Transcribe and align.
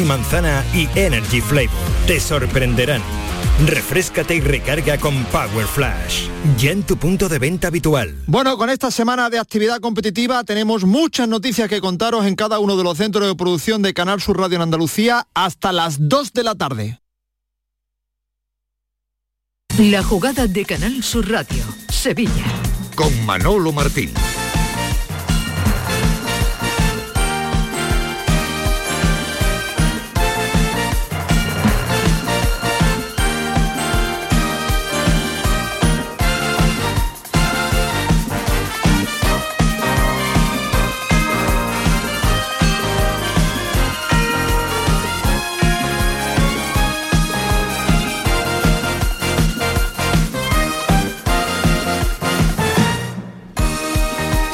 y 0.00 0.04
manzana 0.04 0.64
y 0.74 0.88
Energy 0.94 1.40
Flavor. 1.40 1.70
Te 2.06 2.20
sorprenderán. 2.20 3.02
Refrescate 3.66 4.34
y 4.34 4.40
recarga 4.40 4.98
con 4.98 5.24
Power 5.26 5.66
Flash. 5.66 6.28
Ya 6.58 6.72
en 6.72 6.82
tu 6.82 6.96
punto 6.96 7.28
de 7.28 7.38
venta 7.38 7.68
habitual. 7.68 8.16
Bueno, 8.26 8.56
con 8.56 8.68
esta 8.68 8.90
semana 8.90 9.30
de 9.30 9.38
actividad 9.38 9.80
competitiva 9.80 10.42
tenemos 10.44 10.84
muchas 10.84 11.28
noticias 11.28 11.68
que 11.68 11.80
contaros 11.80 12.26
en 12.26 12.34
cada 12.34 12.58
uno 12.58 12.76
de 12.76 12.84
los 12.84 12.98
centros 12.98 13.26
de 13.28 13.34
producción 13.36 13.82
de 13.82 13.94
Canal 13.94 14.20
Sur 14.20 14.38
Radio 14.38 14.56
en 14.56 14.62
Andalucía 14.62 15.26
hasta 15.34 15.72
las 15.72 16.08
2 16.08 16.32
de 16.32 16.42
la 16.42 16.54
tarde. 16.54 17.00
La 19.78 20.02
jugada 20.02 20.46
de 20.46 20.64
Canal 20.64 21.02
Sur 21.02 21.30
Radio, 21.30 21.64
Sevilla. 21.88 22.44
Con 22.94 23.24
Manolo 23.26 23.72
Martín. 23.72 24.12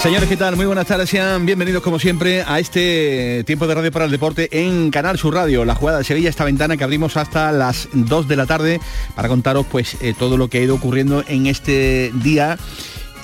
Señores, 0.02 0.30
¿qué 0.30 0.36
tal? 0.38 0.56
Muy 0.56 0.64
buenas 0.64 0.86
tardes, 0.86 1.10
sean 1.10 1.44
bienvenidos 1.44 1.82
como 1.82 1.98
siempre 1.98 2.42
a 2.42 2.58
este 2.58 3.44
tiempo 3.44 3.66
de 3.66 3.74
radio 3.74 3.92
para 3.92 4.06
el 4.06 4.10
deporte 4.10 4.48
en 4.50 4.90
Canal 4.90 5.18
Sur 5.18 5.34
Radio, 5.34 5.66
la 5.66 5.74
jugada 5.74 5.98
de 5.98 6.04
Sevilla, 6.04 6.30
esta 6.30 6.44
ventana 6.44 6.78
que 6.78 6.84
abrimos 6.84 7.18
hasta 7.18 7.52
las 7.52 7.86
2 7.92 8.26
de 8.26 8.36
la 8.36 8.46
tarde 8.46 8.80
para 9.14 9.28
contaros 9.28 9.66
pues 9.70 9.98
eh, 10.00 10.14
todo 10.18 10.38
lo 10.38 10.48
que 10.48 10.56
ha 10.56 10.62
ido 10.62 10.74
ocurriendo 10.74 11.22
en 11.28 11.46
este 11.46 12.12
día, 12.14 12.56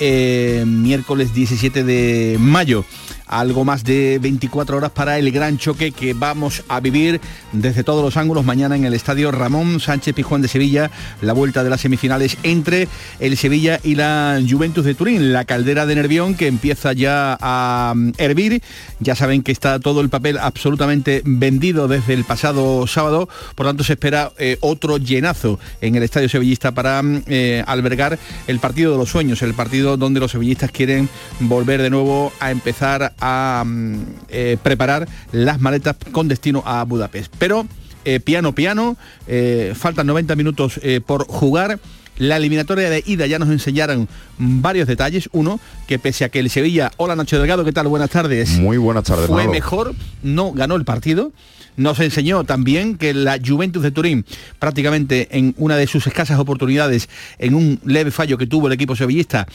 eh, 0.01 0.65
miércoles 0.67 1.33
17 1.33 1.83
de 1.83 2.37
mayo 2.39 2.85
algo 3.27 3.65
más 3.65 3.85
de 3.85 4.19
24 4.21 4.77
horas 4.77 4.91
para 4.91 5.19
el 5.19 5.31
gran 5.31 5.59
choque 5.59 5.93
que 5.93 6.15
vamos 6.15 6.63
a 6.69 6.81
vivir 6.81 7.21
desde 7.53 7.85
todos 7.85 8.05
los 8.05 8.17
ángulos 8.17 8.45
mañana 8.45 8.77
en 8.77 8.85
el 8.85 8.95
estadio 8.95 9.31
Ramón 9.33 9.81
Sánchez 9.81 10.15
Pijuán 10.15 10.43
de 10.43 10.49
Sevilla, 10.49 10.91
la 11.21 11.33
vuelta 11.33 11.65
de 11.65 11.71
las 11.71 11.81
semifinales 11.81 12.39
entre 12.43 12.89
el 13.21 13.37
Sevilla 13.37 13.81
y 13.83 13.95
la 13.95 14.41
Juventus 14.49 14.85
de 14.85 14.95
Turín, 14.95 15.33
la 15.33 15.45
caldera 15.45 15.87
de 15.87 15.95
Nervión 15.95 16.35
que 16.35 16.47
empieza 16.47 16.93
ya 16.93 17.37
a 17.41 17.93
mm, 17.95 18.13
hervir. 18.19 18.63
Ya 19.01 19.15
saben 19.15 19.43
que 19.43 19.53
está 19.53 19.81
todo 19.81 20.01
el 20.01 20.09
papel 20.09 20.39
absolutamente 20.39 21.23
vendido 21.25 21.89
desde 21.89 22.15
el 22.15 22.25
pasado 22.25 22.87
sábado, 22.87 23.29
por 23.55 23.67
tanto 23.67 23.85
se 23.85 23.95
espera 23.95 24.33
eh, 24.39 24.59
otro 24.61 24.99
llenazo 24.99 25.59
en 25.81 25.97
el 25.97 26.03
estadio 26.03 26.29
sevillista 26.29 26.73
para 26.73 27.03
mm, 27.03 27.23
eh, 27.27 27.65
albergar 27.67 28.19
el 28.47 28.59
partido 28.59 28.93
de 28.93 28.99
los 28.99 29.11
sueños, 29.11 29.43
el 29.43 29.55
partido 29.55 29.97
donde 29.97 30.21
los 30.21 30.33
sevillistas 30.33 30.71
quieren 30.71 31.09
volver 31.41 31.83
de 31.83 31.91
nuevo 31.91 32.33
a 32.41 32.51
empezar 32.51 33.15
a 33.21 33.65
mm, 33.67 34.01
eh, 34.29 34.57
preparar 34.63 35.09
las 35.33 35.61
maletas 35.61 35.97
con 36.13 36.29
destino 36.29 36.63
a 36.67 36.85
Budapest. 36.85 37.33
Pero 37.39 37.67
eh, 38.05 38.21
piano, 38.21 38.55
piano, 38.55 38.97
eh, 39.27 39.75
faltan 39.77 40.07
90 40.07 40.37
minutos 40.37 40.81
por 41.07 41.27
jugar. 41.27 41.79
La 42.19 42.39
eliminatoria 42.39 42.89
de 42.89 43.03
ida 43.05 43.27
ya 43.27 43.39
nos 43.39 43.51
enseñaron 43.51 44.09
varios 44.39 44.89
detalles. 44.89 45.29
Uno, 45.33 45.61
que 45.87 45.99
pese 45.99 46.25
a 46.25 46.31
que 46.31 46.39
el 46.39 46.49
Sevilla, 46.49 46.91
hola 46.97 47.15
Nacho 47.15 47.39
Delgado, 47.39 47.63
¿qué 47.63 47.73
tal? 47.73 47.89
Buenas 47.89 48.09
tardes. 48.09 48.59
Muy 48.59 48.79
buenas 48.79 49.05
tardes. 49.05 49.27
Fue 49.27 49.47
mejor, 49.49 49.95
no 50.23 50.53
ganó 50.53 50.77
el 50.77 50.85
partido. 50.87 51.33
Nos 51.77 52.01
enseñó 52.01 52.45
también 52.45 52.97
que 52.97 53.13
la 53.13 53.39
Juventus 53.45 53.83
de 53.83 53.91
Turín, 53.91 54.25
prácticamente 54.59 55.29
en 55.37 55.55
una 55.59 55.77
de 55.77 55.87
sus 55.87 56.07
escasas 56.07 56.39
oportunidades, 56.39 57.11
en 57.39 57.55
un 57.55 57.81
leve 57.85 58.11
fallo 58.11 58.39
que 58.39 58.47
tuvo 58.47 58.69
el 58.69 58.73
equipo 58.73 58.97
sevillista, 58.97 59.47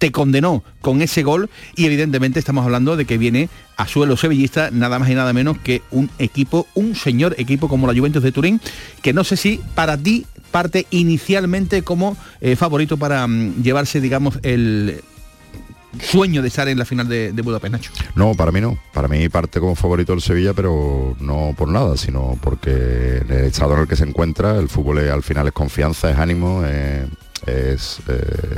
te 0.00 0.10
condenó 0.10 0.64
con 0.80 1.02
ese 1.02 1.22
gol 1.22 1.50
y 1.76 1.84
evidentemente 1.84 2.38
estamos 2.38 2.64
hablando 2.64 2.96
de 2.96 3.04
que 3.04 3.18
viene 3.18 3.50
a 3.76 3.86
suelo 3.86 4.16
sevillista 4.16 4.70
nada 4.72 4.98
más 4.98 5.10
y 5.10 5.14
nada 5.14 5.34
menos 5.34 5.58
que 5.58 5.82
un 5.90 6.10
equipo, 6.18 6.66
un 6.74 6.96
señor 6.96 7.34
equipo 7.36 7.68
como 7.68 7.86
la 7.86 7.92
Juventus 7.92 8.22
de 8.22 8.32
Turín, 8.32 8.62
que 9.02 9.12
no 9.12 9.24
sé 9.24 9.36
si 9.36 9.60
para 9.74 9.98
ti 9.98 10.24
parte 10.50 10.86
inicialmente 10.90 11.82
como 11.82 12.16
eh, 12.40 12.56
favorito 12.56 12.96
para 12.96 13.26
mm, 13.26 13.62
llevarse, 13.62 14.00
digamos, 14.00 14.38
el 14.42 15.02
sueño 16.00 16.40
de 16.40 16.48
estar 16.48 16.66
en 16.66 16.78
la 16.78 16.86
final 16.86 17.06
de, 17.06 17.32
Budapest, 17.32 17.72
Nacho. 17.72 17.92
No, 18.14 18.34
para 18.34 18.52
mí 18.52 18.62
no. 18.62 18.78
Para 18.94 19.06
mí 19.06 19.28
parte 19.28 19.60
como 19.60 19.74
favorito 19.74 20.14
el 20.14 20.22
Sevilla, 20.22 20.54
pero 20.54 21.14
no 21.20 21.54
por 21.58 21.68
nada, 21.68 21.98
sino 21.98 22.38
porque 22.40 23.18
en 23.18 23.30
el 23.30 23.44
estado 23.44 23.74
en 23.74 23.80
el 23.80 23.86
que 23.86 23.96
se 23.96 24.04
encuentra, 24.04 24.56
el 24.56 24.70
fútbol 24.70 24.98
al 25.10 25.22
final 25.22 25.46
es 25.48 25.52
confianza, 25.52 26.10
es 26.10 26.18
ánimo, 26.18 26.62
eh, 27.46 27.76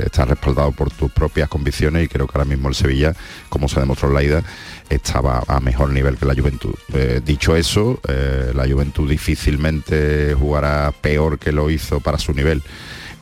estar 0.05 0.27
respaldado 0.27 0.71
por 0.71 0.91
tus 0.91 1.11
propias 1.11 1.49
convicciones 1.49 2.05
y 2.05 2.07
creo 2.07 2.27
que 2.27 2.37
ahora 2.37 2.49
mismo 2.49 2.69
el 2.69 2.75
Sevilla, 2.75 3.13
como 3.49 3.67
se 3.67 3.79
demostró 3.79 4.09
en 4.09 4.13
la 4.13 4.23
ida, 4.23 4.43
estaba 4.89 5.43
a 5.47 5.59
mejor 5.59 5.91
nivel 5.91 6.17
que 6.17 6.25
la 6.25 6.35
Juventud. 6.35 6.75
Eh, 6.93 7.21
dicho 7.23 7.55
eso, 7.55 7.99
eh, 8.07 8.51
la 8.53 8.67
Juventud 8.67 9.09
difícilmente 9.09 10.33
jugará 10.33 10.93
peor 11.01 11.39
que 11.39 11.51
lo 11.51 11.69
hizo 11.69 11.99
para 11.99 12.17
su 12.17 12.33
nivel 12.33 12.63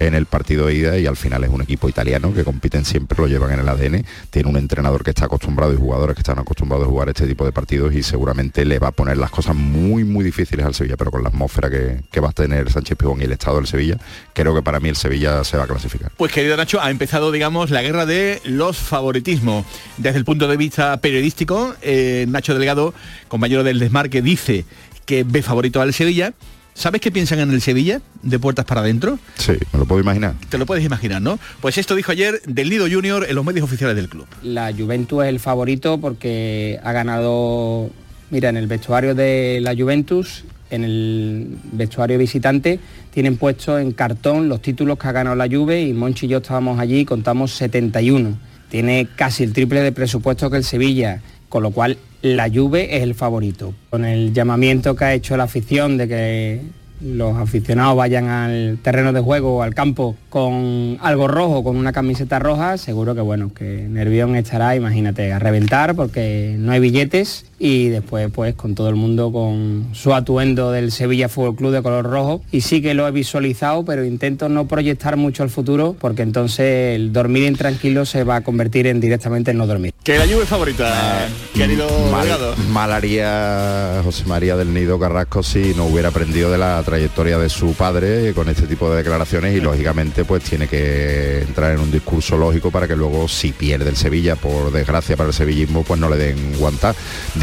en 0.08 0.16
el 0.16 0.26
partido 0.26 0.66
de 0.66 0.74
ida 0.74 0.98
y 0.98 1.06
al 1.06 1.16
final 1.16 1.44
es 1.44 1.52
un 1.52 1.62
equipo 1.62 1.88
italiano 1.88 2.34
que 2.34 2.44
compiten 2.44 2.86
siempre, 2.86 3.18
lo 3.20 3.28
llevan 3.28 3.52
en 3.52 3.60
el 3.60 3.70
ADN, 3.70 4.04
tiene 4.32 4.50
un 4.50 4.58
entrenador 4.58 5.04
que 5.04 5.12
está 5.12 5.26
acostumbrado 5.26 5.74
y 5.74 5.78
jugadores 5.78 6.16
que 6.16 6.22
están 6.22 6.40
acostumbrados 6.40 6.88
a 6.88 6.90
jugar 6.90 7.10
este 7.10 7.28
tipo 7.28 7.46
de 7.46 7.52
partidos 7.52 7.94
y 7.94 8.02
seguramente 8.02 8.66
le 8.66 8.80
va 8.80 8.88
a 8.88 8.92
poner 8.92 9.18
las 9.18 9.30
cosas 9.30 9.56
muy 9.56 10.04
muy 10.04 10.24
difíciles 10.24 10.66
al 10.66 10.74
Sevilla, 10.74 10.98
pero 10.98 11.12
con 11.12 11.22
la 11.22 11.30
atmósfera 11.30 11.70
que, 11.70 12.20
va 12.20 12.30
a 12.30 12.34
tener 12.34 12.72
Sánchez 12.72 12.98
Pijón 12.98 13.22
y 13.22 13.26
el 13.26 13.32
estado 13.32 13.58
del 13.58 13.68
Sevilla, 13.68 13.98
creo 14.34 14.56
que 14.56 14.62
para 14.62 14.80
mí 14.80 14.90
el 14.90 14.96
Sevilla 14.96 15.44
se 15.44 15.58
va 15.58 15.64
a 15.64 15.68
clasificar. 15.68 16.12
Pues 16.18 16.32
querido 16.32 16.58
Nacho, 16.58 16.82
ha 16.82 16.90
empezado 16.90 17.32
digamos 17.32 17.70
la 17.70 17.82
guerra 17.82 18.06
de 18.06 18.42
los 18.46 18.78
favoritismos. 18.78 19.66
Desde 19.98 20.18
el 20.18 20.26
punto 20.26 20.48
de 20.48 20.58
vista 20.58 20.98
periodístico, 20.98 21.76
eh, 21.82 22.26
Nacho 22.28 22.54
Delgado, 22.54 22.94
compañero 23.28 23.64
del 23.64 23.80
Desmarque, 23.80 24.22
dice 24.22 24.66
que 25.06 25.24
ve 25.24 25.42
favorito 25.42 25.82
al 25.82 25.94
Sevilla 25.94 26.34
¿Sabes 26.74 27.02
qué 27.02 27.12
piensan 27.12 27.40
en 27.40 27.52
el 27.52 27.62
Sevilla 27.62 28.02
de 28.24 28.40
puertas 28.40 28.66
para 28.66 28.82
adentro? 28.82 29.20
Sí, 29.36 29.54
me 29.74 29.80
lo 29.80 29.86
puedo 29.86 30.02
imaginar. 30.02 30.36
Te 30.50 30.58
lo 30.58 30.66
puedes 30.66 30.84
imaginar, 30.84 31.22
¿no? 31.22 31.38
Pues 31.60 31.78
esto 31.78 31.96
dijo 31.96 32.12
ayer 32.12 32.42
del 32.48 32.70
Lido 32.70 32.88
Junior 32.90 33.26
en 33.28 33.36
los 33.36 33.46
medios 33.46 33.64
oficiales 33.64 33.96
del 33.96 34.10
club. 34.10 34.26
La 34.42 34.74
Juventus 34.74 35.24
es 35.24 35.30
el 35.30 35.40
favorito 35.40 36.00
porque 36.00 36.80
ha 36.84 36.92
ganado, 36.92 37.90
mira, 38.30 38.50
en 38.50 38.58
el 38.58 38.68
vestuario 38.68 39.14
de 39.14 39.60
la 39.62 39.76
Juventus, 39.76 40.46
en 40.70 40.84
el 40.86 41.58
vestuario 41.74 42.18
visitante, 42.18 42.80
tienen 43.14 43.38
puesto 43.38 43.78
en 43.78 43.92
cartón 43.92 44.48
los 44.48 44.62
títulos 44.62 44.98
que 44.98 45.08
ha 45.08 45.12
ganado 45.12 45.36
la 45.36 45.48
Juve 45.48 45.82
y 45.82 45.94
Monchi 45.94 46.26
y 46.26 46.30
yo 46.30 46.38
estábamos 46.38 46.80
allí 46.80 47.00
y 47.00 47.06
contamos 47.06 47.52
71. 47.52 48.38
Tiene 48.70 49.08
casi 49.18 49.44
el 49.44 49.52
triple 49.52 49.82
de 49.82 49.92
presupuesto 49.92 50.50
que 50.50 50.58
el 50.58 50.64
Sevilla, 50.64 51.22
con 51.52 51.64
lo 51.64 51.72
cual 51.72 51.98
la 52.22 52.50
Juve 52.50 52.96
es 52.96 53.04
el 53.04 53.14
favorito. 53.14 53.74
Con 53.90 54.06
el 54.06 54.34
llamamiento 54.34 54.96
que 54.96 55.04
ha 55.04 55.14
hecho 55.14 55.36
la 55.36 55.44
afición 55.44 55.98
de 55.98 56.08
que 56.08 56.62
los 57.02 57.36
aficionados 57.36 57.98
vayan 57.98 58.30
al 58.30 58.78
terreno 58.82 59.12
de 59.12 59.20
juego 59.20 59.58
o 59.58 59.62
al 59.62 59.76
campo 59.76 60.16
con 60.30 60.98
algo 61.02 61.28
rojo, 61.28 61.62
con 61.62 61.76
una 61.76 61.92
camiseta 61.92 62.40
roja, 62.40 62.78
seguro 62.78 63.16
que 63.16 63.22
bueno, 63.22 63.54
que 63.54 63.88
Nervión 63.90 64.36
estará, 64.38 64.78
imagínate, 64.78 65.34
a 65.34 65.40
reventar 65.40 65.94
porque 65.94 66.56
no 66.58 66.72
hay 66.72 66.80
billetes 66.80 67.46
y 67.64 67.90
después 67.90 68.32
pues 68.34 68.56
con 68.56 68.74
todo 68.74 68.90
el 68.90 68.96
mundo 68.96 69.32
con 69.32 69.90
su 69.94 70.16
atuendo 70.16 70.72
del 70.72 70.92
Sevilla 70.92 71.30
Fútbol 71.30 71.56
Club 71.56 71.72
de 71.72 71.84
color 71.84 72.06
rojo 72.06 72.42
y 72.52 72.62
sí 72.62 72.82
que 72.82 72.96
lo 72.96 73.08
he 73.08 73.12
visualizado, 73.12 73.86
pero 73.86 74.04
intento 74.04 74.50
no 74.50 74.68
proyectar 74.68 75.16
mucho 75.16 75.44
el 75.44 75.52
futuro 75.52 75.96
porque 76.00 76.24
entonces 76.24 76.96
el 76.96 77.14
dormir 77.14 77.44
intranquilo 77.44 78.06
se 78.06 78.24
va 78.24 78.38
a 78.38 78.42
convertir 78.42 78.88
en 78.88 79.00
directamente 79.00 79.52
en 79.52 79.60
no 79.60 79.68
dormir. 79.68 79.94
Que 80.04 80.18
la 80.18 80.26
lluvia 80.26 80.48
favorita, 80.48 81.28
querido 81.54 81.88
mal, 82.12 82.28
mal 82.72 82.92
haría 82.92 84.02
José 84.04 84.26
María 84.26 84.58
del 84.58 84.74
Nido 84.74 85.00
Carrasco 85.00 85.44
si 85.44 85.76
no 85.76 85.86
hubiera 85.86 86.10
aprendido 86.10 86.52
de 86.52 86.58
la 86.58 86.82
trayectoria 86.84 87.38
de 87.38 87.50
su 87.50 87.74
padre 87.74 88.34
con 88.34 88.50
este 88.50 88.66
tipo 88.66 88.90
de 88.90 88.98
declaraciones 88.98 89.56
y 89.56 89.62
lógicamente 89.62 90.26
pues 90.26 90.44
tiene 90.44 90.68
que 90.68 91.42
entrar 91.42 91.74
en 91.74 91.80
un 91.80 91.92
discurso 91.92 92.38
lógico 92.38 92.72
para 92.72 92.88
que 92.88 92.96
luego 92.96 93.28
si 93.28 93.52
pierde 93.52 93.88
el 93.88 93.98
Sevilla, 93.98 94.36
por 94.36 94.72
desgracia 94.72 95.16
para 95.16 95.30
el 95.30 95.36
sevillismo, 95.36 95.84
pues 95.84 96.00
no 96.00 96.10
le 96.10 96.18
den 96.18 96.54
guanta. 96.58 96.96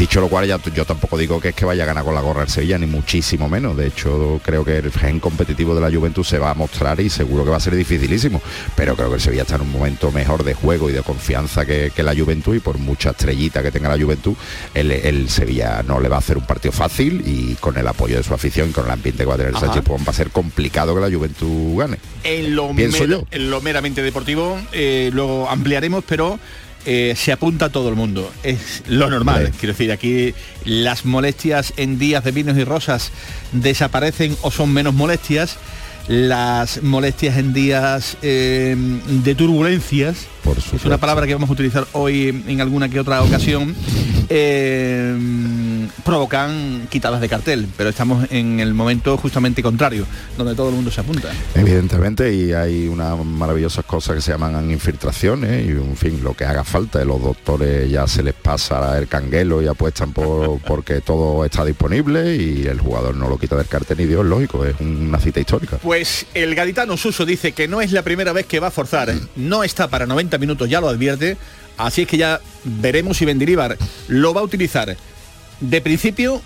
Dicho 0.09 0.21
lo 0.21 0.27
cual, 0.27 0.47
ya, 0.47 0.59
yo 0.73 0.85
tampoco 0.85 1.19
digo 1.19 1.39
que 1.39 1.49
es 1.49 1.55
que 1.55 1.65
vaya 1.65 1.83
a 1.83 1.85
ganar 1.85 2.03
con 2.03 2.15
la 2.15 2.21
gorra 2.21 2.41
el 2.41 2.49
Sevilla, 2.49 2.79
ni 2.79 2.87
muchísimo 2.87 3.47
menos. 3.47 3.77
De 3.77 3.85
hecho, 3.85 4.41
creo 4.43 4.65
que 4.65 4.79
el 4.79 4.91
gen 4.91 5.19
competitivo 5.19 5.75
de 5.75 5.81
la 5.81 5.95
Juventud 5.95 6.23
se 6.23 6.39
va 6.39 6.49
a 6.49 6.55
mostrar 6.55 6.99
y 6.99 7.11
seguro 7.11 7.43
que 7.43 7.51
va 7.51 7.57
a 7.57 7.59
ser 7.59 7.75
dificilísimo. 7.75 8.41
Pero 8.75 8.95
creo 8.95 9.09
que 9.09 9.15
el 9.17 9.21
Sevilla 9.21 9.43
está 9.43 9.57
en 9.57 9.61
un 9.61 9.71
momento 9.71 10.11
mejor 10.11 10.43
de 10.43 10.55
juego 10.55 10.89
y 10.89 10.93
de 10.93 11.03
confianza 11.03 11.63
que, 11.63 11.91
la 11.97 12.15
Juventud 12.15 12.55
y 12.55 12.59
por 12.59 12.79
mucha 12.79 13.11
estrellita 13.11 13.61
que 13.61 13.69
tenga 13.69 13.87
la 13.87 14.03
Juventud, 14.03 14.33
el, 14.73 15.29
Sevilla 15.29 15.83
no 15.83 15.99
le 15.99 16.09
va 16.09 16.15
a 16.15 16.19
hacer 16.19 16.39
un 16.39 16.45
partido 16.47 16.71
fácil 16.71 17.21
y 17.23 17.53
con 17.57 17.77
el 17.77 17.87
apoyo 17.87 18.17
de 18.17 18.23
su 18.23 18.33
afición, 18.33 18.71
con 18.71 18.85
el 18.85 18.91
ambiente 18.91 19.21
que 19.21 19.27
va 19.27 19.35
a 19.35 19.37
tener 19.37 19.53
el 19.53 19.59
Sánchez, 19.59 19.83
pues 19.85 20.01
va 20.01 20.09
a 20.09 20.13
ser 20.13 20.31
complicado 20.31 20.95
que 20.95 21.01
la 21.01 21.15
Juventud 21.15 21.77
gane. 21.77 21.99
En 22.23 22.55
lo, 22.55 22.71
Pienso 22.73 23.05
yo. 23.05 23.25
En 23.29 23.51
lo 23.51 23.61
meramente 23.61 24.01
deportivo, 24.01 24.59
eh, 24.71 25.11
luego 25.13 25.47
ampliaremos, 25.47 26.03
pero 26.07 26.39
eh, 26.85 27.13
se 27.15 27.31
apunta 27.31 27.65
a 27.65 27.69
todo 27.69 27.89
el 27.89 27.95
mundo. 27.95 28.31
Es 28.43 28.83
lo 28.87 29.09
normal. 29.09 29.51
Quiero 29.59 29.73
decir, 29.73 29.91
aquí 29.91 30.33
las 30.65 31.05
molestias 31.05 31.73
en 31.77 31.99
días 31.99 32.23
de 32.23 32.31
vinos 32.31 32.57
y 32.57 32.63
rosas 32.63 33.11
desaparecen 33.51 34.35
o 34.41 34.51
son 34.51 34.73
menos 34.73 34.93
molestias. 34.93 35.57
Las 36.07 36.81
molestias 36.81 37.37
en 37.37 37.53
días 37.53 38.17
eh, 38.23 38.75
de 39.07 39.35
turbulencias, 39.35 40.27
es 40.73 40.85
una 40.85 40.97
palabra 40.97 41.27
que 41.27 41.33
vamos 41.33 41.51
a 41.51 41.53
utilizar 41.53 41.85
hoy 41.91 42.43
en 42.47 42.61
alguna 42.61 42.89
que 42.89 42.99
otra 42.99 43.21
ocasión, 43.21 43.75
eh, 44.29 45.15
provocan 46.03 46.87
quitadas 46.89 47.21
de 47.21 47.29
cartel, 47.29 47.67
pero 47.77 47.89
estamos 47.89 48.27
en 48.31 48.59
el 48.59 48.73
momento 48.73 49.17
justamente 49.17 49.61
contrario, 49.61 50.05
donde 50.37 50.55
todo 50.55 50.69
el 50.69 50.75
mundo 50.75 50.91
se 50.91 51.01
apunta. 51.01 51.29
Evidentemente, 51.55 52.33
y 52.33 52.53
hay 52.53 52.87
unas 52.87 53.17
maravillosas 53.23 53.85
cosas 53.85 54.15
que 54.15 54.21
se 54.21 54.31
llaman 54.31 54.71
infiltraciones, 54.71 55.65
y 55.65 55.71
en 55.71 55.97
fin, 55.97 56.23
lo 56.23 56.33
que 56.33 56.45
haga 56.45 56.63
falta, 56.63 57.03
los 57.03 57.21
doctores 57.21 57.89
ya 57.89 58.07
se 58.07 58.23
les 58.23 58.33
pasa 58.33 58.97
el 58.97 59.07
canguelo 59.07 59.61
y 59.61 59.67
apuestan 59.67 60.13
por 60.13 60.59
porque 60.67 61.01
todo 61.01 61.45
está 61.45 61.65
disponible 61.65 62.35
y 62.35 62.65
el 62.65 62.79
jugador 62.79 63.15
no 63.15 63.29
lo 63.29 63.37
quita 63.37 63.55
del 63.55 63.67
cartel 63.67 63.97
ni 63.97 64.05
Dios, 64.05 64.25
lógico, 64.25 64.65
es 64.65 64.75
una 64.79 65.19
cita 65.19 65.39
histórica. 65.39 65.77
Pues 65.77 66.25
el 66.33 66.55
gaditano 66.55 66.97
Suso 66.97 67.25
dice 67.25 67.51
que 67.51 67.67
no 67.67 67.81
es 67.81 67.91
la 67.91 68.03
primera 68.03 68.33
vez 68.33 68.45
que 68.45 68.59
va 68.59 68.67
a 68.67 68.71
forzar, 68.71 69.13
no 69.35 69.63
está 69.63 69.87
para 69.87 70.05
90 70.05 70.37
minutos, 70.37 70.69
ya 70.69 70.81
lo 70.81 70.89
advierte, 70.89 71.37
así 71.77 72.03
es 72.03 72.07
que 72.07 72.17
ya 72.17 72.39
veremos 72.63 73.17
si 73.17 73.25
Bendilibar 73.25 73.77
lo 74.07 74.33
va 74.33 74.41
a 74.41 74.43
utilizar 74.43 74.95
de 75.59 75.81
principio 75.81 76.41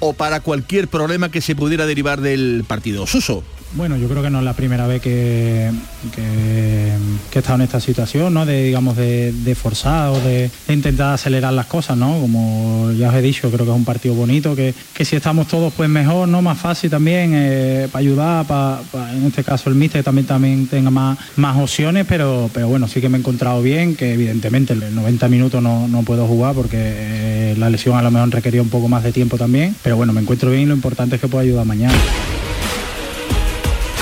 o 0.00 0.12
para 0.12 0.40
cualquier 0.40 0.88
problema 0.88 1.30
que 1.30 1.40
se 1.40 1.54
pudiera 1.54 1.86
derivar 1.86 2.20
del 2.20 2.64
partido. 2.66 3.06
Suso. 3.06 3.44
Bueno, 3.74 3.96
yo 3.96 4.06
creo 4.06 4.22
que 4.22 4.28
no 4.28 4.40
es 4.40 4.44
la 4.44 4.52
primera 4.52 4.86
vez 4.86 5.00
que, 5.00 5.70
que, 6.14 6.92
he 7.32 7.38
estado 7.38 7.54
en 7.54 7.62
esta 7.62 7.80
situación, 7.80 8.34
¿no? 8.34 8.44
De, 8.44 8.64
digamos, 8.64 8.96
de, 8.96 9.56
forzar 9.58 10.10
o 10.10 10.20
de, 10.20 10.50
intentar 10.68 11.14
acelerar 11.14 11.54
las 11.54 11.66
cosas, 11.66 11.96
¿no? 11.96 12.20
Como 12.20 12.92
ya 12.92 13.08
os 13.08 13.14
he 13.14 13.22
dicho, 13.22 13.50
creo 13.50 13.64
que 13.64 13.72
es 13.72 13.76
un 13.76 13.86
partido 13.86 14.14
bonito, 14.14 14.54
que, 14.54 14.74
si 15.02 15.16
estamos 15.16 15.48
todos, 15.48 15.72
pues 15.72 15.88
mejor, 15.88 16.28
¿no? 16.28 16.42
Más 16.42 16.58
fácil 16.58 16.90
también, 16.90 17.32
eh, 17.34 17.88
para 17.90 18.00
ayudar, 18.00 18.46
para, 18.46 18.82
en 19.14 19.24
este 19.24 19.42
caso 19.42 19.70
el 19.70 19.76
míster 19.76 20.04
también, 20.04 20.26
también 20.26 20.66
tenga 20.66 20.90
más, 20.90 21.18
más 21.36 21.56
opciones, 21.56 22.04
pero, 22.06 22.50
pero 22.52 22.68
bueno, 22.68 22.88
sí 22.88 23.00
que 23.00 23.08
me 23.08 23.16
he 23.16 23.20
encontrado 23.20 23.62
bien, 23.62 23.96
que 23.96 24.12
evidentemente 24.12 24.74
en 24.74 24.94
90 24.94 25.28
minutos 25.28 25.62
no, 25.62 26.02
puedo 26.04 26.26
jugar 26.26 26.54
porque 26.54 26.76
eh, 26.78 27.54
la 27.56 27.70
lesión 27.70 27.96
a 27.96 28.02
lo 28.02 28.10
mejor 28.10 28.28
requería 28.30 28.60
un 28.60 28.68
poco 28.68 28.88
más 28.88 29.02
de 29.02 29.12
tiempo 29.12 29.38
también, 29.38 29.74
pero 29.82 29.96
bueno, 29.96 30.12
me 30.12 30.20
encuentro 30.20 30.50
bien 30.50 30.64
y 30.64 30.66
lo 30.66 30.74
importante 30.74 31.14
es 31.14 31.22
que 31.22 31.28
pueda 31.28 31.42
ayudar 31.42 31.64
mañana. 31.64 31.94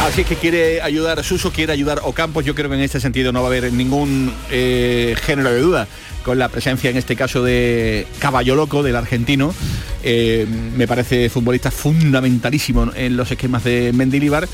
Así 0.01 0.23
es 0.23 0.27
que 0.27 0.37
quiere 0.37 0.81
ayudar 0.81 1.23
Suso, 1.23 1.53
quiere 1.53 1.73
ayudar 1.73 2.01
Ocampos. 2.03 2.45
Yo 2.45 2.55
creo 2.55 2.71
que 2.71 2.75
en 2.75 2.83
este 2.83 3.01
sentido 3.01 3.33
no 3.33 3.43
va 3.43 3.49
a 3.49 3.51
haber 3.51 3.73
ningún 3.73 4.33
eh, 4.51 5.15
género 5.23 5.53
de 5.53 5.61
duda 5.61 5.89
con 6.25 6.39
la 6.39 6.49
presencia 6.49 6.91
en 6.91 6.97
este 6.97 7.17
caso 7.17 7.45
de 7.45 8.07
Caballo 8.19 8.57
Loco, 8.57 8.83
del 8.83 8.97
argentino. 8.97 9.55
Eh, 10.03 10.47
me 10.75 10.89
parece 10.89 11.29
futbolista 11.29 11.71
fundamentalísimo 11.71 12.91
en 12.97 13.17
los 13.17 13.31
esquemas 13.31 13.63
de 13.63 13.93
Mendilibar, 13.93 14.49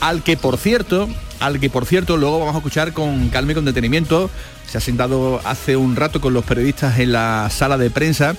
al 0.00 0.22
que 0.22 0.36
por 0.36 0.58
cierto, 0.58 1.08
al 1.40 1.58
que 1.58 1.70
por 1.70 1.86
cierto 1.86 2.18
luego 2.18 2.38
vamos 2.38 2.54
a 2.54 2.58
escuchar 2.58 2.92
con 2.92 3.30
calma 3.30 3.52
y 3.52 3.54
con 3.56 3.64
detenimiento. 3.64 4.30
Se 4.68 4.78
ha 4.78 4.80
sentado 4.80 5.40
hace 5.44 5.76
un 5.76 5.96
rato 5.96 6.20
con 6.20 6.34
los 6.34 6.44
periodistas 6.44 6.98
en 7.00 7.12
la 7.12 7.48
sala 7.50 7.78
de 7.78 7.90
prensa 7.90 8.36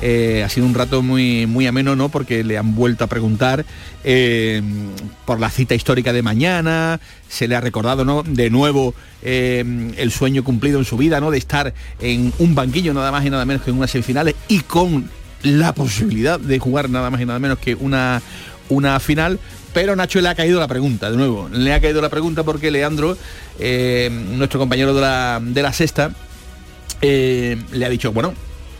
eh, 0.00 0.42
ha 0.44 0.48
sido 0.48 0.66
un 0.66 0.74
rato 0.74 1.02
muy, 1.02 1.46
muy 1.46 1.66
ameno, 1.66 1.94
¿no? 1.94 2.08
Porque 2.08 2.42
le 2.42 2.58
han 2.58 2.74
vuelto 2.74 3.04
a 3.04 3.06
preguntar 3.06 3.64
eh, 4.04 4.62
por 5.24 5.38
la 5.38 5.50
cita 5.50 5.74
histórica 5.74 6.12
de 6.12 6.22
mañana, 6.22 7.00
se 7.28 7.46
le 7.46 7.54
ha 7.54 7.60
recordado, 7.60 8.04
¿no? 8.04 8.22
De 8.22 8.50
nuevo 8.50 8.94
eh, 9.22 9.92
el 9.96 10.10
sueño 10.10 10.44
cumplido 10.44 10.78
en 10.78 10.84
su 10.84 10.96
vida, 10.96 11.20
¿no? 11.20 11.30
De 11.30 11.38
estar 11.38 11.74
en 12.00 12.32
un 12.38 12.54
banquillo 12.54 12.94
nada 12.94 13.12
más 13.12 13.24
y 13.24 13.30
nada 13.30 13.44
menos 13.44 13.62
que 13.62 13.70
en 13.70 13.76
unas 13.76 13.90
semifinales 13.90 14.34
y 14.48 14.60
con 14.60 15.10
la 15.42 15.74
posibilidad 15.74 16.40
de 16.40 16.58
jugar 16.58 16.88
nada 16.88 17.10
más 17.10 17.20
y 17.20 17.26
nada 17.26 17.38
menos 17.38 17.58
que 17.58 17.74
una, 17.74 18.22
una 18.68 18.98
final. 18.98 19.38
Pero 19.72 19.96
Nacho 19.96 20.20
le 20.20 20.28
ha 20.28 20.34
caído 20.34 20.60
la 20.60 20.68
pregunta, 20.68 21.10
de 21.10 21.16
nuevo, 21.16 21.48
le 21.50 21.72
ha 21.72 21.80
caído 21.80 22.02
la 22.02 22.10
pregunta 22.10 22.42
porque 22.42 22.70
Leandro, 22.70 23.16
nuestro 24.36 24.60
compañero 24.60 24.92
de 24.94 25.00
la, 25.00 25.40
de 25.42 25.62
la 25.62 25.72
sexta, 25.72 26.10
le 27.00 27.86
ha 27.86 27.88
dicho, 27.88 28.12
bueno, 28.12 28.34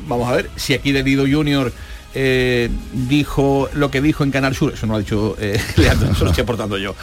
vamos 0.06 0.28
a 0.28 0.36
ver, 0.36 0.50
si 0.56 0.74
aquí 0.74 0.92
Dedido 0.92 1.24
Junior 1.28 1.72
eh, 2.14 2.68
dijo 2.92 3.70
lo 3.74 3.90
que 3.90 4.02
dijo 4.02 4.22
en 4.22 4.30
Canal 4.30 4.54
Sur, 4.54 4.74
eso 4.74 4.86
no 4.86 4.92
lo 4.92 4.96
ha 4.98 5.00
dicho 5.00 5.36
eh, 5.40 5.60
Leandro, 5.76 6.10
eso 6.10 6.24
lo 6.24 6.30
estoy 6.30 6.42
aportando 6.42 6.76
yo, 6.76 6.94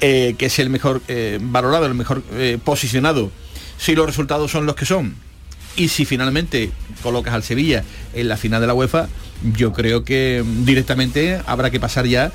eh, 0.00 0.34
que 0.36 0.46
es 0.46 0.58
el 0.58 0.70
mejor 0.70 1.02
valorado, 1.40 1.86
el 1.86 1.94
mejor 1.94 2.22
posicionado, 2.64 3.30
si 3.78 3.94
los 3.94 4.06
resultados 4.06 4.50
son 4.50 4.66
los 4.66 4.74
que 4.74 4.84
son, 4.84 5.14
y 5.76 5.88
si 5.88 6.04
finalmente 6.04 6.70
colocas 7.02 7.34
al 7.34 7.42
Sevilla 7.42 7.84
en 8.14 8.28
la 8.28 8.36
final 8.36 8.60
de 8.60 8.66
la 8.66 8.74
UEFA, 8.74 9.08
yo 9.54 9.72
creo 9.72 10.04
que 10.04 10.42
directamente 10.64 11.40
habrá 11.46 11.70
que 11.70 11.78
pasar 11.78 12.06
ya 12.06 12.32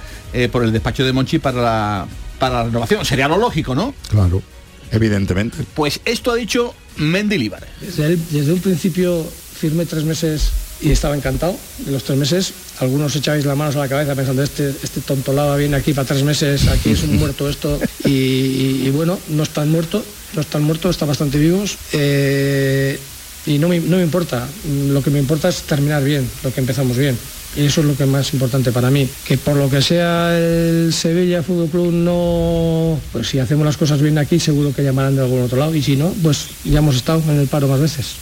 por 0.51 0.63
el 0.63 0.71
despacho 0.71 1.03
de 1.03 1.11
Monchi 1.11 1.39
para 1.39 1.61
la, 1.61 2.07
para 2.39 2.55
la 2.55 2.63
renovación. 2.65 3.03
Sería 3.03 3.27
lo 3.27 3.37
lógico, 3.37 3.73
¿no? 3.73 3.95
Claro, 4.09 4.43
evidentemente. 4.91 5.57
Pues 5.73 6.01
esto 6.05 6.31
ha 6.31 6.35
dicho 6.35 6.75
Mendy 6.97 7.51
Desde, 7.81 8.15
desde 8.15 8.53
un 8.53 8.59
principio 8.59 9.25
firmé 9.61 9.85
tres 9.85 10.03
meses 10.03 10.49
y 10.81 10.89
estaba 10.89 11.15
encantado. 11.15 11.55
En 11.85 11.93
los 11.93 12.03
tres 12.03 12.17
meses, 12.17 12.53
algunos 12.79 13.15
echabais 13.15 13.45
las 13.45 13.55
manos 13.55 13.75
a 13.75 13.79
la 13.79 13.87
cabeza 13.87 14.15
pensando, 14.15 14.41
este, 14.41 14.73
este 14.81 15.01
tonto 15.01 15.33
lava 15.33 15.55
viene 15.55 15.75
aquí 15.77 15.93
para 15.93 16.07
tres 16.07 16.23
meses, 16.23 16.67
aquí 16.67 16.89
es 16.93 17.03
un 17.03 17.17
muerto 17.17 17.47
esto. 17.47 17.79
Y, 18.03 18.89
bueno, 18.89 19.19
no 19.29 19.43
están 19.43 19.69
muertos, 19.69 20.03
no 20.33 20.41
están 20.41 20.63
muertos, 20.63 20.91
están 20.91 21.07
bastante 21.07 21.37
vivos. 21.37 21.77
Eh, 21.93 22.99
y 23.45 23.59
no 23.59 23.69
me, 23.69 23.79
no 23.79 23.97
me 23.97 24.03
importa, 24.03 24.47
lo 24.87 25.01
que 25.03 25.11
me 25.11 25.19
importa 25.19 25.49
es 25.49 25.61
terminar 25.61 26.03
bien, 26.03 26.27
lo 26.43 26.51
que 26.51 26.59
empezamos 26.59 26.97
bien. 26.97 27.15
Y 27.55 27.65
eso 27.65 27.81
es 27.81 27.87
lo 27.87 27.95
que 27.95 28.03
es 28.03 28.09
más 28.09 28.33
importante 28.33 28.71
para 28.71 28.89
mí. 28.89 29.07
Que 29.27 29.37
por 29.37 29.55
lo 29.55 29.69
que 29.69 29.81
sea 29.81 30.35
el 30.37 30.91
Sevilla 30.91 31.43
Fútbol 31.43 31.69
Club 31.69 31.91
no, 31.91 32.99
pues 33.11 33.29
si 33.29 33.39
hacemos 33.39 33.65
las 33.65 33.77
cosas 33.77 34.01
bien 34.01 34.17
aquí, 34.17 34.39
seguro 34.39 34.73
que 34.73 34.83
llamarán 34.83 35.15
de 35.15 35.21
algún 35.21 35.43
otro 35.43 35.57
lado. 35.57 35.75
Y 35.75 35.83
si 35.83 35.95
no, 35.95 36.13
pues 36.23 36.47
ya 36.63 36.79
hemos 36.79 36.95
estado 36.95 37.21
en 37.29 37.39
el 37.39 37.47
paro 37.47 37.67
más 37.67 37.79
veces 37.79 38.15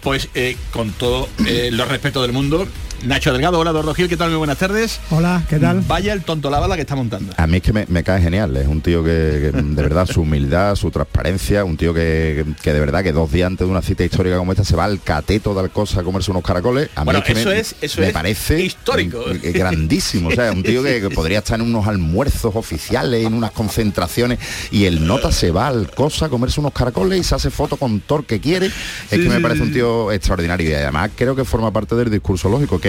pues 0.00 0.28
eh, 0.34 0.56
con 0.72 0.92
todo 0.92 1.28
eh, 1.46 1.70
los 1.72 1.88
respeto 1.88 2.22
del 2.22 2.32
mundo, 2.32 2.66
Nacho 3.04 3.32
Delgado, 3.32 3.58
hola 3.58 3.72
Dordo 3.72 3.94
Gil, 3.94 4.08
¿qué 4.08 4.16
tal? 4.16 4.30
Muy 4.30 4.38
buenas 4.38 4.58
tardes. 4.58 5.00
Hola, 5.10 5.42
¿qué 5.48 5.58
tal? 5.58 5.80
Vaya 5.82 6.12
el 6.12 6.22
tonto 6.22 6.50
la 6.50 6.58
bala 6.58 6.74
que 6.74 6.82
está 6.82 6.96
montando. 6.96 7.34
A 7.36 7.46
mí 7.46 7.58
es 7.58 7.62
que 7.62 7.72
me, 7.72 8.02
cae 8.02 8.20
genial, 8.20 8.56
es 8.56 8.66
un 8.66 8.80
tío 8.80 9.04
que, 9.04 9.10
de 9.10 9.82
verdad 9.82 10.06
su 10.06 10.22
humildad, 10.22 10.74
su 10.74 10.90
transparencia, 10.90 11.64
un 11.64 11.76
tío 11.76 11.94
que, 11.94 12.44
de 12.64 12.80
verdad 12.80 13.02
que 13.02 13.12
dos 13.12 13.30
días 13.30 13.46
antes 13.46 13.66
de 13.66 13.70
una 13.70 13.82
cita 13.82 14.04
histórica 14.04 14.36
como 14.38 14.52
esta 14.52 14.64
se 14.64 14.76
va 14.76 14.84
al 14.84 15.00
cateto 15.02 15.54
de 15.60 15.68
cosa 15.68 16.00
a 16.00 16.04
comerse 16.04 16.30
unos 16.30 16.42
caracoles. 16.42 16.88
A 16.94 17.04
mí 17.04 17.12
es 17.14 17.22
que 17.22 17.32
eso 17.32 17.50
me, 17.50 17.58
es, 17.58 17.76
eso 17.80 18.00
me 18.00 18.10
parece 18.12 18.60
histórico. 18.62 19.24
grandísimo, 19.42 20.28
o 20.28 20.32
sea, 20.32 20.52
un 20.52 20.62
tío 20.62 20.82
que, 20.82 21.08
podría 21.10 21.38
estar 21.38 21.60
en 21.60 21.66
unos 21.66 21.86
almuerzos 21.86 22.56
oficiales, 22.56 23.24
en 23.24 23.34
unas 23.34 23.52
concentraciones 23.52 24.38
y 24.70 24.86
el 24.86 25.06
nota 25.06 25.30
se 25.32 25.50
va 25.50 25.68
al 25.68 25.90
cosa 25.90 26.26
a 26.26 26.28
comerse 26.28 26.60
unos 26.60 26.72
caracoles 26.72 27.20
y 27.20 27.22
se 27.22 27.34
hace 27.34 27.50
foto 27.50 27.76
con 27.76 28.00
Thor 28.00 28.24
que 28.24 28.40
quiere. 28.40 28.66
Es 28.66 29.20
que 29.20 29.28
me 29.28 29.40
parece 29.40 29.62
un 29.62 29.72
tío 29.72 30.12
extraordinario 30.12 30.68
y 30.70 30.74
además 30.74 31.10
creo 31.14 31.36
que 31.36 31.44
forma 31.44 31.70
parte 31.70 31.94
del 31.94 32.10
discurso 32.10 32.48
lógico 32.48 32.80
que, 32.80 32.85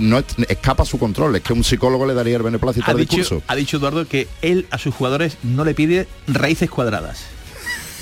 no 0.00 0.22
escapa 0.48 0.84
su 0.84 0.98
control, 0.98 1.36
es 1.36 1.42
que 1.42 1.52
un 1.52 1.64
psicólogo 1.64 2.06
le 2.06 2.14
daría 2.14 2.36
el 2.36 2.42
beneplácito 2.42 2.90
al 2.90 2.96
discurso. 2.98 3.42
Ha 3.46 3.56
dicho 3.56 3.76
Eduardo 3.76 4.06
que 4.06 4.28
él 4.42 4.66
a 4.70 4.78
sus 4.78 4.94
jugadores 4.94 5.38
no 5.42 5.64
le 5.64 5.74
pide 5.74 6.08
raíces 6.26 6.70
cuadradas 6.70 7.24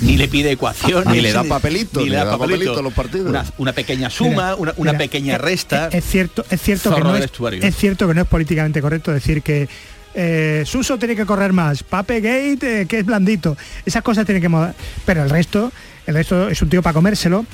ni 0.00 0.16
le 0.16 0.28
pide 0.28 0.52
ecuación 0.52 1.04
ni, 1.10 1.20
le 1.20 1.32
da 1.32 1.44
papelito 1.44 2.00
ni, 2.00 2.08
le 2.08 2.16
da, 2.16 2.38
papelito, 2.38 2.78
a 2.78 2.82
los 2.82 2.92
partidos. 2.92 3.52
Una, 3.58 3.72
pequeña 3.72 4.10
suma 4.10 4.54
una, 4.54 4.96
pequeña 4.96 5.38
resta. 5.38 5.88
es, 5.92 6.04
cierto 6.04 6.44
es 6.50 6.60
cierto 6.60 6.94
que 6.94 7.00
no 7.00 7.16
es, 7.16 7.30
es, 7.62 7.76
cierto 7.76 8.08
que 8.08 8.14
no 8.14 8.22
es 8.22 8.26
políticamente 8.26 8.80
correcto 8.80 9.12
decir 9.12 9.42
que 9.42 9.68
eh, 10.14 10.64
Suso 10.66 10.98
tiene 10.98 11.14
que 11.14 11.24
correr 11.24 11.52
más 11.52 11.82
Pape 11.82 12.20
Gate 12.20 12.80
eh, 12.80 12.86
que 12.86 13.00
es 13.00 13.06
blandito. 13.06 13.56
Esas 13.86 14.02
cosas 14.02 14.24
tienen 14.24 14.42
que 14.42 14.48
mover 14.48 14.74
pero 15.04 15.22
el 15.22 15.30
resto 15.30 15.70
el 16.06 16.14
resto 16.14 16.48
es 16.48 16.60
un 16.62 16.68
tío 16.68 16.82
para 16.82 16.94
comérselo. 16.94 17.44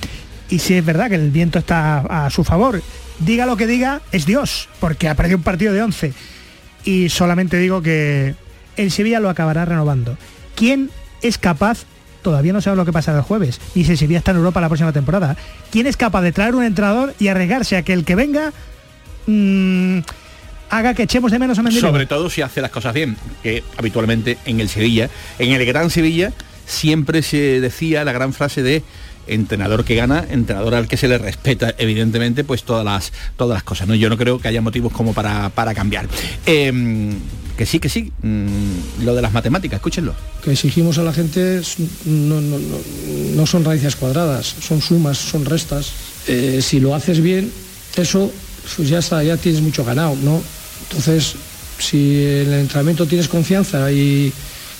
Y 0.49 0.61
si 0.61 0.75
es 0.75 0.85
verdad 0.85 1.08
que 1.08 1.16
el 1.16 1.30
viento 1.30 1.58
está 1.58 1.99
a 1.99 2.30
su 2.30 2.44
favor 2.44 2.80
diga 3.18 3.46
lo 3.46 3.56
que 3.56 3.66
diga, 3.66 4.00
es 4.12 4.26
Dios, 4.26 4.68
porque 4.80 5.08
ha 5.08 5.14
perdido 5.14 5.38
un 5.38 5.42
partido 5.42 5.73
de 5.73 5.82
11. 5.82 6.12
Y 6.85 7.08
solamente 7.08 7.58
digo 7.58 7.82
que 7.82 8.35
el 8.76 8.90
Sevilla 8.90 9.20
lo 9.20 9.30
acabará 9.30 9.64
renovando. 9.64 10.16
¿Quién 10.54 10.90
es 11.23 11.38
capaz, 11.38 11.85
todavía 12.23 12.52
no 12.52 12.61
sabe 12.61 12.76
lo 12.76 12.85
que 12.85 12.92
pasará 12.92 13.18
el 13.18 13.25
jueves, 13.25 13.61
ni 13.75 13.85
si 13.85 13.96
Sevilla 13.96 14.18
está 14.18 14.30
en 14.30 14.38
Europa 14.38 14.61
la 14.61 14.68
próxima 14.68 14.92
temporada, 14.92 15.37
quién 15.70 15.87
es 15.87 15.96
capaz 15.96 16.23
de 16.23 16.32
traer 16.32 16.54
un 16.54 16.64
entrenador 16.64 17.14
y 17.18 17.28
arriesgarse 17.28 17.76
a 17.76 17.82
que 17.82 17.92
el 17.92 18.04
que 18.04 18.14
venga... 18.14 18.52
Mm, 19.26 20.00
haga 20.68 20.94
que 20.94 21.04
echemos 21.04 21.30
de 21.30 21.38
menos 21.38 21.58
a 21.58 21.62
Mendilibar. 21.62 21.92
Sobre 21.92 22.06
todo 22.06 22.28
si 22.28 22.42
hace 22.42 22.61
las 22.61 22.70
cosas 22.70 22.92
bien, 22.92 23.16
que 23.42 23.62
habitualmente 23.76 24.38
en 24.46 24.61
el 24.61 24.68
Sevilla, 24.68 25.08
en 25.38 25.52
el 25.52 25.64
Gran 25.64 25.90
Sevilla, 25.90 26.32
siempre 26.66 27.23
se 27.23 27.61
decía 27.61 28.04
la 28.04 28.12
gran 28.12 28.32
frase 28.32 28.62
de 28.62 28.82
entrenador 29.26 29.85
que 29.85 29.95
gana, 29.95 30.25
entrenador 30.28 30.75
al 30.75 30.88
que 30.88 30.97
se 30.97 31.09
le 31.09 31.18
respeta, 31.18 31.75
evidentemente, 31.78 32.45
pues 32.45 32.62
todas 32.62 32.85
las, 32.85 33.12
todas 33.37 33.54
las 33.54 33.62
cosas. 33.62 33.88
¿no? 33.88 33.95
Yo 33.95 34.09
no 34.09 34.16
creo 34.16 34.38
que 34.38 34.49
haya 34.49 34.61
motivos 34.61 34.92
como 34.92 35.12
para, 35.12 35.50
para 35.50 35.75
cambiar. 35.75 36.09
Em, 36.47 37.14
que 37.56 37.64
sí, 37.64 37.78
que 37.78 37.88
sí, 37.88 38.12
mm, 38.23 39.04
lo 39.04 39.14
de 39.14 39.23
las 39.23 39.33
matemáticas, 39.33 39.78
escúchenlo. 39.78 40.14
Que 40.45 40.52
exigimos 40.52 40.99
a 40.99 41.02
la 41.02 41.12
gente 41.12 41.62
no, 42.04 43.47
son 43.47 43.64
raíces 43.64 43.97
cuadradas, 43.97 44.54
son 44.61 44.83
sumas, 44.83 45.18
son 45.18 45.45
restas. 45.45 45.92
Eh, 46.28 46.61
si 46.62 46.80
lo 46.80 46.95
haces 46.95 47.21
bien, 47.21 47.50
eso 47.97 48.30
pues 48.76 48.88
ya 48.88 48.99
está, 48.99 49.23
ya 49.23 49.37
tienes 49.37 49.62
mucho 49.62 49.85
ganado, 49.85 50.16
¿no? 50.23 50.42
Entonces, 50.88 51.35
si 51.78 52.25
en 52.25 52.52
el 52.52 52.61
entrenamiento 52.61 53.06
tienes 53.06 53.28
confianza 53.28 53.90
y, 53.92 54.33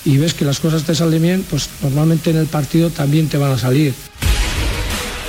y 0.05 0.17
ves 0.17 0.33
que 0.33 0.45
las 0.45 0.59
cosas 0.59 0.83
te 0.83 0.93
salen 0.93 1.21
bien, 1.21 1.45
pues 1.49 1.69
normalmente 1.81 2.29
en 2.29 2.37
el 2.37 2.47
partido 2.47 2.89
también 2.89 3.27
te 3.27 3.37
van 3.37 3.51
a 3.51 3.57
salir. 3.57 3.93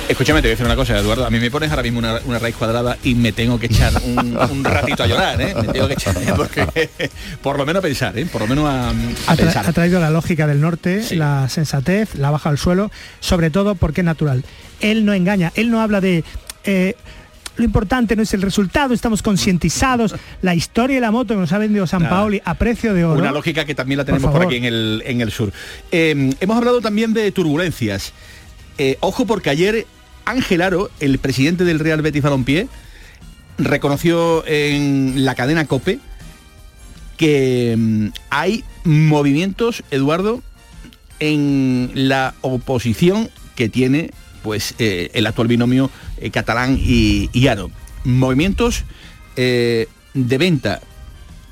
Escúchame, 0.09 0.41
te 0.41 0.47
voy 0.47 0.49
a 0.49 0.53
decir 0.53 0.65
una 0.65 0.75
cosa, 0.75 0.97
Eduardo. 0.97 1.23
A 1.23 1.29
mí 1.29 1.39
me 1.39 1.51
pones 1.51 1.69
ahora 1.69 1.83
mismo 1.83 1.99
una, 1.99 2.39
raíz 2.39 2.55
cuadrada 2.55 2.97
y 3.03 3.13
me 3.13 3.31
tengo 3.31 3.59
que 3.59 3.67
echar 3.67 3.93
un, 4.03 4.63
ratito 4.63 5.03
a 5.03 5.07
llorar, 5.07 5.39
¿eh? 5.39 5.53
Me 5.53 5.67
tengo 5.71 5.87
que 5.87 5.93
echar, 5.93 6.15
porque 6.35 6.89
por 7.43 7.59
lo 7.59 7.65
menos 7.67 7.81
a 7.81 7.83
pensar, 7.83 8.17
¿eh? 8.17 8.25
Por 8.25 8.41
lo 8.41 8.47
menos 8.47 8.67
a, 8.67 8.91
ha, 9.27 9.71
traído 9.71 9.99
la 9.99 10.09
lógica 10.09 10.47
del 10.47 10.61
norte, 10.61 11.03
la 11.11 11.47
sensatez, 11.47 12.15
la 12.15 12.31
baja 12.31 12.49
al 12.49 12.57
suelo, 12.57 12.89
sobre 13.19 13.51
todo 13.51 13.75
porque 13.75 14.01
es 14.01 14.05
natural. 14.05 14.43
Él 14.81 15.05
no 15.05 15.13
engaña, 15.13 15.51
él 15.53 15.69
no 15.69 15.79
habla 15.79 16.01
de... 16.01 16.23
Eh, 16.63 16.95
lo 17.57 17.63
importante 17.65 18.15
no 18.15 18.23
es 18.23 18.33
el 18.33 18.41
resultado, 18.41 18.95
estamos 18.95 19.21
concientizados. 19.21 20.15
La 20.41 20.55
historia 20.55 20.95
de 20.95 21.01
la 21.01 21.11
moto 21.11 21.35
que 21.35 21.39
nos 21.39 21.51
ha 21.51 21.59
vendido 21.59 21.85
San 21.85 22.09
Paoli 22.09 22.41
a 22.45 22.55
precio 22.55 22.95
de 22.95 23.05
oro. 23.05 23.19
Una 23.19 23.31
lógica 23.31 23.63
que 23.63 23.75
también 23.75 23.99
la 23.99 24.05
tenemos 24.05 24.31
por, 24.31 24.41
aquí 24.41 24.55
en 24.55 24.65
el, 24.65 25.03
en 25.05 25.21
el 25.21 25.29
sur. 25.29 25.51
Eh, 25.91 26.31
hemos 26.39 26.57
hablado 26.57 26.81
también 26.81 27.13
de 27.13 27.31
turbulencias. 27.31 28.13
ojo 29.01 29.27
porque 29.27 29.51
ayer 29.51 29.85
Ángel 30.29 30.61
Aro, 30.61 30.91
el 30.99 31.17
presidente 31.17 31.63
del 31.63 31.79
Real 31.79 32.03
Betis 32.03 32.21
Balompié, 32.21 32.67
reconoció 33.57 34.45
en 34.45 35.25
la 35.25 35.33
cadena 35.33 35.65
COPE 35.65 35.99
que 37.17 37.75
mm, 37.75 38.07
hay 38.29 38.63
movimientos, 38.83 39.83
Eduardo, 39.89 40.43
en 41.19 41.91
la 41.95 42.35
oposición 42.41 43.29
que 43.55 43.69
tiene 43.69 44.11
pues 44.43 44.75
eh, 44.77 45.09
el 45.15 45.25
actual 45.25 45.47
binomio 45.47 45.89
eh, 46.17 46.29
catalán 46.29 46.77
y, 46.79 47.47
Aro. 47.47 47.71
Movimientos 48.03 48.83
eh, 49.35 49.87
de 50.13 50.37
venta. 50.37 50.79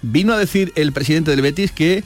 Vino 0.04 0.34
a 0.34 0.38
decir 0.38 0.72
el 0.76 0.94
presidente 0.94 1.32
del 1.32 1.42
Betis 1.42 1.72
que 1.72 2.04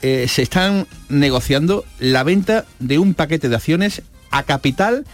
se 0.00 0.42
están 0.42 0.86
negociando 1.08 1.84
la 1.98 2.22
venta 2.22 2.64
de 2.78 3.00
un 3.00 3.14
paquete 3.14 3.48
de 3.48 3.56
acciones 3.56 4.02
a 4.30 4.44
capital 4.44 5.04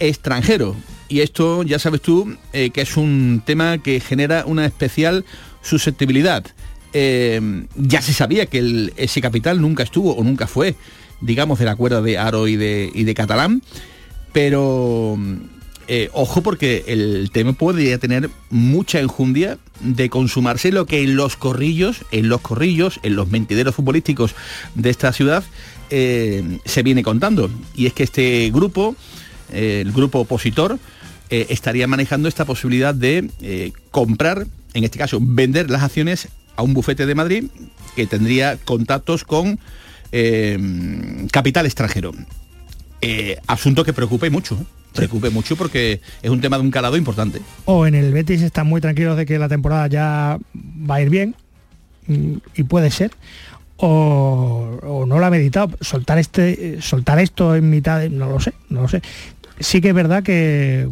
extranjero. 0.00 0.76
Y 1.08 1.20
esto 1.20 1.62
ya 1.62 1.78
sabes 1.78 2.02
tú 2.02 2.36
eh, 2.52 2.70
que 2.70 2.82
es 2.82 2.96
un 2.96 3.42
tema 3.44 3.78
que 3.78 4.00
genera 4.00 4.44
una 4.46 4.66
especial 4.66 5.24
susceptibilidad. 5.62 6.44
Eh, 6.92 7.66
ya 7.76 8.02
se 8.02 8.12
sabía 8.12 8.46
que 8.46 8.92
ese 8.96 9.20
capital 9.20 9.60
nunca 9.60 9.82
estuvo 9.82 10.14
o 10.14 10.22
nunca 10.22 10.46
fue, 10.46 10.74
digamos, 11.20 11.58
del 11.58 11.68
acuerdo 11.68 12.02
de 12.02 12.18
Aro 12.18 12.46
y 12.46 12.56
de, 12.56 12.90
y 12.94 13.04
de 13.04 13.14
Catalán, 13.14 13.62
pero 14.32 15.18
eh, 15.86 16.10
ojo 16.12 16.42
porque 16.42 16.84
el 16.86 17.30
tema 17.32 17.54
podría 17.54 17.98
tener 17.98 18.30
mucha 18.50 19.00
enjundia 19.00 19.58
de 19.80 20.10
consumarse 20.10 20.72
lo 20.72 20.86
que 20.86 21.02
en 21.02 21.16
los 21.16 21.36
corrillos, 21.36 22.04
en 22.10 22.28
los 22.28 22.40
corrillos, 22.42 23.00
en 23.02 23.16
los 23.16 23.30
mentideros 23.30 23.74
futbolísticos 23.74 24.34
de 24.74 24.90
esta 24.90 25.12
ciudad 25.12 25.44
se 25.90 26.82
viene 26.82 27.02
contando. 27.02 27.50
Y 27.74 27.86
es 27.86 27.94
que 27.94 28.02
este 28.02 28.50
grupo 28.52 28.94
eh, 29.52 29.82
el 29.84 29.92
grupo 29.92 30.20
opositor, 30.20 30.78
eh, 31.30 31.46
estaría 31.50 31.86
manejando 31.86 32.28
esta 32.28 32.44
posibilidad 32.44 32.94
de 32.94 33.30
eh, 33.40 33.72
comprar, 33.90 34.46
en 34.74 34.84
este 34.84 34.98
caso, 34.98 35.18
vender 35.20 35.70
las 35.70 35.82
acciones 35.82 36.28
a 36.56 36.62
un 36.62 36.74
bufete 36.74 37.06
de 37.06 37.14
Madrid 37.14 37.44
que 37.94 38.06
tendría 38.06 38.56
contactos 38.56 39.24
con 39.24 39.58
capital 41.30 41.66
extranjero. 41.66 42.12
asunto 43.46 43.84
que 43.84 43.92
preocupe 43.92 44.30
mucho. 44.30 44.58
Preocupe 44.94 45.28
mucho 45.28 45.54
porque 45.54 46.00
es 46.22 46.30
un 46.30 46.40
tema 46.40 46.56
de 46.56 46.62
un 46.62 46.70
calado 46.70 46.96
importante. 46.96 47.42
O 47.66 47.86
en 47.86 47.94
el 47.94 48.12
Betis 48.12 48.40
están 48.40 48.66
muy 48.66 48.80
tranquilos 48.80 49.18
de 49.18 49.26
que 49.26 49.38
la 49.38 49.48
temporada 49.48 49.86
ya 49.86 50.38
va 50.90 50.94
a 50.94 51.02
ir 51.02 51.10
bien, 51.10 51.34
mm, 52.06 52.36
y 52.56 52.62
puede 52.62 52.90
ser, 52.90 53.12
o, 53.80 55.04
no 55.06 55.18
lo 55.18 55.26
ha 55.26 55.30
meditado 55.30 55.70
soltar 55.80 56.18
este 56.18 56.82
soltar 56.82 57.20
esto 57.20 57.54
en 57.54 57.70
mitad 57.70 58.00
de, 58.00 58.10
no 58.10 58.28
lo 58.28 58.40
sé 58.40 58.52
no 58.70 58.82
lo 58.82 58.88
sé 58.88 59.02
sí 59.60 59.80
que 59.80 59.88
es 59.88 59.94
verdad 59.94 60.22
que 60.22 60.88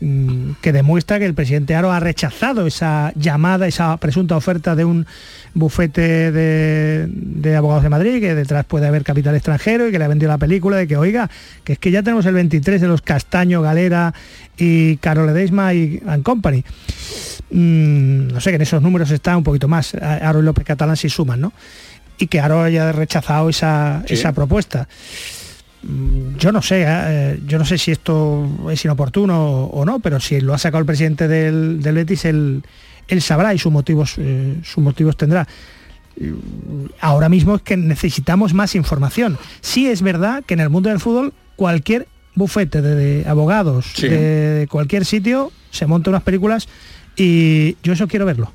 mm, 0.00 0.52
que 0.60 0.72
demuestra 0.72 1.18
que 1.18 1.26
el 1.26 1.34
presidente 1.34 1.74
Aro 1.74 1.92
ha 1.92 2.00
rechazado 2.00 2.66
esa 2.66 3.12
llamada, 3.16 3.66
esa 3.66 3.96
presunta 3.98 4.36
oferta 4.36 4.74
de 4.74 4.84
un 4.84 5.06
bufete 5.54 6.30
de, 6.32 7.56
abogados 7.56 7.82
de 7.82 7.88
Madrid, 7.88 8.20
que 8.20 8.34
detrás 8.34 8.64
puede 8.64 8.86
haber 8.86 9.02
capital 9.02 9.34
extranjero 9.34 9.88
y 9.88 9.92
que 9.92 9.98
le 9.98 10.04
ha 10.04 10.08
vendido 10.08 10.30
la 10.30 10.38
película 10.38 10.76
de 10.76 10.86
que, 10.86 10.96
oiga, 10.96 11.28
que 11.64 11.74
es 11.74 11.78
que 11.78 11.90
ya 11.90 12.02
tenemos 12.02 12.26
el 12.26 12.34
23 12.34 12.80
de 12.80 12.88
los 12.88 13.02
Castaño, 13.02 13.62
Galera 13.62 14.14
y 14.56 14.96
Carole 14.98 15.32
Deisma 15.32 15.74
y 15.74 16.00
and 16.06 16.22
Company. 16.22 16.64
Mm, 17.50 18.28
no 18.28 18.40
sé, 18.40 18.50
que 18.50 18.56
en 18.56 18.62
esos 18.62 18.82
números 18.82 19.10
está 19.10 19.36
un 19.36 19.44
poquito 19.44 19.68
más. 19.68 19.94
Aro 19.94 20.40
y 20.40 20.44
López 20.44 20.64
Catalán 20.64 20.96
si 20.96 21.08
suman, 21.08 21.40
¿no? 21.40 21.52
Y 22.18 22.26
que 22.26 22.40
Aro 22.40 22.62
haya 22.62 22.92
rechazado 22.92 23.48
esa, 23.48 24.04
esa 24.06 24.32
propuesta. 24.32 24.86
Mm, 25.82 26.36
yo 26.36 26.52
no 26.52 26.60
sé, 26.62 26.84
eh, 26.86 27.40
yo 27.46 27.58
no 27.58 27.64
sé 27.64 27.78
si 27.78 27.90
esto 27.90 28.46
es 28.70 28.84
inoportuno 28.84 29.64
o 29.64 29.84
no, 29.84 30.00
pero 30.00 30.20
si 30.20 30.40
lo 30.40 30.54
ha 30.54 30.58
sacado 30.58 30.80
el 30.80 30.86
presidente 30.86 31.28
del, 31.28 31.82
del 31.82 31.94
Betis, 31.94 32.24
él, 32.24 32.62
sabrá 33.20 33.54
y 33.54 33.58
sus 33.58 33.72
motivos, 33.72 34.14
eh, 34.18 34.56
sus 34.62 34.82
motivos 34.82 35.16
tendrá. 35.16 35.46
Mm, 36.18 36.86
ahora 37.00 37.28
mismo 37.28 37.56
es 37.56 37.62
que 37.62 37.76
necesitamos 37.76 38.52
más 38.54 38.74
información. 38.74 39.38
Sí 39.60 39.88
es 39.88 40.02
verdad 40.02 40.44
que 40.44 40.54
en 40.54 40.60
el 40.60 40.70
mundo 40.70 40.90
del 40.90 41.00
fútbol 41.00 41.32
cualquier 41.56 42.08
bufete 42.34 42.80
de, 42.80 43.28
abogados 43.28 43.92
de 44.00 44.66
cualquier 44.70 45.04
sitio 45.04 45.50
se 45.70 45.86
monta 45.86 46.10
unas 46.10 46.22
películas 46.22 46.68
y 47.16 47.76
yo 47.82 47.92
eso 47.92 48.06
quiero 48.08 48.24
verlo. 48.24 48.52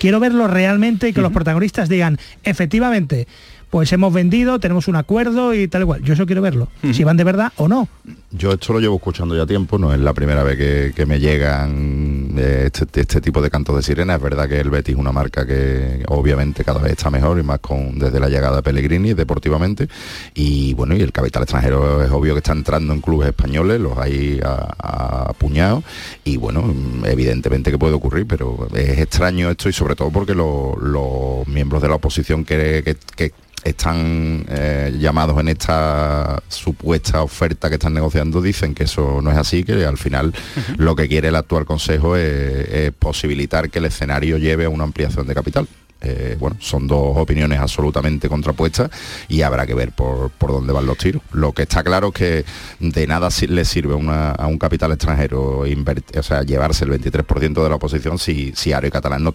Quiero 0.00 0.18
verlo 0.18 0.48
realmente 0.48 1.08
y 1.08 1.12
que 1.12 1.20
los 1.20 1.32
protagonistas 1.32 1.88
digan, 1.88 2.18
efectivamente, 2.42 3.28
pues 3.70 3.92
hemos 3.92 4.12
vendido, 4.12 4.58
tenemos 4.58 4.88
un 4.88 4.96
acuerdo 4.96 5.54
y 5.54 5.68
tal 5.68 5.82
igual. 5.82 6.02
Yo 6.02 6.14
eso 6.14 6.26
quiero 6.26 6.42
verlo, 6.42 6.68
si 6.92 7.04
van 7.04 7.16
de 7.16 7.24
verdad 7.24 7.52
o 7.56 7.68
no. 7.68 7.88
Yo 8.32 8.52
esto 8.52 8.72
lo 8.72 8.80
llevo 8.80 8.96
escuchando 8.96 9.36
ya 9.36 9.46
tiempo, 9.46 9.78
no 9.78 9.92
es 9.92 10.00
la 10.00 10.12
primera 10.12 10.42
vez 10.42 10.94
que, 10.94 11.06
me 11.06 11.18
llegan 11.18 12.34
eh, 12.36 12.70
este, 12.72 13.00
este, 13.00 13.20
tipo 13.20 13.40
de 13.40 13.50
cantos 13.50 13.74
de 13.74 13.82
sirena. 13.82 14.16
Es 14.16 14.22
verdad 14.22 14.48
que 14.48 14.60
el 14.60 14.70
Betis 14.70 14.94
es 14.94 15.00
una 15.00 15.12
marca 15.12 15.46
que 15.46 16.04
obviamente 16.08 16.64
cada 16.64 16.80
vez 16.80 16.92
está 16.92 17.10
mejor 17.10 17.38
y 17.38 17.42
más 17.42 17.60
con 17.60 17.98
desde 17.98 18.20
la 18.20 18.28
llegada 18.28 18.56
de 18.56 18.62
Pellegrini 18.62 19.14
deportivamente. 19.14 19.88
Y 20.34 20.74
bueno, 20.74 20.96
y 20.96 21.00
el 21.00 21.12
capital 21.12 21.42
extranjero 21.42 22.04
es 22.04 22.10
obvio 22.10 22.34
que 22.34 22.38
está 22.38 22.52
entrando 22.52 22.92
en 22.92 23.00
clubes 23.00 23.28
españoles, 23.28 23.80
los 23.80 23.96
hay 23.98 24.40
a, 24.44 25.32
puñados. 25.38 25.84
Y 26.24 26.36
bueno, 26.36 26.72
evidentemente 27.04 27.70
que 27.70 27.78
puede 27.78 27.94
ocurrir, 27.94 28.26
pero 28.26 28.68
es 28.74 28.98
extraño 28.98 29.50
esto 29.50 29.68
y 29.68 29.72
sobre 29.72 29.96
todo 29.96 30.10
porque 30.10 30.34
los 30.34 31.46
miembros 31.48 31.82
de 31.82 31.88
la 31.88 31.96
oposición 31.96 32.44
que, 32.44 32.96
que 33.16 33.32
están 33.64 34.44
eh, 34.48 34.94
llamados 34.98 35.38
en 35.40 35.48
esta 35.48 36.42
supuesta 36.48 37.22
oferta 37.22 37.68
que 37.68 37.74
están 37.74 37.94
negociando 37.94 38.40
dicen 38.40 38.74
que 38.74 38.84
eso 38.84 39.20
no 39.22 39.30
es 39.30 39.36
así, 39.36 39.64
que 39.64 39.84
al 39.84 39.98
final 39.98 40.34
lo 40.76 40.96
que 40.96 41.08
quiere 41.08 41.28
el 41.28 41.36
actual 41.36 41.64
Consejo 41.64 42.16
es, 42.16 42.92
posibilitar 42.98 43.70
que 43.70 43.78
el 43.78 43.86
escenario 43.86 44.38
lleve 44.38 44.64
a 44.64 44.68
una 44.68 44.84
ampliación 44.84 45.26
de 45.26 45.34
capital. 45.34 45.68
Eh, 46.02 46.36
bueno, 46.40 46.56
son 46.60 46.86
dos 46.86 47.16
opiniones 47.16 47.58
absolutamente 47.58 48.28
contrapuestas 48.28 48.90
y 49.28 49.42
habrá 49.42 49.66
que 49.66 49.74
ver 49.74 49.92
por, 49.92 50.30
dónde 50.38 50.72
van 50.72 50.86
los 50.86 50.96
tiros. 50.96 51.22
Lo 51.32 51.52
que 51.52 51.62
está 51.62 51.82
claro 51.82 52.08
es 52.08 52.14
que 52.14 52.44
de 52.78 53.06
nada 53.06 53.28
le 53.48 53.64
sirve 53.64 53.94
a 53.94 54.46
un 54.46 54.58
capital 54.58 54.92
extranjero 54.92 55.60
o 55.60 56.22
sea, 56.22 56.42
llevarse 56.42 56.84
el 56.84 56.90
23% 56.92 57.62
de 57.62 57.68
la 57.68 57.74
oposición 57.74 58.18
si, 58.18 58.52
si 58.54 58.72
Aro 58.72 58.86
y 58.86 58.90
Catalán 58.90 59.22
no, 59.22 59.30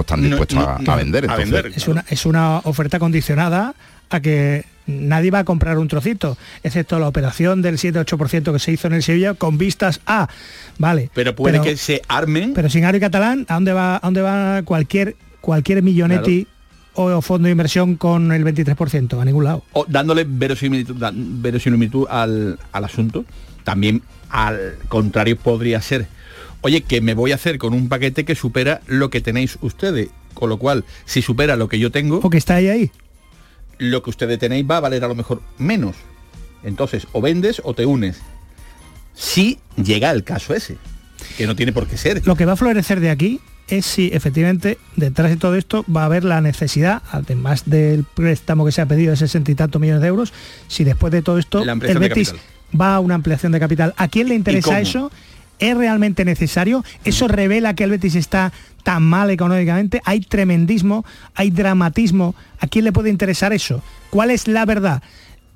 están 0.00 0.22
dispuestos 0.22 0.58
a, 0.58 0.96
vender. 0.96 1.26
Es, 1.74 1.88
una, 1.88 2.04
es 2.08 2.26
una 2.26 2.58
oferta 2.60 2.98
condicionada 2.98 3.74
a 4.08 4.20
que 4.20 4.64
nadie 4.86 5.30
va 5.30 5.40
a 5.40 5.44
comprar 5.44 5.78
un 5.78 5.88
trocito, 5.88 6.38
excepto 6.62 6.98
la 6.98 7.08
operación 7.08 7.60
del 7.60 7.76
7-8% 7.76 8.52
que 8.52 8.58
se 8.58 8.72
hizo 8.72 8.86
en 8.86 8.94
el 8.94 9.02
Sevilla 9.02 9.34
con 9.34 9.58
vistas 9.58 10.00
a, 10.06 10.28
vale. 10.78 11.10
Pero 11.12 11.34
puede 11.34 11.60
que 11.60 11.76
se 11.76 12.02
armen. 12.08 12.54
Pero 12.54 12.70
sin 12.70 12.84
Aro 12.84 12.96
y 12.96 13.00
Catalán, 13.00 13.46
¿a 13.48 13.54
dónde 13.54 13.72
va, 13.72 13.96
a 13.96 14.00
dónde 14.02 14.22
va 14.22 14.62
cualquier 14.64 15.16
cualquier 15.46 15.80
millonetti 15.80 16.48
o 16.94 17.22
fondo 17.22 17.46
de 17.46 17.52
inversión 17.52 17.94
con 17.94 18.32
el 18.32 18.44
23%, 18.44 19.20
a 19.20 19.24
ningún 19.24 19.44
lado. 19.44 19.62
O 19.74 19.86
dándole 19.86 20.24
verosimilitud, 20.26 20.96
verosimilitud 21.14 22.08
al, 22.10 22.58
asunto, 22.72 23.24
también 23.62 24.02
al 24.28 24.74
contrario 24.88 25.36
podría 25.36 25.80
ser, 25.80 26.08
oye, 26.62 26.80
que 26.80 27.00
me 27.00 27.14
voy 27.14 27.30
a 27.30 27.36
hacer 27.36 27.58
con 27.58 27.74
un 27.74 27.88
paquete 27.88 28.24
que 28.24 28.34
supera 28.34 28.80
lo 28.88 29.08
que 29.08 29.20
tenéis 29.20 29.56
ustedes, 29.60 30.08
con 30.34 30.48
lo 30.48 30.58
cual, 30.58 30.84
si 31.04 31.22
supera 31.22 31.54
lo 31.54 31.68
que 31.68 31.78
yo 31.78 31.92
tengo... 31.92 32.18
O 32.24 32.28
que 32.28 32.38
está 32.38 32.56
ahí 32.56 32.66
ahí. 32.66 32.90
Lo 33.78 34.02
que 34.02 34.10
ustedes 34.10 34.40
tenéis 34.40 34.66
va 34.68 34.78
a 34.78 34.80
valer 34.80 35.04
a 35.04 35.08
lo 35.08 35.14
mejor 35.14 35.42
menos. 35.58 35.94
Entonces, 36.64 37.06
o 37.12 37.20
vendes 37.20 37.62
o 37.62 37.72
te 37.72 37.86
unes. 37.86 38.20
Si 39.14 39.60
llega 39.76 40.10
el 40.10 40.24
caso 40.24 40.54
ese, 40.54 40.76
que 41.38 41.46
no 41.46 41.54
tiene 41.54 41.72
por 41.72 41.86
qué 41.86 41.96
ser. 41.96 42.26
Lo 42.26 42.34
que 42.34 42.46
va 42.46 42.54
a 42.54 42.56
florecer 42.56 42.98
de 42.98 43.10
aquí 43.10 43.40
es 43.68 43.86
si 43.86 44.10
efectivamente 44.12 44.78
detrás 44.94 45.30
de 45.30 45.36
todo 45.36 45.56
esto 45.56 45.84
va 45.94 46.02
a 46.02 46.06
haber 46.06 46.24
la 46.24 46.40
necesidad, 46.40 47.02
además 47.10 47.64
del 47.66 48.04
préstamo 48.04 48.64
que 48.64 48.72
se 48.72 48.80
ha 48.80 48.86
pedido 48.86 49.10
de 49.10 49.16
60 49.16 49.50
y 49.50 49.54
tantos 49.54 49.80
millones 49.80 50.02
de 50.02 50.08
euros, 50.08 50.32
si 50.68 50.84
después 50.84 51.12
de 51.12 51.22
todo 51.22 51.38
esto 51.38 51.62
el 51.62 51.98
Betis 51.98 52.34
va 52.78 52.94
a 52.94 53.00
una 53.00 53.14
ampliación 53.14 53.52
de 53.52 53.60
capital. 53.60 53.94
¿A 53.96 54.08
quién 54.08 54.28
le 54.28 54.34
interesa 54.34 54.80
eso? 54.80 55.10
¿Es 55.58 55.76
realmente 55.76 56.24
necesario? 56.24 56.84
¿Eso 57.04 57.28
revela 57.28 57.74
que 57.74 57.84
el 57.84 57.90
Betis 57.90 58.14
está 58.14 58.52
tan 58.82 59.02
mal 59.02 59.30
económicamente? 59.30 60.02
¿Hay 60.04 60.20
tremendismo? 60.20 61.04
¿Hay 61.34 61.50
dramatismo? 61.50 62.34
¿A 62.60 62.66
quién 62.66 62.84
le 62.84 62.92
puede 62.92 63.10
interesar 63.10 63.52
eso? 63.52 63.82
¿Cuál 64.10 64.30
es 64.30 64.48
la 64.48 64.64
verdad? 64.64 65.02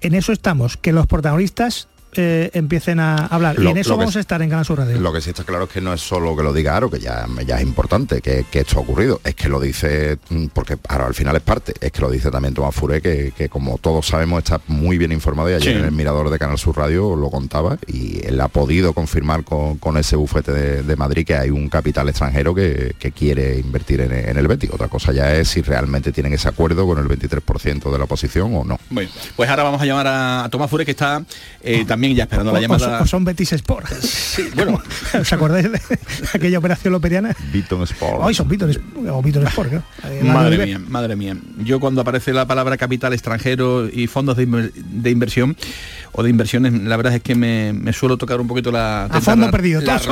En 0.00 0.14
eso 0.14 0.33
estamos, 0.33 0.79
que 0.79 0.93
los 0.93 1.07
protagonistas 1.07 1.88
eh, 2.14 2.50
empiecen 2.55 3.00
a 3.00 3.26
hablar. 3.26 3.57
y 3.59 3.67
en 3.67 3.76
eso 3.76 3.97
vamos 3.97 4.17
a 4.17 4.21
estar 4.21 4.43
en 4.43 4.50
Canal 4.50 4.64
Sur 4.64 4.79
Radio. 4.79 5.00
Lo 5.00 5.12
que 5.12 5.21
sí 5.21 5.31
está 5.31 5.45
claro 5.45 5.64
es 5.64 5.71
que 5.71 5.81
no 5.81 5.93
es 5.93 6.00
solo 6.00 6.37
que 6.37 6.43
lo 6.43 6.52
diga 6.52 6.76
Aro, 6.76 6.90
que 6.90 6.99
ya, 6.99 7.26
ya 7.47 7.57
es 7.57 7.62
importante 7.62 8.21
que, 8.21 8.45
esto 8.52 8.79
ha 8.79 8.83
ocurrido, 8.83 9.21
es 9.25 9.35
que 9.35 9.49
lo 9.49 9.61
dice, 9.61 10.19
mm, 10.29 10.47
porque 10.49 10.76
Aro 10.88 11.07
al 11.07 11.14
final 11.14 11.37
es 11.37 11.43
parte, 11.43 11.75
es 11.81 11.93
que 11.93 12.00
lo 12.00 12.11
dice 12.11 12.31
también 12.31 12.55
Tomás 12.55 12.75
Furé, 12.75 13.00
que, 13.00 13.49
como 13.49 13.79
todos 13.79 14.07
sabemos 14.07 14.38
está 14.38 14.61
muy 14.67 14.99
bien 14.99 15.12
informado 15.12 15.50
y 15.50 15.55
ayer 15.55 15.76
en 15.76 15.85
el 15.85 15.93
Mirador 15.93 16.31
de 16.31 16.38
Canal 16.38 16.59
Sur 16.59 16.76
Radio 16.76 17.17
lo 17.17 17.31
contaba 17.31 17.79
y 17.87 18.25
él 18.26 18.40
ha 18.40 18.49
podido 18.49 18.93
confirmar 18.93 19.45
con, 19.45 19.97
ese 19.97 20.17
bufete 20.17 20.52
de, 20.52 20.97
Madrid 20.97 21.26
que 21.26 21.35
hay 21.35 21.50
un 21.50 21.69
capital 21.69 22.09
extranjero 22.09 22.55
que, 22.55 22.95
quiere 23.14 23.59
invertir 23.59 24.00
en, 24.00 24.37
el 24.37 24.49
Betis. 24.49 24.71
Otra 24.73 24.88
cosa 24.88 25.12
ya 25.12 25.35
es 25.35 25.49
si 25.49 25.62
realmente 25.62 26.12
tienen 26.12 26.33
ese 26.33 26.49
acuerdo 26.49 26.87
con 26.87 26.99
el 26.99 27.07
23% 27.07 27.90
de 27.90 27.99
la 27.99 28.05
oposición 28.05 28.55
o 28.55 28.64
no. 28.64 28.79
Bueno, 28.88 29.11
pues 29.37 29.50
ahora 29.50 29.62
vamos 29.62 29.83
a 29.83 29.85
llamar 29.85 30.07
a, 30.07 30.49
Tomás 30.50 30.71
Furé 30.71 30.85
que 30.85 30.93
está 30.93 31.23
eh, 31.62 31.85
también 31.87 32.00
también 32.00 32.16
ya 32.16 32.23
esperando 32.23 32.50
la 32.50 32.61
llamada. 32.61 33.02
O, 33.02 33.07
son 33.07 33.25
Betis 33.25 33.52
Sport. 33.52 33.88
Sí, 34.30 34.45
bueno. 34.54 34.80
¿Os 35.21 35.33
acordáis 35.33 35.71
de 35.71 35.80
aquella 36.35 36.59
operación 36.59 36.92
loperiana? 36.92 37.35
Beaton 37.52 37.83
Sport. 37.83 38.21
Hoy 38.23 38.33
son 38.33 38.49
Beaton, 38.49 38.71
o 39.11 39.21
Beaton 39.21 39.47
Sport, 39.49 39.73
Madre 40.23 40.64
mía, 40.64 40.78
madre 40.78 41.16
mía. 41.16 41.37
Yo 41.59 41.80
cuando 41.80 42.00
aparece 42.00 42.33
la 42.33 42.47
palabra 42.47 42.76
capital 42.76 43.12
extranjero 43.12 43.88
y 43.88 44.07
fondos 44.07 44.37
de, 44.37 45.11
inversión 45.11 45.57
o 46.12 46.23
de 46.23 46.31
inversiones, 46.31 46.73
la 46.73 46.97
verdad 46.97 47.14
es 47.14 47.23
que 47.23 47.35
me, 47.35 47.93
suelo 47.93 48.17
tocar 48.17 48.40
un 48.40 48.49
poquito 48.49 48.73
la... 48.73 49.05
A 49.05 49.21
fondo 49.21 49.50
perdido, 49.50 49.83
todos, 49.83 50.02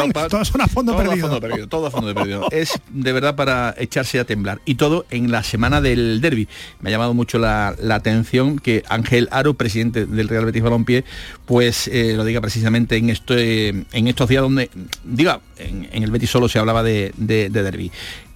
son, 0.49 0.61
a 0.61 0.67
fondo 0.69 0.97
perdido. 0.97 1.27
A 1.27 1.29
fondo 1.29 1.41
perdido. 1.41 1.67
Todo 1.67 1.87
a 1.87 1.91
fondo 1.91 2.15
perdido. 2.15 2.47
es 2.51 2.81
de 2.91 3.13
verdad 3.13 3.35
para 3.37 3.75
echarse 3.79 4.19
a 4.19 4.25
temblar. 4.25 4.61
Y 4.65 4.77
todo 4.77 5.07
en 5.11 5.31
la 5.31 5.43
semana 5.43 5.81
del 5.81 6.21
derby. 6.21 6.49
Me 6.81 6.91
ha 6.91 6.93
llamado 6.93 7.15
mucho 7.15 7.39
la, 7.39 7.75
la 7.81 7.97
atención 7.97 8.59
que 8.59 8.85
Ángel 8.89 9.29
Aro, 9.31 9.55
presidente 9.55 10.07
del 10.07 10.29
Real 10.29 10.45
Betis 10.45 10.63
Balompié, 10.63 11.05
pues 11.47 11.89
eh, 11.89 12.15
lo 12.17 12.25
diga 12.25 12.41
precisamente 12.41 12.97
en, 12.97 13.09
en 13.09 14.09
estos 14.09 14.29
días 14.29 14.43
donde, 14.43 14.71
diga, 15.05 15.41
en, 15.59 16.03
el 16.03 16.11
Betis 16.11 16.31
solo 16.31 16.49
se 16.49 16.59
hablaba 16.59 16.83
de, 16.83 17.13
de, 17.17 17.49
derby. 17.49 17.91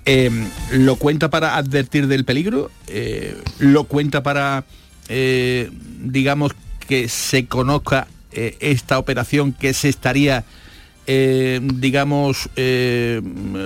Em, 0.04 0.48
¿Lo 0.72 0.96
cuenta 0.96 1.30
para 1.30 1.56
advertir 1.56 2.08
del 2.08 2.24
peligro? 2.24 2.70
Eh, 2.88 3.36
¿Lo 3.58 3.84
cuenta 3.84 4.22
para, 4.22 4.64
eh, 5.08 5.70
digamos, 6.00 6.52
que 6.92 7.08
se 7.08 7.46
conozca 7.46 8.06
esta 8.32 8.98
operación 8.98 9.54
que 9.54 9.72
se 9.72 9.88
estaría, 9.88 10.44
digamos, 11.06 12.50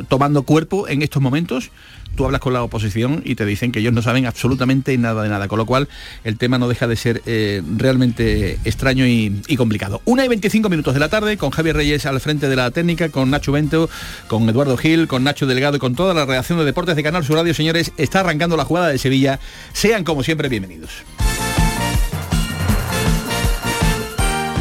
tomando 0.08 0.44
cuerpo 0.44 0.86
en 0.86 1.02
estos 1.02 1.20
momentos? 1.20 1.72
tú 2.16 2.24
hablas 2.24 2.40
con 2.40 2.52
la 2.52 2.62
oposición 2.62 3.22
y 3.24 3.36
te 3.36 3.44
dicen 3.44 3.70
que 3.70 3.78
ellos 3.78 3.92
no 3.92 4.02
saben 4.02 4.26
absolutamente 4.26 4.96
nada 4.98 5.22
de 5.22 5.28
nada, 5.28 5.46
con 5.46 5.58
lo 5.58 5.66
cual 5.66 5.88
el 6.24 6.38
tema 6.38 6.58
no 6.58 6.66
deja 6.66 6.88
de 6.88 6.96
ser 6.96 7.22
eh, 7.26 7.62
realmente 7.76 8.58
extraño 8.64 9.06
y, 9.06 9.42
complicado. 9.56 10.00
Una 10.04 10.24
y 10.24 10.28
25 10.28 10.68
minutos 10.68 10.94
de 10.94 11.00
la 11.00 11.08
tarde 11.08 11.36
con 11.36 11.50
Javier 11.50 11.76
Reyes 11.76 12.06
al 12.06 12.20
frente 12.20 12.48
de 12.48 12.56
la 12.56 12.70
técnica, 12.70 13.10
con 13.10 13.30
Nacho 13.30 13.52
Bento, 13.52 13.88
con 14.26 14.48
Eduardo 14.48 14.76
Gil, 14.76 15.06
con 15.06 15.22
Nacho 15.22 15.46
Delgado 15.46 15.76
y 15.76 15.80
con 15.80 15.94
toda 15.94 16.14
la 16.14 16.24
redacción 16.24 16.58
de 16.58 16.64
deportes 16.64 16.96
de 16.96 17.02
Canal 17.02 17.24
Sur 17.24 17.36
Radio, 17.36 17.54
señores, 17.54 17.92
está 17.96 18.20
arrancando 18.20 18.56
la 18.56 18.64
jugada 18.64 18.88
de 18.88 18.98
Sevilla. 18.98 19.38
Sean 19.72 20.04
como 20.04 20.22
siempre 20.22 20.48
bienvenidos. 20.48 21.04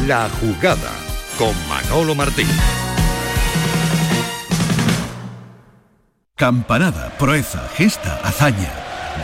La 0.06 0.28
jugada 0.40 0.92
con 1.36 1.52
Manolo 1.68 2.14
Martín. 2.14 2.46
Campanada, 6.36 7.10
proeza, 7.18 7.66
gesta, 7.74 8.20
hazaña. 8.22 8.70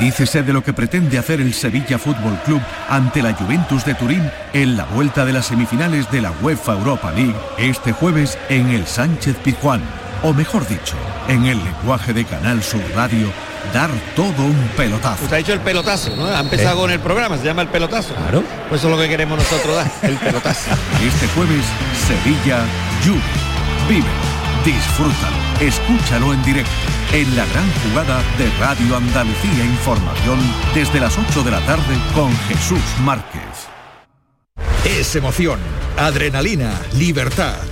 Dícese 0.01 0.43
de 0.43 0.53
lo 0.53 0.65
que 0.65 0.73
pretende 0.73 1.19
hacer 1.19 1.41
el 1.41 1.55
Sevilla 1.55 2.01
Fútbol 2.01 2.37
Club 2.45 2.61
ante 2.89 3.23
la 3.23 3.33
Juventus 3.33 3.85
de 3.85 3.95
Turín 3.95 4.29
en 4.53 4.77
la 4.77 4.85
vuelta 4.87 5.25
de 5.25 5.33
las 5.33 5.47
semifinales 5.47 6.11
de 6.11 6.23
la 6.23 6.33
UEFA 6.43 6.73
Europa 6.73 7.13
League 7.13 7.37
este 7.59 7.93
jueves 7.93 8.37
en 8.49 8.71
el 8.71 8.85
Sánchez 8.85 9.37
Pizjuán. 9.37 9.83
O 10.25 10.33
mejor 10.33 10.67
dicho, 10.67 10.97
en 11.29 11.45
el 11.45 11.63
lenguaje 11.63 12.13
de 12.13 12.25
Canal 12.25 12.61
Sur 12.61 12.83
Radio, 12.97 13.29
dar 13.73 13.91
todo 14.15 14.45
un 14.45 14.71
pelotazo. 14.77 15.25
Usted 15.25 15.37
ha 15.37 15.39
dicho 15.39 15.53
el 15.53 15.61
pelotazo, 15.61 16.15
¿no? 16.17 16.27
Ha 16.27 16.41
empezado 16.41 16.81
con 16.81 16.91
el 16.91 17.01
programa, 17.01 17.39
se 17.39 17.45
llama 17.45 17.63
el 17.63 17.69
pelotazo. 17.69 18.15
Claro. 18.15 18.43
Pues 18.69 18.81
eso 18.81 18.89
es 18.89 18.97
lo 18.97 19.03
que 19.03 19.09
queremos 19.09 19.39
nosotros 19.39 19.77
dar, 19.77 19.91
el 20.03 20.17
pelotazo. 20.17 20.71
Este 21.03 21.27
jueves, 21.29 21.65
Sevilla, 22.07 22.65
Juve. 23.05 23.21
Vive, 23.89 24.07
disfrútalo, 24.65 25.37
escúchalo 25.61 26.33
en 26.33 26.43
directo 26.45 26.71
en 27.13 27.37
la 27.37 27.45
gran 27.47 27.71
jugada 27.83 28.23
de 28.39 28.49
Radio 28.59 28.97
Andalucía 28.97 29.65
Información 29.65 30.39
desde 30.75 31.01
las 31.01 31.19
8 31.19 31.43
de 31.43 31.51
la 31.51 31.61
tarde 31.67 31.99
con 32.15 32.35
Jesús 32.49 32.81
Márquez. 33.01 33.69
Es 34.85 35.15
emoción, 35.15 35.61
adrenalina, 35.99 36.81
libertad. 36.95 37.72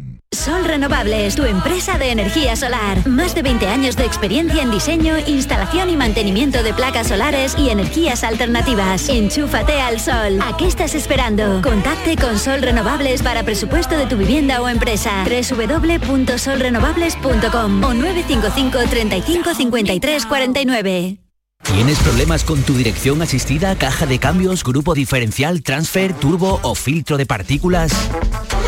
Sol 0.33 0.63
Renovables, 0.63 1.35
tu 1.35 1.43
empresa 1.43 1.97
de 1.97 2.09
energía 2.09 2.55
solar. 2.55 3.05
Más 3.05 3.35
de 3.35 3.41
20 3.41 3.67
años 3.67 3.97
de 3.97 4.05
experiencia 4.05 4.63
en 4.63 4.71
diseño, 4.71 5.17
instalación 5.27 5.89
y 5.89 5.97
mantenimiento 5.97 6.63
de 6.63 6.73
placas 6.73 7.09
solares 7.09 7.53
y 7.59 7.69
energías 7.69 8.23
alternativas. 8.23 9.09
Enchúfate 9.09 9.81
al 9.81 9.99
sol. 9.99 10.39
¿A 10.41 10.55
qué 10.57 10.67
estás 10.67 10.95
esperando? 10.95 11.61
Contacte 11.61 12.15
con 12.15 12.39
Sol 12.39 12.61
Renovables 12.61 13.21
para 13.21 13.43
presupuesto 13.43 13.97
de 13.97 14.05
tu 14.07 14.15
vivienda 14.15 14.61
o 14.61 14.69
empresa. 14.69 15.25
www.solrenovables.com 15.25 17.83
o 17.83 17.93
955 17.93 18.79
35 18.89 19.53
53 19.53 20.25
49. 20.25 21.17
¿Tienes 21.63 21.99
problemas 21.99 22.43
con 22.43 22.63
tu 22.63 22.73
dirección 22.73 23.21
asistida, 23.21 23.75
caja 23.75 24.07
de 24.07 24.17
cambios, 24.17 24.63
grupo 24.63 24.95
diferencial, 24.95 25.61
transfer, 25.61 26.13
turbo 26.13 26.59
o 26.63 26.73
filtro 26.73 27.17
de 27.17 27.25
partículas? 27.25 27.91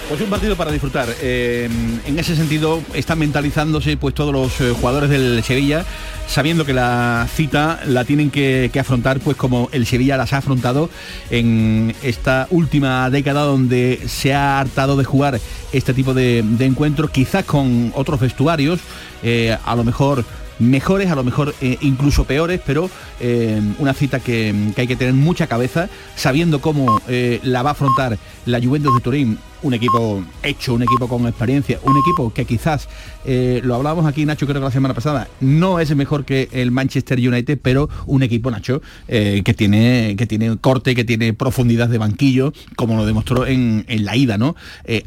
Pues 0.09 0.21
un 0.21 0.29
partido 0.29 0.55
para 0.55 0.71
disfrutar. 0.71 1.09
Eh, 1.23 1.69
en 2.07 2.19
ese 2.19 2.37
sentido 2.37 2.83
están 2.93 3.19
mentalizándose 3.19 3.97
pues 3.97 4.15
todos 4.15 4.33
los 4.33 4.61
eh, 4.61 4.75
jugadores 4.79 5.09
del 5.09 5.43
Sevilla, 5.43 5.85
sabiendo 6.29 6.67
que 6.67 6.75
la 6.75 7.27
cita 7.35 7.81
la 7.87 8.05
tienen 8.05 8.31
que, 8.31 8.71
afrontar 8.79 9.19
pues 9.21 9.37
como 9.37 9.71
el 9.73 9.87
Sevilla 9.87 10.19
las 10.19 10.35
ha 10.35 10.39
afrontado 10.39 10.91
en 11.31 11.95
esta 12.03 12.47
última 12.51 13.09
década 13.09 13.43
donde 13.43 13.99
se 14.07 14.35
ha 14.35 14.61
hartado 14.61 14.97
de 14.99 15.05
jugar 15.05 15.41
este 15.73 15.95
tipo 15.95 16.13
de, 16.13 16.45
encuentros, 16.61 17.11
quizás 17.11 17.45
con 17.45 17.91
otros 17.95 18.21
vestuarios, 18.21 18.81
eh, 19.23 19.57
a 19.65 19.75
lo 19.75 19.85
mejor 19.85 20.25
mejores, 20.59 21.11
a 21.11 21.15
lo 21.15 21.25
mejor 21.25 21.55
eh, 21.61 21.79
incluso 21.81 22.25
peores, 22.25 22.61
pero 22.65 22.91
eh, 23.21 23.61
una 23.79 23.95
cita 23.95 24.21
que, 24.21 24.55
hay 24.77 24.87
que 24.87 24.97
tener 24.97 25.15
mucha 25.15 25.47
cabeza, 25.47 25.89
sabiendo 26.17 26.61
cómo 26.61 27.01
eh, 27.09 27.41
la 27.43 27.63
va 27.63 27.71
a 27.71 27.73
afrontar 27.73 28.19
la 28.47 28.61
Juventus 28.61 28.95
de 28.95 29.01
Turín, 29.01 29.39
un 29.63 29.75
equipo 29.75 30.23
hecho, 30.43 30.75
un 30.75 30.83
equipo 30.83 31.09
con 31.09 31.27
experiencia, 31.27 31.79
un 31.83 31.97
equipo 31.97 32.33
que 32.35 32.45
quizás, 32.45 32.87
lo 33.25 33.75
hablábamos 33.75 34.05
aquí 34.05 34.27
Nacho 34.27 34.47
creo 34.47 34.61
que 34.61 34.67
la 34.67 34.71
semana 34.71 34.93
pasada, 34.93 35.29
no 35.41 35.81
es 35.81 35.97
mejor 35.97 36.27
que 36.27 36.51
el 36.53 36.71
Manchester 36.71 37.19
United, 37.19 37.59
pero 37.63 37.89
un 38.05 38.23
equipo 38.23 38.51
Nacho 38.51 38.83
que, 39.07 39.55
tiene, 39.57 40.17
que 40.19 40.27
tiene 40.27 40.59
corte, 40.59 40.95
que 40.95 41.05
tiene 41.05 41.33
profundidad 41.33 41.89
de 41.89 41.97
banquillo, 41.97 42.53
como 42.77 42.97
lo 42.97 43.07
demostró 43.07 43.47
en, 43.47 43.87
en 43.89 44.05
la 44.05 44.17
ida, 44.17 44.37
¿no? 44.37 44.55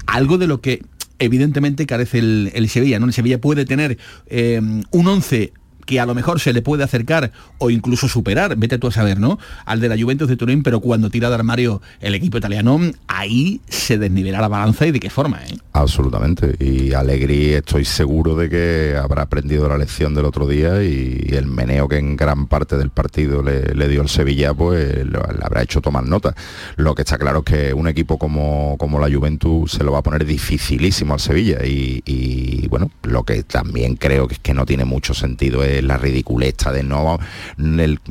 algo 0.08 0.40
de 0.40 0.48
lo 0.48 0.60
que 0.60 0.82
evidentemente 1.20 1.86
carece 1.86 2.20
el, 2.20 2.70
Sevilla, 2.70 3.00
¿no? 3.00 3.06
El 3.06 3.14
Sevilla 3.14 3.40
puede 3.40 3.66
tener 3.66 3.98
eh, 4.28 4.60
un 4.92 5.08
11 5.08 5.54
que 5.88 6.00
a 6.00 6.06
lo 6.06 6.14
mejor 6.14 6.40
se 6.40 6.54
le 6.54 6.62
puede 6.62 6.84
acercar 6.84 7.32
o 7.58 7.72
incluso 7.72 8.08
superar, 8.08 8.56
vete 8.58 8.78
tú 8.78 8.88
a 8.88 8.92
saber, 8.92 9.20
¿no? 9.20 9.40
Al 9.66 9.80
de 9.80 9.90
la 9.90 9.98
Juventus 9.98 10.28
de 10.28 10.36
Turín, 10.36 10.62
pero 10.62 10.82
cuando 10.82 11.10
tira 11.10 11.30
de 11.30 11.36
armario 11.36 11.82
el 12.02 12.14
equipo 12.14 12.38
italiano, 12.38 12.80
ahí 13.08 13.62
se 13.70 13.98
desnivela 13.98 14.42
la 14.42 14.50
balanza 14.50 14.86
y 14.86 14.92
de 14.92 15.00
qué 15.00 15.10
forma, 15.10 15.42
¿eh? 15.46 15.58
Absolutamente. 15.74 16.56
Y 16.60 16.94
Alegri 16.94 17.54
estoy 17.54 17.86
seguro 17.86 18.36
de 18.36 18.50
que 18.50 18.98
habrá 19.02 19.24
aprendido 19.24 19.68
la 19.70 19.78
lección 19.78 20.14
del 20.14 20.26
otro 20.26 20.48
día 20.48 20.84
y 20.84 21.28
el 21.32 21.48
meneo 21.48 21.88
que 21.88 21.98
en 21.98 22.18
gran 22.18 22.48
parte 22.48 22.78
del 22.78 22.90
partido 22.90 23.42
le, 23.42 23.88
dio 23.88 24.02
el 24.02 24.10
Sevilla, 24.10 24.54
pues 24.54 25.06
le 25.06 25.18
habrá 25.42 25.64
hecho 25.64 25.82
tomar 25.82 26.06
nota. 26.06 26.36
Lo 26.76 26.96
que 26.96 27.04
está 27.04 27.18
claro 27.18 27.40
es 27.40 27.46
que 27.46 27.74
un 27.74 27.88
equipo 27.88 28.18
como, 28.18 28.76
como 28.78 29.00
la 29.00 29.10
Juventus 29.10 29.72
se 29.72 29.84
lo 29.84 29.94
va 29.94 30.00
a 30.00 30.04
poner 30.04 30.26
dificilísimo 30.26 31.14
al 31.14 31.20
Sevilla 31.20 31.60
y, 31.64 32.68
bueno, 32.68 32.92
lo 33.04 33.24
que 33.24 33.44
también 33.44 33.96
creo 33.96 34.28
que 34.28 34.34
es 34.34 34.40
que 34.40 34.54
no 34.54 34.66
tiene 34.66 34.86
mucho 34.86 35.14
sentido 35.14 35.64
es 35.64 35.77
la 35.84 35.98
ridiculeza 35.98 36.72
de 36.72 36.84
no... 36.84 37.20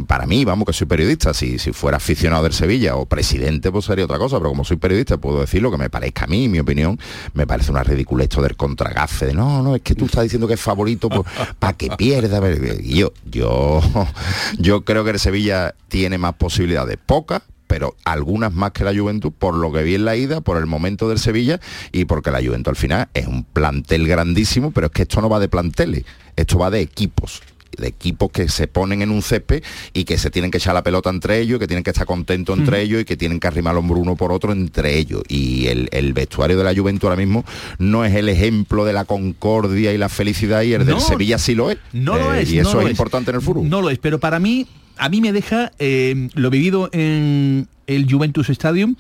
para 0.07 0.27
mí, 0.27 0.45
vamos, 0.45 0.67
que 0.67 0.73
soy 0.73 0.87
periodista, 0.87 1.35
si, 1.35 1.59
si 1.59 1.73
fuera 1.73 1.97
aficionado 1.97 2.45
del 2.45 2.53
Sevilla 2.53 2.97
o 2.97 3.07
presidente, 3.07 3.71
pues 3.73 3.87
sería 3.87 4.05
otra 4.05 4.19
cosa, 4.19 4.39
pero 4.39 4.51
como 4.51 4.65
soy 4.65 4.77
periodista 4.77 5.17
puedo 5.17 5.41
decir 5.41 5.63
lo 5.63 5.71
que 5.71 5.79
me 5.79 5.91
parezca 5.91 6.25
a 6.25 6.27
mí, 6.27 6.49
mi 6.49 6.59
opinión, 6.59 6.99
me 7.35 7.47
parece 7.47 7.71
una 7.71 7.83
ridiculez 7.83 8.29
del 8.29 8.57
contragafe, 8.57 9.27
de 9.27 9.35
no, 9.35 9.63
no, 9.63 9.77
es 9.77 9.83
que 9.83 9.95
tú 9.95 10.07
estás 10.07 10.25
diciendo 10.25 10.47
que 10.49 10.55
es 10.55 10.61
favorito 10.61 11.09
pues, 11.09 11.23
para 11.59 11.73
que 11.75 11.91
pierda. 11.91 12.41
Yo, 12.83 13.13
yo, 13.25 13.81
yo 14.59 14.85
creo 14.85 15.05
que 15.05 15.11
el 15.11 15.19
Sevilla 15.19 15.75
tiene 15.89 16.19
más 16.19 16.35
posibilidades, 16.35 16.99
pocas, 17.05 17.43
pero 17.67 17.97
algunas 18.05 18.53
más 18.53 18.73
que 18.73 18.85
la 18.85 18.95
Juventud, 18.95 19.33
por 19.37 19.55
lo 19.55 19.73
que 19.73 19.83
vi 19.83 19.95
en 19.95 20.05
la 20.05 20.17
ida, 20.17 20.41
por 20.41 20.57
el 20.57 20.67
momento 20.67 21.09
del 21.09 21.19
Sevilla 21.19 21.61
y 21.93 22.05
porque 22.05 22.31
la 22.31 22.43
Juventud 22.43 22.71
al 22.71 22.77
final 22.77 23.09
es 23.15 23.27
un 23.27 23.45
plantel 23.45 24.07
grandísimo, 24.07 24.71
pero 24.71 24.87
es 24.87 24.93
que 24.93 25.03
esto 25.03 25.21
no 25.21 25.29
va 25.29 25.41
de 25.41 25.49
planteles, 25.49 26.05
esto 26.37 26.59
va 26.59 26.71
de 26.71 26.81
equipos 26.81 27.43
de 27.77 27.89
equipos 27.89 28.31
que 28.31 28.49
se 28.49 28.67
ponen 28.67 29.03
en 29.03 29.11
un 29.11 29.23
césped 29.23 29.63
y 29.93 30.05
que 30.05 30.19
se 30.19 30.31
tienen 30.31 30.51
que 30.51 30.59
echar 30.59 30.75
la 30.75 30.83
pelota 30.83 31.11
entre 31.11 31.39
ellos, 31.41 31.59
que 31.59 31.67
tienen 31.67 31.85
que 31.85 31.91
estar 31.91 32.07
contentos 32.07 32.59
entre 32.59 32.83
ellos 32.83 33.03
y 33.03 33.05
que 33.05 33.17
tienen 33.17 33.41
que 33.41 33.47
arrimar 33.47 33.73
el 33.73 33.79
hombro 33.79 33.99
uno 33.99 34.17
por 34.17 34.33
otro 34.33 34.53
entre 34.53 34.99
ellos. 34.99 35.23
Y 35.29 35.67
el, 35.67 36.13
vestuario 36.13 36.57
de 36.57 36.65
la 36.65 36.75
Juventud 36.75 37.09
ahora 37.09 37.19
mismo 37.19 37.45
no 37.79 38.05
es 38.05 38.15
el 38.15 38.29
ejemplo 38.29 38.85
de 38.85 38.93
la 38.93 39.05
concordia 39.05 39.93
y 39.93 39.99
la 39.99 40.09
felicidad 40.09 40.63
y 40.63 40.73
el 40.73 40.87
del 40.87 41.01
Sevilla 41.01 41.39
sí 41.39 41.55
lo 41.55 41.71
es. 41.71 41.79
No 41.93 42.17
lo 42.17 42.35
eh, 42.35 42.43
es. 42.43 42.53
Y 42.53 42.59
eso 42.59 42.81
es, 42.81 42.91
importante 42.91 43.31
en 43.31 43.37
el 43.37 43.43
fútbol. 43.43 43.69
No 43.69 43.83
lo 43.83 43.91
es, 43.91 43.99
pero 43.99 44.19
para 44.19 44.39
mí 44.39 44.67
a 44.97 45.09
mí 45.09 45.21
me 45.21 45.33
deja 45.33 45.73
eh, 45.79 46.29
lo 46.35 46.51
vivido 46.51 46.89
en 46.93 47.69
el 47.87 48.11
Juventus 48.11 48.49
Stadium, 48.51 48.97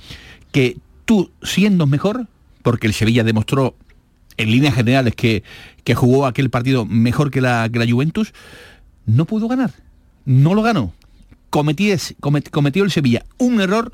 que 0.53 0.77
tú 1.05 1.31
siendo 1.43 1.87
mejor, 1.87 2.27
porque 2.63 2.87
el 2.87 2.93
Sevilla 2.93 3.25
demostró 3.25 3.75
en 4.37 4.51
líneas 4.51 4.75
generales 4.75 5.15
que, 5.15 5.43
que 5.85 5.95
jugó 5.95 6.27
aquel 6.27 6.51
partido 6.51 6.85
mejor 6.85 7.31
que 7.31 7.41
la, 7.41 7.69
que 7.73 7.79
la 7.79 7.91
Juventus, 7.91 8.33
no 9.07 9.25
pudo 9.25 9.49
ganar. 9.49 9.73
No 10.25 10.55
lo 10.55 10.63
ganó. 10.63 10.93
cometió 11.51 11.95
el 12.85 12.91
Sevilla 12.91 13.25
un 13.39 13.61
error 13.61 13.93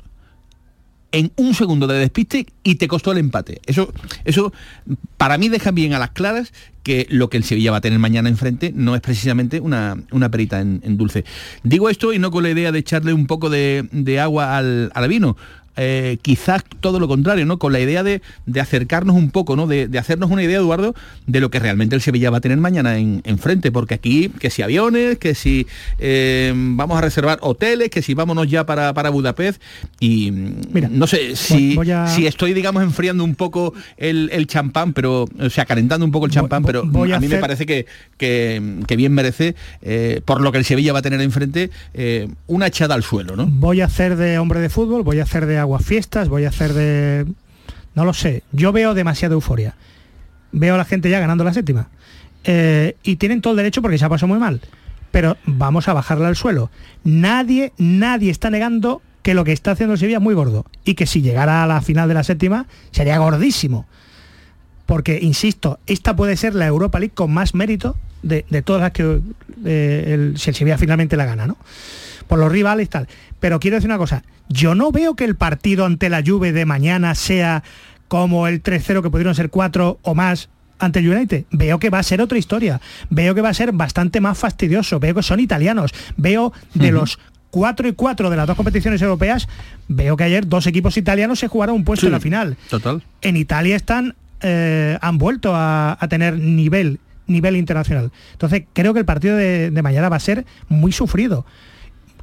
en 1.13 1.31
un 1.35 1.53
segundo 1.53 1.85
de 1.85 1.99
despiste 1.99 2.47
y 2.63 2.75
te 2.75 2.87
costó 2.87 3.11
el 3.11 3.19
empate. 3.19 3.61
Eso, 3.67 3.93
eso 4.25 4.51
para 5.15 5.37
mí 5.37 5.47
deja 5.47 5.71
bien 5.71 5.93
a 5.93 5.99
las 5.99 6.09
claras 6.09 6.51
que 6.81 7.05
lo 7.09 7.29
que 7.29 7.37
el 7.37 7.43
Sevilla 7.43 7.71
va 7.71 7.77
a 7.77 7.81
tener 7.81 7.99
mañana 7.99 8.29
enfrente 8.29 8.73
no 8.75 8.95
es 8.95 9.01
precisamente 9.01 9.59
una, 9.59 9.95
una 10.11 10.29
perita 10.29 10.59
en, 10.59 10.97
dulce. 10.97 11.23
Digo 11.63 11.89
esto 11.89 12.13
y 12.13 12.19
no 12.19 12.31
con 12.31 12.43
la 12.43 12.49
idea 12.49 12.71
de 12.71 12.79
echarle 12.79 13.13
un 13.13 13.27
poco 13.27 13.51
de, 13.51 14.19
agua 14.19 14.57
al, 14.57 14.91
al 14.93 15.07
vino. 15.07 15.37
Eh, 15.75 16.17
quizás 16.21 16.63
todo 16.81 16.99
lo 16.99 17.07
contrario, 17.07 17.45
¿no? 17.45 17.57
Con 17.57 17.73
la 17.73 17.79
idea 17.79 18.03
de, 18.03 18.21
acercarnos 18.59 19.15
un 19.15 19.31
poco, 19.31 19.55
¿no? 19.55 19.65
De, 19.65 19.89
hacernos 19.97 20.29
una 20.29 20.43
idea, 20.43 20.59
Eduardo, 20.59 20.93
de 21.25 21.39
lo 21.39 21.49
que 21.49 21.59
realmente 21.59 21.95
el 21.95 22.01
Sevilla 22.01 22.29
va 22.29 22.37
a 22.37 22.41
tener 22.41 22.57
mañana 22.59 22.97
en, 22.97 23.21
frente, 23.39 23.71
porque 23.71 23.95
aquí, 23.95 24.29
que 24.29 24.49
si 24.49 24.61
aviones, 24.61 25.17
que 25.17 25.33
si 25.33 25.65
eh, 25.97 26.53
vamos 26.55 26.97
a 26.97 27.01
reservar 27.01 27.39
hoteles, 27.41 27.89
que 27.89 28.01
si 28.01 28.13
vámonos 28.13 28.47
ya 28.47 28.65
para, 28.65 28.93
para 28.93 29.09
Budapest, 29.09 29.61
y 29.99 30.31
mira, 30.31 30.89
no 30.91 31.07
sé 31.07 31.35
si, 31.35 31.77
si 32.07 32.27
estoy, 32.27 32.53
digamos, 32.53 32.83
enfriando 32.83 33.23
un 33.23 33.35
poco 33.35 33.73
el, 33.97 34.45
champán, 34.47 34.93
pero, 34.93 35.25
o 35.39 35.49
sea, 35.49 35.65
calentando 35.65 36.05
un 36.05 36.11
poco 36.11 36.27
el 36.27 36.31
champán, 36.31 36.63
pero 36.63 36.81
a, 36.83 37.19
mí 37.19 37.27
me 37.27 37.37
parece 37.37 37.65
que, 37.65 37.87
que, 38.17 38.95
bien 38.95 39.13
merece, 39.13 39.55
eh, 39.81 40.21
por 40.23 40.41
lo 40.41 40.51
que 40.51 40.59
el 40.59 40.65
Sevilla 40.65 40.93
va 40.93 40.99
a 40.99 41.01
tener 41.01 41.19
enfrente, 41.21 41.71
una 42.45 42.67
echada 42.67 42.93
al 42.93 43.03
suelo, 43.03 43.35
¿no? 43.35 43.47
Voy 43.47 43.81
a 43.81 43.85
hacer 43.85 44.15
de 44.15 44.37
hombre 44.37 44.59
de 44.59 44.69
fútbol, 44.69 45.01
voy 45.01 45.19
a 45.19 45.23
hacer 45.23 45.47
de 45.47 45.62
aguas 45.63 45.85
fiestas, 45.85 46.29
voy 46.29 46.45
a 46.45 46.49
hacer 46.49 46.73
de... 46.73 47.25
No 47.95 48.05
lo 48.05 48.13
sé, 48.13 48.43
yo 48.51 48.71
veo 48.71 48.93
demasiada 48.93 49.33
euforia. 49.33 49.75
Veo 50.51 50.75
a 50.75 50.77
la 50.77 50.85
gente 50.85 51.09
ya 51.09 51.19
ganando 51.19 51.43
la 51.43 51.53
séptima. 51.53 51.89
Eh, 52.43 52.95
y 53.03 53.15
tienen 53.17 53.41
todo 53.41 53.53
el 53.53 53.57
derecho 53.57 53.81
porque 53.81 53.97
se 53.97 54.05
ha 54.05 54.09
pasado 54.09 54.27
muy 54.27 54.39
mal. 54.39 54.61
Pero 55.11 55.37
vamos 55.45 55.87
a 55.87 55.93
bajarla 55.93 56.27
al 56.27 56.35
suelo. 56.35 56.71
Nadie, 57.03 57.71
nadie 57.77 58.31
está 58.31 58.49
negando 58.49 59.01
que 59.21 59.33
lo 59.33 59.43
que 59.43 59.53
está 59.53 59.71
haciendo 59.71 59.95
Sevilla 59.95 60.17
es 60.17 60.23
muy 60.23 60.33
gordo. 60.33 60.65
Y 60.85 60.95
que 60.95 61.05
si 61.05 61.21
llegara 61.21 61.63
a 61.63 61.67
la 61.67 61.81
final 61.81 62.07
de 62.07 62.15
la 62.15 62.23
séptima 62.23 62.65
sería 62.91 63.17
gordísimo. 63.19 63.85
Porque, 64.85 65.19
insisto, 65.21 65.79
esta 65.87 66.15
puede 66.15 66.35
ser 66.35 66.55
la 66.55 66.67
Europa 66.67 66.99
League 66.99 67.13
con 67.13 67.31
más 67.31 67.53
mérito 67.53 67.95
de, 68.21 68.43
todas 68.63 68.81
las 68.81 68.91
que 68.91 69.21
eh, 69.65 70.11
el, 70.13 70.37
si 70.37 70.49
el 70.49 70.55
Sevilla 70.55 70.77
finalmente 70.77 71.15
la 71.15 71.25
gana, 71.25 71.47
¿no? 71.47 71.57
Por 72.27 72.39
los 72.39 72.51
rivales 72.51 72.85
y 72.85 72.89
tal. 72.89 73.07
Pero 73.39 73.59
quiero 73.59 73.75
decir 73.75 73.89
una 73.89 73.97
cosa, 73.97 74.23
yo 74.49 74.75
no 74.75 74.91
veo 74.91 75.15
que 75.15 75.25
el 75.25 75.35
partido 75.35 75.85
ante 75.85 76.09
la 76.09 76.23
Juve 76.25 76.51
de 76.51 76.65
mañana 76.65 77.15
sea 77.15 77.63
como 78.07 78.47
el 78.47 78.61
3-0 78.61 79.01
que 79.01 79.09
pudieron 79.09 79.35
ser 79.35 79.49
4 79.49 79.99
o 80.01 80.15
más 80.15 80.49
ante 80.79 80.99
el 80.99 81.09
United. 81.09 81.45
Veo 81.51 81.79
que 81.79 81.89
va 81.89 81.99
a 81.99 82.03
ser 82.03 82.21
otra 82.21 82.37
historia. 82.37 82.81
Veo 83.09 83.33
que 83.33 83.41
va 83.41 83.49
a 83.49 83.53
ser 83.53 83.71
bastante 83.71 84.21
más 84.21 84.37
fastidioso. 84.37 84.99
Veo 84.99 85.15
que 85.15 85.23
son 85.23 85.39
italianos. 85.39 85.91
Veo 86.17 86.53
de 86.73 86.91
los 86.91 87.17
4 87.51 87.87
y 87.87 87.93
4 87.93 88.29
de 88.29 88.35
las 88.35 88.47
dos 88.47 88.57
competiciones 88.57 88.99
europeas, 89.01 89.47
veo 89.87 90.17
que 90.17 90.23
ayer 90.23 90.47
dos 90.47 90.65
equipos 90.65 90.97
italianos 90.97 91.37
se 91.37 91.47
jugaron 91.47 91.75
un 91.75 91.83
puesto 91.83 92.07
en 92.07 92.11
la 92.11 92.19
final. 92.19 92.57
Total. 92.67 93.03
En 93.21 93.37
Italia 93.37 93.75
están, 93.75 94.15
eh, 94.41 94.97
han 94.99 95.19
vuelto 95.19 95.53
a, 95.53 95.95
tener 96.09 96.39
nivel, 96.39 96.99
nivel 97.27 97.55
internacional. 97.55 98.11
Entonces 98.31 98.63
creo 98.73 98.93
que 98.93 98.99
el 98.99 99.05
partido 99.05 99.37
de 99.37 99.81
mañana 99.83 100.09
va 100.09 100.15
a 100.15 100.19
ser 100.19 100.45
muy 100.67 100.91
sufrido 100.91 101.45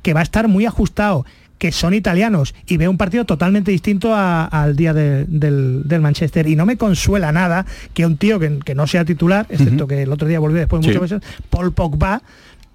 que 0.02 0.14
va 0.14 0.20
a 0.20 0.22
estar 0.22 0.48
muy 0.48 0.66
ajustado, 0.66 1.24
que 1.60 1.72
son 1.72 1.92
italianos 1.92 2.54
y 2.66 2.78
veo 2.78 2.90
un 2.90 2.96
partido 2.96 3.26
totalmente 3.26 3.70
distinto 3.70 4.14
al 4.14 4.76
día 4.76 4.94
del, 4.94 6.00
Manchester. 6.00 6.46
Y 6.46 6.56
no 6.56 6.64
me 6.64 6.78
consuela 6.78 7.32
nada 7.32 7.66
que 7.92 8.06
un 8.06 8.16
tío 8.16 8.40
que, 8.40 8.74
no 8.74 8.86
sea 8.86 9.04
titular, 9.04 9.46
excepto 9.50 9.86
que 9.86 10.02
el 10.02 10.10
otro 10.10 10.26
día 10.26 10.40
volvió 10.40 10.58
después 10.58 10.84
muchas 10.84 11.02
veces, 11.02 11.20
Paul 11.50 11.72
Pogba, 11.72 12.22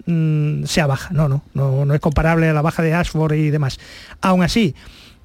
mm, 0.06 0.66
sea 0.66 0.86
baja. 0.86 1.10
No, 1.14 1.28
no, 1.28 1.42
no, 1.56 1.84
no 1.84 1.94
es 1.96 2.00
comparable 2.00 2.48
a 2.48 2.54
la 2.54 2.62
baja 2.62 2.84
de 2.84 2.94
Ashford 2.94 3.34
y 3.34 3.50
demás. 3.50 3.80
Aún 4.22 4.44
así, 4.44 4.76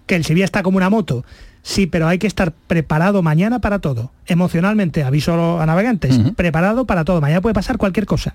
que 0.07 0.17
el 0.17 0.25
Sevilla 0.25 0.47
está 0.47 0.63
como 0.63 0.79
una 0.79 0.89
moto. 0.89 1.27
Sí, 1.63 1.87
pero 1.87 2.09
hay 2.09 2.17
que 2.17 2.27
estar 2.27 2.53
preparado 2.53 3.21
mañana 3.21 3.59
para 3.59 3.81
todo. 3.81 4.11
Emocionalmente, 4.25 5.05
aviso 5.05 5.61
a 5.61 5.67
navegantes, 5.67 6.19
preparado 6.35 6.87
para 6.87 7.05
todo. 7.05 7.21
Mañana 7.21 7.43
puede 7.43 7.53
pasar 7.53 7.77
cualquier 7.77 8.07
cosa 8.07 8.35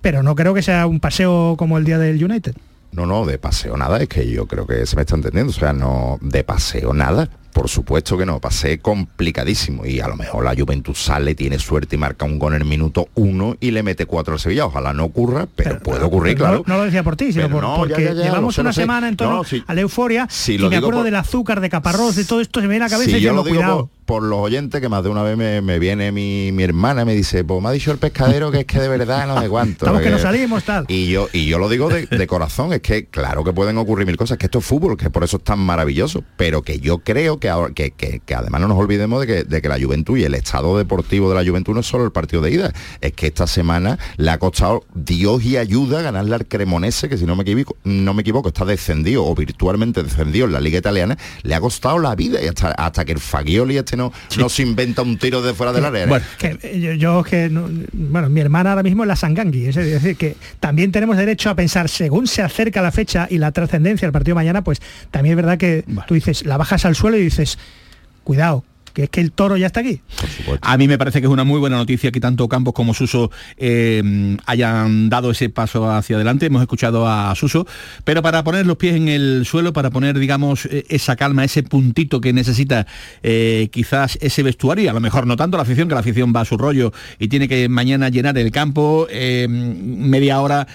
pero 0.00 0.22
no 0.22 0.34
creo 0.34 0.54
que 0.54 0.62
sea 0.62 0.86
un 0.86 1.00
paseo 1.00 1.56
como 1.58 1.78
el 1.78 1.84
día 1.84 1.98
del 1.98 2.22
United. 2.22 2.54
No, 2.92 3.06
no, 3.06 3.26
de 3.26 3.38
paseo 3.38 3.76
nada, 3.76 3.98
es 3.98 4.08
que 4.08 4.28
yo 4.28 4.46
creo 4.46 4.66
que 4.66 4.86
se 4.86 4.96
me 4.96 5.02
está 5.02 5.14
entendiendo, 5.14 5.50
o 5.50 5.54
sea, 5.54 5.72
no, 5.72 6.18
de 6.20 6.42
paseo 6.44 6.94
nada. 6.94 7.28
Por 7.52 7.68
supuesto 7.68 8.16
que 8.16 8.24
no, 8.24 8.40
pasé 8.40 8.78
complicadísimo 8.78 9.84
y 9.84 10.00
a 10.00 10.06
lo 10.06 10.16
mejor 10.16 10.44
la 10.44 10.54
Juventud 10.54 10.94
sale, 10.94 11.34
tiene 11.34 11.58
suerte 11.58 11.96
y 11.96 11.98
marca 11.98 12.24
un 12.24 12.38
gol 12.38 12.54
en 12.54 12.62
el 12.62 12.68
minuto 12.68 13.08
uno 13.14 13.56
y 13.58 13.72
le 13.72 13.82
mete 13.82 14.06
cuatro 14.06 14.34
al 14.34 14.40
Sevilla. 14.40 14.66
Ojalá 14.66 14.92
no 14.92 15.04
ocurra, 15.04 15.48
pero, 15.56 15.80
puede 15.80 16.04
ocurrir, 16.04 16.36
claro. 16.36 16.62
No, 16.66 16.76
lo 16.76 16.84
decía 16.84 17.02
por 17.02 17.16
ti, 17.16 17.32
sino 17.32 17.48
porque 17.76 18.14
llevamos 18.14 18.56
una 18.58 18.72
semana 18.72 19.08
en 19.08 19.16
torno 19.16 19.42
a 19.66 19.74
la 19.74 19.80
euforia 19.80 20.28
y 20.46 20.58
me 20.58 20.76
acuerdo 20.76 21.02
del 21.02 21.16
azúcar, 21.16 21.60
de 21.60 21.68
caparrós, 21.68 22.16
de 22.16 22.24
todo 22.24 22.40
esto, 22.40 22.60
se 22.60 22.66
me 22.68 22.74
viene 22.74 22.84
a 22.84 22.88
la 22.88 22.92
cabeza 22.94 23.18
y 23.18 23.20
yo, 23.20 23.32
lo 23.32 23.42
cuidado. 23.42 23.86
por 23.86 23.97
los 24.22 24.38
oyentes, 24.38 24.80
que 24.80 24.88
más 24.88 25.02
de 25.02 25.10
una 25.10 25.22
vez 25.22 25.36
me, 25.36 25.78
viene 25.78 26.12
mi, 26.12 26.50
mi, 26.52 26.62
hermana 26.62 27.02
y 27.02 27.04
me 27.04 27.14
dice, 27.14 27.44
pues 27.44 27.62
me 27.62 27.68
ha 27.68 27.72
dicho 27.72 27.92
el 27.92 27.98
pescadero 27.98 28.50
que 28.50 28.60
es 28.60 28.64
que 28.64 28.80
de 28.80 28.88
verdad 28.88 29.26
no 29.26 29.40
sé 29.40 29.48
cuánto. 29.48 29.84
Estamos 29.84 30.00
que, 30.00 30.10
no 30.10 30.18
salimos, 30.18 30.64
tal. 30.64 30.86
Y 30.88 31.10
yo, 31.10 31.28
y 31.32 31.46
yo 31.46 31.58
lo 31.58 31.68
digo 31.68 31.88
de, 31.90 32.26
corazón, 32.26 32.72
es 32.72 32.80
que 32.80 33.06
claro 33.06 33.44
que 33.44 33.52
pueden 33.52 33.76
ocurrir 33.76 34.06
mil 34.06 34.16
cosas, 34.16 34.38
que 34.38 34.46
esto 34.46 34.60
es 34.60 34.64
fútbol, 34.64 34.96
que 34.96 35.10
por 35.10 35.24
eso 35.24 35.36
es 35.36 35.44
tan 35.44 35.58
maravilloso, 35.58 36.24
pero 36.36 36.62
que 36.62 36.80
yo 36.80 36.98
creo 36.98 37.38
que, 37.38 37.50
ahora, 37.50 37.74
que, 37.74 37.90
que, 37.90 38.34
además 38.34 38.62
no 38.62 38.68
nos 38.68 38.78
olvidemos 38.78 39.20
de 39.20 39.26
que, 39.26 39.44
de 39.44 39.60
que 39.60 39.68
la 39.68 39.78
Juventud 39.78 40.16
y 40.16 40.24
el 40.24 40.34
estado 40.34 40.78
deportivo 40.78 41.28
de 41.28 41.34
la 41.42 41.48
Juventud 41.48 41.74
no 41.74 41.80
es 41.80 41.86
solo 41.86 42.04
el 42.04 42.12
partido 42.12 42.40
de 42.40 42.50
ida, 42.50 42.72
es 43.02 43.12
que 43.12 43.26
esta 43.26 43.46
semana 43.46 43.98
le 44.16 44.30
ha 44.30 44.38
costado 44.38 44.84
Dios 44.94 45.44
y 45.44 45.58
ayuda 45.58 46.00
ganarle 46.00 46.34
al 46.34 46.46
Cremonese, 46.46 47.10
que 47.10 47.18
si 47.18 47.26
no 47.26 47.36
me 47.36 47.42
equivoco, 47.42 47.76
no 47.84 48.14
me 48.14 48.22
equivoco, 48.22 48.48
está 48.48 48.64
descendido 48.64 49.26
o 49.26 49.34
virtualmente 49.34 50.02
descendido 50.02 50.46
en 50.46 50.52
la 50.52 50.60
liga 50.60 50.78
italiana, 50.78 51.18
le 51.42 51.54
ha 51.54 51.60
costado 51.60 51.98
la 51.98 52.14
vida 52.14 52.42
y 52.42 52.46
hasta, 52.46 52.70
hasta 52.70 53.04
que 53.04 53.12
el 53.12 53.20
Fagioli 53.20 53.76
este 53.76 53.97
no, 53.98 54.12
no 54.38 54.48
se 54.48 54.62
inventa 54.62 55.02
un 55.02 55.18
tiro 55.18 55.42
de 55.42 55.52
fuera 55.52 55.72
del 55.74 55.84
área. 55.84 56.06
Bueno, 56.06 56.24
que, 56.38 56.58
eh, 56.62 56.96
yo, 56.98 57.22
que 57.22 57.50
bueno, 57.92 58.30
mi 58.30 58.40
hermana 58.40 58.70
ahora 58.70 58.82
mismo 58.82 59.02
es 59.02 59.08
la 59.08 59.16
Sangangui, 59.16 59.66
es 59.66 59.74
decir, 59.74 60.16
que 60.16 60.36
también 60.60 60.90
tenemos 60.90 61.18
derecho 61.18 61.50
a 61.50 61.54
pensar 61.54 61.90
según 61.90 62.26
se 62.26 62.40
acerca 62.40 62.80
la 62.80 62.92
fecha 62.92 63.26
y 63.28 63.36
la 63.36 63.52
trascendencia 63.52 64.06
del 64.06 64.12
partido 64.12 64.34
mañana, 64.34 64.62
pues 64.62 64.80
también 65.10 65.32
es 65.32 65.36
verdad 65.36 65.58
que 65.58 65.84
tú 66.06 66.14
dices, 66.14 66.46
la 66.46 66.56
bajas 66.56 66.86
al 66.86 66.94
suelo 66.94 67.18
y 67.18 67.22
dices, 67.22 67.58
cuidado, 68.24 68.64
que 68.98 69.04
es 69.04 69.10
que 69.10 69.20
el 69.20 69.30
toro 69.30 69.56
ya 69.56 69.68
está 69.68 69.78
aquí. 69.78 70.00
A 70.60 70.76
mí 70.76 70.88
me 70.88 70.98
parece 70.98 71.20
que 71.20 71.28
es 71.28 71.32
una 71.32 71.44
muy 71.44 71.60
buena 71.60 71.76
noticia 71.76 72.10
que 72.10 72.18
tanto 72.18 72.48
Campos 72.48 72.74
como 72.74 72.94
Suso 72.94 73.30
eh, 73.56 74.36
hayan 74.44 75.08
dado 75.08 75.30
ese 75.30 75.50
paso 75.50 75.88
hacia 75.88 76.16
adelante. 76.16 76.46
Hemos 76.46 76.62
escuchado 76.62 77.06
a 77.06 77.32
Suso, 77.36 77.64
pero 78.02 78.22
para 78.22 78.42
poner 78.42 78.66
los 78.66 78.76
pies 78.76 78.96
en 78.96 79.06
el 79.06 79.44
suelo, 79.46 79.72
para 79.72 79.90
poner, 79.90 80.18
digamos, 80.18 80.66
eh, 80.66 80.84
esa 80.88 81.14
calma, 81.14 81.44
ese 81.44 81.62
puntito 81.62 82.20
que 82.20 82.32
necesita 82.32 82.88
eh, 83.22 83.68
quizás 83.70 84.18
ese 84.20 84.42
vestuario, 84.42 84.86
y 84.86 84.88
a 84.88 84.92
lo 84.92 84.98
mejor 84.98 85.28
no 85.28 85.36
tanto 85.36 85.58
la 85.58 85.62
afición, 85.62 85.86
que 85.86 85.94
la 85.94 86.00
afición 86.00 86.32
va 86.34 86.40
a 86.40 86.44
su 86.44 86.58
rollo 86.58 86.92
y 87.20 87.28
tiene 87.28 87.46
que 87.46 87.68
mañana 87.68 88.08
llenar 88.08 88.36
el 88.36 88.50
campo, 88.50 89.06
media 89.48 90.40
hora 90.40 90.66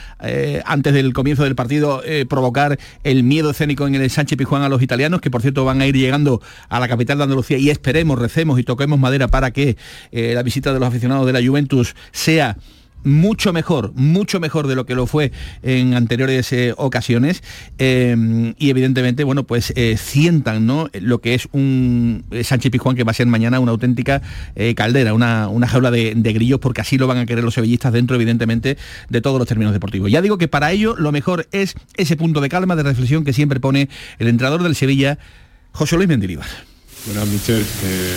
antes 0.65 0.93
del 0.93 1.12
comienzo 1.12 1.43
del 1.43 1.55
partido, 1.55 2.01
provocar 2.29 2.79
el 3.03 3.23
miedo 3.23 3.49
escénico 3.49 3.86
en 3.86 3.95
el 3.95 4.09
Sánchez 4.09 4.38
Pijuán 4.38 4.62
a 4.62 4.69
los 4.69 4.81
italianos, 4.81 5.19
que 5.19 5.29
por 5.29 5.41
cierto 5.41 5.65
van 5.65 5.81
a 5.81 5.88
ir 5.88 5.97
llegando 5.97 6.41
a 6.69 6.79
la 6.79 6.88
capital 6.88 7.17
de 7.17 7.23
Andalucía 7.25 7.57
y 7.57 7.69
esperemos 7.69 8.12
recemos 8.19 8.60
y 8.60 8.63
toquemos 8.63 8.99
madera 8.99 9.28
para 9.28 9.52
que 9.52 9.78
eh, 10.12 10.34
la 10.34 10.43
visita 10.43 10.73
de 10.73 10.80
los 10.80 10.88
aficionados 10.88 11.26
de 11.26 11.34
la 11.34 11.45
Juventus 11.45 11.95
sea 12.12 12.58
mucho 13.06 13.52
mejor, 13.52 13.91
mucho 13.95 14.39
mejor 14.39 14.67
de 14.67 14.76
lo 14.76 14.86
que 14.86 14.95
lo 14.95 15.08
fue 15.08 15.34
en 15.62 15.93
anteriores 15.93 16.54
eh, 16.54 16.73
ocasiones 16.78 17.43
eh, 17.78 18.54
y 18.58 18.69
evidentemente, 18.69 19.26
bueno, 19.26 19.43
pues 19.43 19.73
sientan 19.97 20.65
¿no? 20.65 20.89
lo 20.93 21.19
que 21.19 21.34
es 21.34 21.49
un 21.52 22.23
Sánchez 22.43 22.71
Pijuán 22.71 22.95
que 22.95 23.04
va 23.04 23.12
a 23.12 23.13
ser 23.13 23.28
mañana 23.28 23.60
una 23.60 23.73
auténtica 23.73 24.21
caldera, 24.78 25.13
una, 25.13 25.49
una 25.49 25.67
jaula 25.67 25.91
de, 25.91 26.13
de, 26.15 26.34
grillos 26.34 26.62
porque 26.62 26.80
así 26.80 26.97
lo 26.97 27.08
van 27.08 27.17
a 27.17 27.26
querer 27.26 27.43
los 27.43 27.56
sevillistas 27.56 27.91
dentro 27.91 28.15
evidentemente 28.15 28.78
de 29.10 29.21
todos 29.21 29.38
los 29.38 29.49
términos 29.49 29.73
deportivos. 29.73 30.10
Ya 30.10 30.21
digo 30.21 30.38
que 30.38 30.47
para 30.47 30.71
ello 30.71 30.95
lo 30.97 31.12
mejor 31.12 31.49
es 31.52 31.76
ese 31.97 32.15
punto 32.15 32.39
de 32.39 32.47
calma, 32.47 32.78
de 32.78 32.84
reflexión 32.84 33.26
que 33.26 33.34
siempre 33.34 33.60
pone 33.60 33.89
el 34.17 34.30
entrenador 34.30 34.63
del 34.63 34.76
Sevilla, 34.76 35.19
José 35.73 35.97
Luis 35.97 36.08
Mendilibar. 36.08 36.72
Buenas, 37.05 37.27
mister. 37.27 37.59
Eh, 37.59 38.15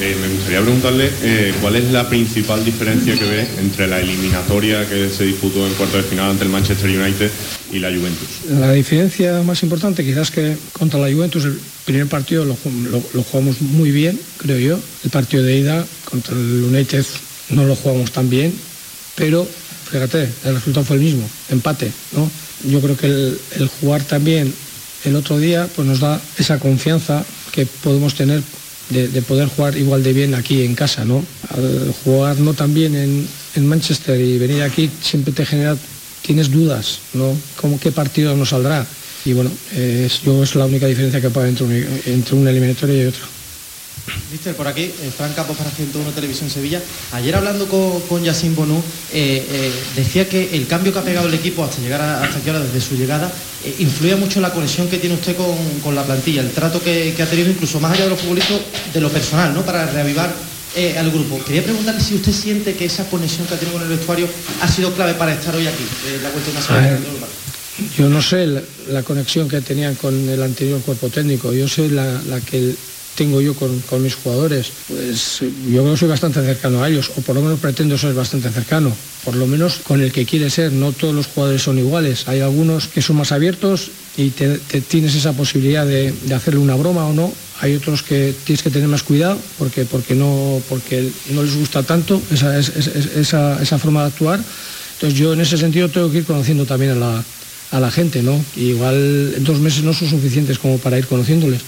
eh, 0.00 0.16
me 0.20 0.28
gustaría 0.28 0.60
preguntarle 0.60 1.10
eh, 1.22 1.52
cuál 1.60 1.74
es 1.74 1.90
la 1.90 2.08
principal 2.08 2.64
diferencia 2.64 3.18
que 3.18 3.24
ve 3.24 3.48
entre 3.58 3.88
la 3.88 3.98
eliminatoria 3.98 4.88
que 4.88 5.10
se 5.10 5.24
disputó 5.24 5.66
en 5.66 5.74
cuarto 5.74 5.96
de 5.96 6.04
final 6.04 6.30
ante 6.30 6.44
el 6.44 6.50
Manchester 6.50 6.88
United 6.88 7.32
y 7.72 7.80
la 7.80 7.88
Juventus. 7.88 8.28
La 8.48 8.70
diferencia 8.72 9.42
más 9.42 9.60
importante 9.64 10.04
quizás 10.04 10.30
que 10.30 10.56
contra 10.72 11.00
la 11.00 11.12
Juventus 11.12 11.46
el 11.46 11.58
primer 11.84 12.06
partido 12.06 12.44
lo, 12.44 12.54
jugamos 13.24 13.60
muy 13.60 13.90
bien, 13.90 14.16
creo 14.36 14.58
yo. 14.58 14.80
El 15.02 15.10
partido 15.10 15.42
de 15.42 15.58
ida 15.58 15.84
contra 16.08 16.36
el 16.36 16.62
United 16.62 17.04
no 17.48 17.64
lo 17.64 17.74
jugamos 17.74 18.12
tan 18.12 18.30
bien, 18.30 18.54
pero 19.16 19.48
fíjate, 19.90 20.28
el 20.44 20.54
resultado 20.54 20.86
fue 20.86 20.94
el 20.94 21.02
mismo, 21.02 21.28
empate, 21.48 21.90
¿no? 22.12 22.30
Yo 22.70 22.80
creo 22.80 22.96
que 22.96 23.06
el, 23.06 23.40
el 23.58 23.66
jugar 23.66 24.04
también 24.04 24.54
el 25.04 25.16
otro 25.16 25.38
día 25.38 25.68
pues 25.74 25.88
nos 25.88 25.98
da 25.98 26.20
esa 26.38 26.60
confianza 26.60 27.24
que 27.58 27.66
podemos 27.66 28.14
tener 28.14 28.40
de, 28.90 29.20
poder 29.22 29.48
jugar 29.48 29.76
igual 29.76 30.04
de 30.04 30.12
bien 30.12 30.32
aquí 30.36 30.62
en 30.62 30.76
casa, 30.76 31.04
¿no? 31.04 31.24
Al 31.48 31.92
jugar 32.04 32.38
no 32.38 32.54
tan 32.54 32.72
bien 32.72 32.94
en, 32.94 33.66
Manchester 33.66 34.20
y 34.20 34.38
venir 34.38 34.62
aquí 34.62 34.88
siempre 35.02 35.32
te 35.32 35.44
genera, 35.44 35.76
tienes 36.22 36.52
dudas, 36.52 37.00
¿no? 37.14 37.36
¿Cómo 37.56 37.80
qué 37.80 37.90
partido 37.90 38.36
nos 38.36 38.50
saldrá? 38.50 38.86
Y 39.24 39.32
bueno, 39.32 39.50
es, 39.74 40.22
yo 40.22 40.40
es 40.44 40.54
la 40.54 40.66
única 40.66 40.86
diferencia 40.86 41.20
que 41.20 41.30
puede 41.30 41.48
entre 41.48 41.64
un, 41.64 41.72
entre 42.06 42.36
una 42.36 42.50
eliminatoria 42.50 43.02
y 43.02 43.06
otra. 43.06 43.22
Mister, 44.30 44.54
por 44.54 44.66
aquí, 44.68 44.82
eh, 44.82 45.10
Fran 45.16 45.32
Campos 45.32 45.56
para 45.56 45.70
101 45.70 46.10
Televisión 46.12 46.50
Sevilla. 46.50 46.80
Ayer 47.12 47.34
hablando 47.34 47.66
con, 47.66 48.00
con 48.02 48.22
Yacine 48.22 48.54
Bonú, 48.54 48.82
eh, 49.12 49.46
eh, 49.50 49.72
decía 49.96 50.28
que 50.28 50.56
el 50.56 50.66
cambio 50.66 50.92
que 50.92 50.98
ha 50.98 51.02
pegado 51.02 51.28
el 51.28 51.34
equipo 51.34 51.64
hasta 51.64 51.80
llegar 51.80 52.00
a, 52.00 52.22
hasta 52.22 52.38
aquí 52.38 52.48
ahora, 52.48 52.60
desde 52.60 52.80
su 52.80 52.96
llegada, 52.96 53.30
influye 53.78 54.16
mucho 54.16 54.38
en 54.38 54.42
la 54.42 54.52
conexión 54.52 54.88
que 54.88 54.98
tiene 54.98 55.14
usted 55.14 55.36
con, 55.82 55.94
la 55.94 56.04
plantilla, 56.04 56.40
el 56.40 56.52
trato 56.52 56.80
que, 56.80 57.14
ha 57.20 57.26
tenido 57.26 57.50
incluso 57.50 57.80
más 57.80 57.92
allá 57.92 58.04
de 58.04 58.10
los 58.10 58.20
futbolistas, 58.20 58.60
de 58.92 59.00
lo 59.00 59.10
personal, 59.10 59.52
¿no? 59.52 59.62
Para 59.62 59.86
reavivar 59.86 60.32
al 60.96 61.10
grupo. 61.10 61.42
Quería 61.44 61.64
preguntarle 61.64 62.00
si 62.00 62.14
usted 62.14 62.32
siente 62.32 62.74
que 62.74 62.84
esa 62.84 63.04
conexión 63.10 63.48
que 63.48 63.54
ha 63.54 63.58
tenido 63.58 63.78
con 63.78 63.90
el 63.90 63.96
vestuario 63.96 64.28
ha 64.60 64.68
sido 64.68 64.92
clave 64.94 65.14
para 65.14 65.34
estar 65.34 65.54
hoy 65.56 65.66
aquí, 65.66 65.84
la 66.22 66.30
cuestión 66.30 66.54
nacional. 66.54 66.98
Yo 67.96 68.08
no 68.08 68.22
sé 68.22 68.46
la, 68.88 69.02
conexión 69.02 69.48
que 69.48 69.60
tenían 69.60 69.96
con 69.96 70.28
el 70.28 70.42
anterior 70.42 70.80
cuerpo 70.80 71.08
técnico, 71.08 71.52
yo 71.52 71.68
sé 71.68 71.88
la, 71.88 72.20
la 72.28 72.40
que 72.40 72.74
tengo 73.18 73.40
yo 73.40 73.52
con, 73.54 73.82
mis 74.00 74.14
jugadores, 74.14 74.70
pues 74.86 75.40
yo 75.40 75.82
creo 75.82 75.92
que 75.92 75.96
soy 75.98 76.08
bastante 76.08 76.40
cercano 76.40 76.84
a 76.84 76.88
ellos, 76.88 77.10
o 77.16 77.20
por 77.20 77.34
lo 77.34 77.42
menos 77.42 77.58
pretendo 77.58 77.98
ser 77.98 78.14
bastante 78.14 78.48
cercano, 78.48 78.94
por 79.24 79.34
lo 79.34 79.44
menos 79.48 79.80
con 79.82 80.00
el 80.00 80.12
que 80.12 80.24
quiere 80.24 80.48
ser, 80.50 80.70
no 80.70 80.92
todos 80.92 81.16
los 81.16 81.26
jugadores 81.26 81.62
son 81.62 81.80
iguales, 81.80 82.28
hay 82.28 82.38
algunos 82.40 82.86
que 82.86 83.02
son 83.02 83.16
más 83.16 83.32
abiertos 83.32 83.90
y 84.16 84.30
tienes 84.30 85.16
esa 85.16 85.32
posibilidad 85.32 85.84
de, 85.84 86.14
hacerle 86.32 86.60
una 86.60 86.76
broma 86.76 87.06
o 87.06 87.12
no, 87.12 87.32
hay 87.60 87.74
otros 87.74 88.04
que 88.04 88.32
tienes 88.44 88.62
que 88.62 88.70
tener 88.70 88.86
más 88.86 89.02
cuidado 89.02 89.36
porque, 89.58 89.84
porque, 89.84 90.14
no, 90.14 90.62
porque 90.68 91.10
no 91.30 91.42
les 91.42 91.56
gusta 91.56 91.82
tanto 91.82 92.22
esa, 92.30 92.56
esa, 92.56 93.78
forma 93.80 94.02
de 94.02 94.06
actuar, 94.06 94.40
entonces 94.94 95.18
yo 95.18 95.32
en 95.32 95.40
ese 95.40 95.58
sentido 95.58 95.88
tengo 95.88 96.08
que 96.12 96.18
ir 96.18 96.24
conociendo 96.24 96.66
también 96.66 96.92
a 96.92 96.94
la, 96.94 97.24
a 97.72 97.80
la 97.80 97.90
gente, 97.90 98.22
¿no? 98.22 98.40
igual 98.54 99.42
dos 99.42 99.58
meses 99.58 99.82
no 99.82 99.92
son 99.92 100.08
suficientes 100.08 100.60
como 100.60 100.78
para 100.78 100.96
ir 100.96 101.08
conociéndoles 101.08 101.62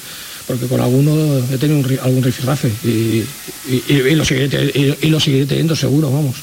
porque 0.51 0.67
con 0.67 0.81
alguno 0.81 1.39
he 1.49 1.59
tenido 1.59 2.03
algún 2.03 2.25
rifirrafe 2.25 2.73
y, 2.83 3.25
lo 4.15 4.25
seguiré 5.21 5.47
teniendo 5.47 5.77
seguro, 5.77 6.11
vamos. 6.11 6.35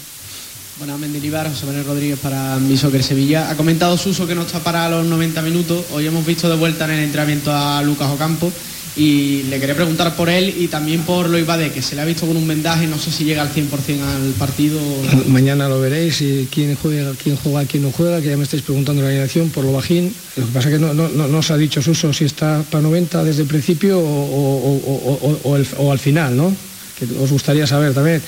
Bueno, 0.77 0.97
Mendilibar, 0.97 1.49
José 1.49 1.65
Manuel 1.65 1.83
Rodríguez 1.85 2.17
para 2.19 2.55
mi 2.57 2.77
Soccer 2.77 3.03
Sevilla. 3.03 3.49
Ha 3.49 3.57
comentado 3.57 3.97
Suso 3.97 4.25
que 4.25 4.33
no 4.33 4.43
está 4.43 4.59
para 4.59 4.87
los 4.87 5.05
90 5.05 5.41
minutos. 5.41 5.87
Hoy 5.91 6.07
hemos 6.07 6.25
visto 6.25 6.47
de 6.47 6.55
vuelta 6.55 6.85
en 6.85 6.91
el 6.91 6.99
entrenamiento 7.03 7.51
a 7.53 7.81
Lucas 7.81 8.09
Ocampo 8.09 8.49
y 8.97 9.43
le 9.43 9.59
quería 9.59 9.75
preguntar 9.75 10.15
por 10.15 10.27
él 10.27 10.53
y 10.57 10.67
también 10.67 11.03
por 11.03 11.29
lo 11.29 11.37
Ibade, 11.37 11.71
que 11.71 11.83
se 11.83 11.95
le 11.95 12.01
ha 12.01 12.05
visto 12.05 12.25
con 12.25 12.35
un 12.35 12.47
vendaje, 12.47 12.87
no 12.87 12.97
sé 12.97 13.11
si 13.11 13.25
llega 13.25 13.43
al 13.43 13.53
100% 13.53 14.01
al 14.01 14.33
partido. 14.39 14.79
Mañana 15.27 15.69
lo 15.69 15.79
veréis 15.79 16.19
y 16.21 16.47
quién 16.51 16.75
juega, 16.75 17.11
quién 17.21 17.35
juega, 17.35 17.65
quién 17.65 17.83
no 17.83 17.91
juega, 17.91 18.19
que 18.21 18.29
ya 18.29 18.37
me 18.37 18.43
estáis 18.43 18.63
preguntando 18.63 19.03
la 19.03 19.09
alineación 19.09 19.51
por 19.51 19.63
lo 19.63 19.73
bajín. 19.73 20.11
Lo 20.35 20.47
que 20.47 20.51
pasa 20.51 20.69
es 20.69 20.75
que 20.75 20.79
no, 20.79 20.93
no, 20.93 21.37
os 21.37 21.51
ha 21.51 21.57
dicho 21.57 21.81
Suso 21.81 22.11
si 22.11 22.25
está 22.25 22.63
para 22.71 22.81
90 22.81 23.23
desde 23.23 23.43
el 23.43 23.47
principio 23.47 23.99
o, 23.99 25.91
al 25.91 25.99
final, 25.99 26.35
¿no? 26.35 26.55
Que 26.97 27.05
os 27.21 27.31
gustaría 27.31 27.67
saber 27.67 27.93
también. 27.93 28.19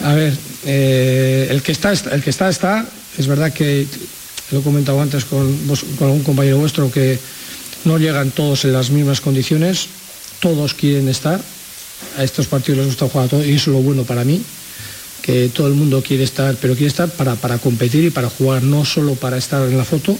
A 0.00 0.14
ver, 0.14 0.34
eh, 0.66 1.46
el, 1.50 1.62
que 1.62 1.70
está, 1.70 1.92
el 1.92 2.20
que 2.20 2.30
está, 2.30 2.48
está. 2.48 2.84
Es 3.16 3.28
verdad 3.28 3.52
que 3.52 3.86
lo 4.50 4.58
he 4.58 4.62
comentado 4.62 5.00
antes 5.00 5.24
con, 5.24 5.56
con 5.96 6.08
algún 6.08 6.24
compañero 6.24 6.58
vuestro 6.58 6.90
que 6.90 7.16
no 7.84 7.98
llegan 7.98 8.30
todos 8.30 8.64
en 8.64 8.72
las 8.72 8.90
mismas 8.90 9.20
condiciones, 9.20 9.86
todos 10.40 10.74
quieren 10.74 11.08
estar, 11.08 11.40
a 12.18 12.24
estos 12.24 12.46
partidos 12.46 12.78
les 12.78 12.86
gusta 12.88 13.08
jugar 13.08 13.26
a 13.26 13.30
todos 13.30 13.46
y 13.46 13.52
eso 13.52 13.70
es 13.70 13.76
lo 13.76 13.82
bueno 13.82 14.04
para 14.04 14.24
mí, 14.24 14.42
que 15.22 15.48
todo 15.48 15.68
el 15.68 15.74
mundo 15.74 16.02
quiere 16.02 16.24
estar, 16.24 16.54
pero 16.60 16.74
quiere 16.74 16.88
estar 16.88 17.08
para, 17.08 17.34
para 17.34 17.58
competir 17.58 18.04
y 18.04 18.10
para 18.10 18.28
jugar, 18.28 18.62
no 18.62 18.84
solo 18.84 19.14
para 19.14 19.38
estar 19.38 19.62
en 19.66 19.76
la 19.76 19.84
foto. 19.84 20.16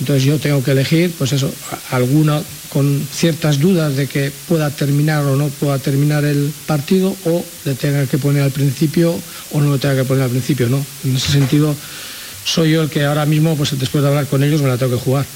Entonces 0.00 0.24
yo 0.24 0.38
tengo 0.38 0.64
que 0.64 0.72
elegir, 0.72 1.12
pues 1.18 1.32
eso, 1.32 1.52
alguna 1.90 2.42
con 2.70 3.06
ciertas 3.12 3.60
dudas 3.60 3.94
de 3.94 4.06
que 4.06 4.32
pueda 4.48 4.70
terminar 4.70 5.22
o 5.24 5.36
no 5.36 5.48
pueda 5.48 5.78
terminar 5.78 6.24
el 6.24 6.50
partido 6.66 7.14
o 7.26 7.44
le 7.66 7.74
tenga 7.74 8.06
que 8.06 8.16
poner 8.16 8.42
al 8.42 8.50
principio 8.50 9.14
o 9.52 9.60
no 9.60 9.72
le 9.72 9.78
tenga 9.78 9.96
que 9.96 10.04
poner 10.04 10.24
al 10.24 10.30
principio, 10.30 10.68
¿no? 10.70 10.84
En 11.04 11.14
ese 11.14 11.30
sentido 11.32 11.76
soy 12.44 12.72
yo 12.72 12.82
el 12.82 12.90
que 12.90 13.04
ahora 13.04 13.26
mismo, 13.26 13.56
pues 13.56 13.78
después 13.78 14.02
de 14.02 14.08
hablar 14.08 14.26
con 14.26 14.42
ellos, 14.42 14.62
me 14.62 14.68
la 14.68 14.78
tengo 14.78 14.96
que 14.96 15.04
jugar. 15.04 15.26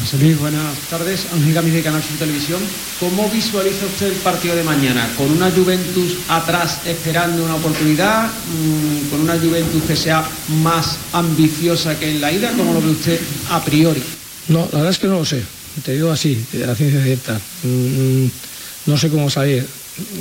José 0.00 0.34
buenas 0.34 0.76
tardes. 0.90 1.26
Ángel 1.32 1.54
Gamiz 1.54 1.72
de 1.72 1.82
Canal 1.82 2.02
Sur 2.02 2.18
Televisión. 2.18 2.60
¿Cómo 2.98 3.28
visualiza 3.30 3.86
usted 3.86 4.08
el 4.08 4.14
partido 4.14 4.56
de 4.56 4.64
mañana? 4.64 5.08
¿Con 5.16 5.30
una 5.30 5.50
Juventus 5.50 6.16
atrás 6.28 6.80
esperando 6.84 7.44
una 7.44 7.54
oportunidad? 7.54 8.26
Mm, 8.26 9.10
¿Con 9.10 9.20
una 9.20 9.38
Juventus 9.38 9.82
que 9.84 9.94
sea 9.94 10.24
más 10.62 10.98
ambiciosa 11.12 11.98
que 11.98 12.10
en 12.10 12.20
la 12.20 12.32
ida? 12.32 12.52
¿Cómo 12.56 12.72
lo 12.72 12.80
ve 12.80 12.90
usted 12.90 13.20
a 13.50 13.64
priori? 13.64 14.02
No, 14.48 14.68
la 14.72 14.78
verdad 14.78 14.90
es 14.90 14.98
que 14.98 15.06
no 15.06 15.20
lo 15.20 15.24
sé. 15.24 15.44
Te 15.84 15.92
digo 15.92 16.10
así, 16.10 16.44
de 16.52 16.66
la 16.66 16.74
ciencia 16.74 17.02
cierta. 17.02 17.40
Mm, 17.62 18.26
no 18.86 18.98
sé 18.98 19.10
cómo 19.10 19.30
salir. 19.30 19.64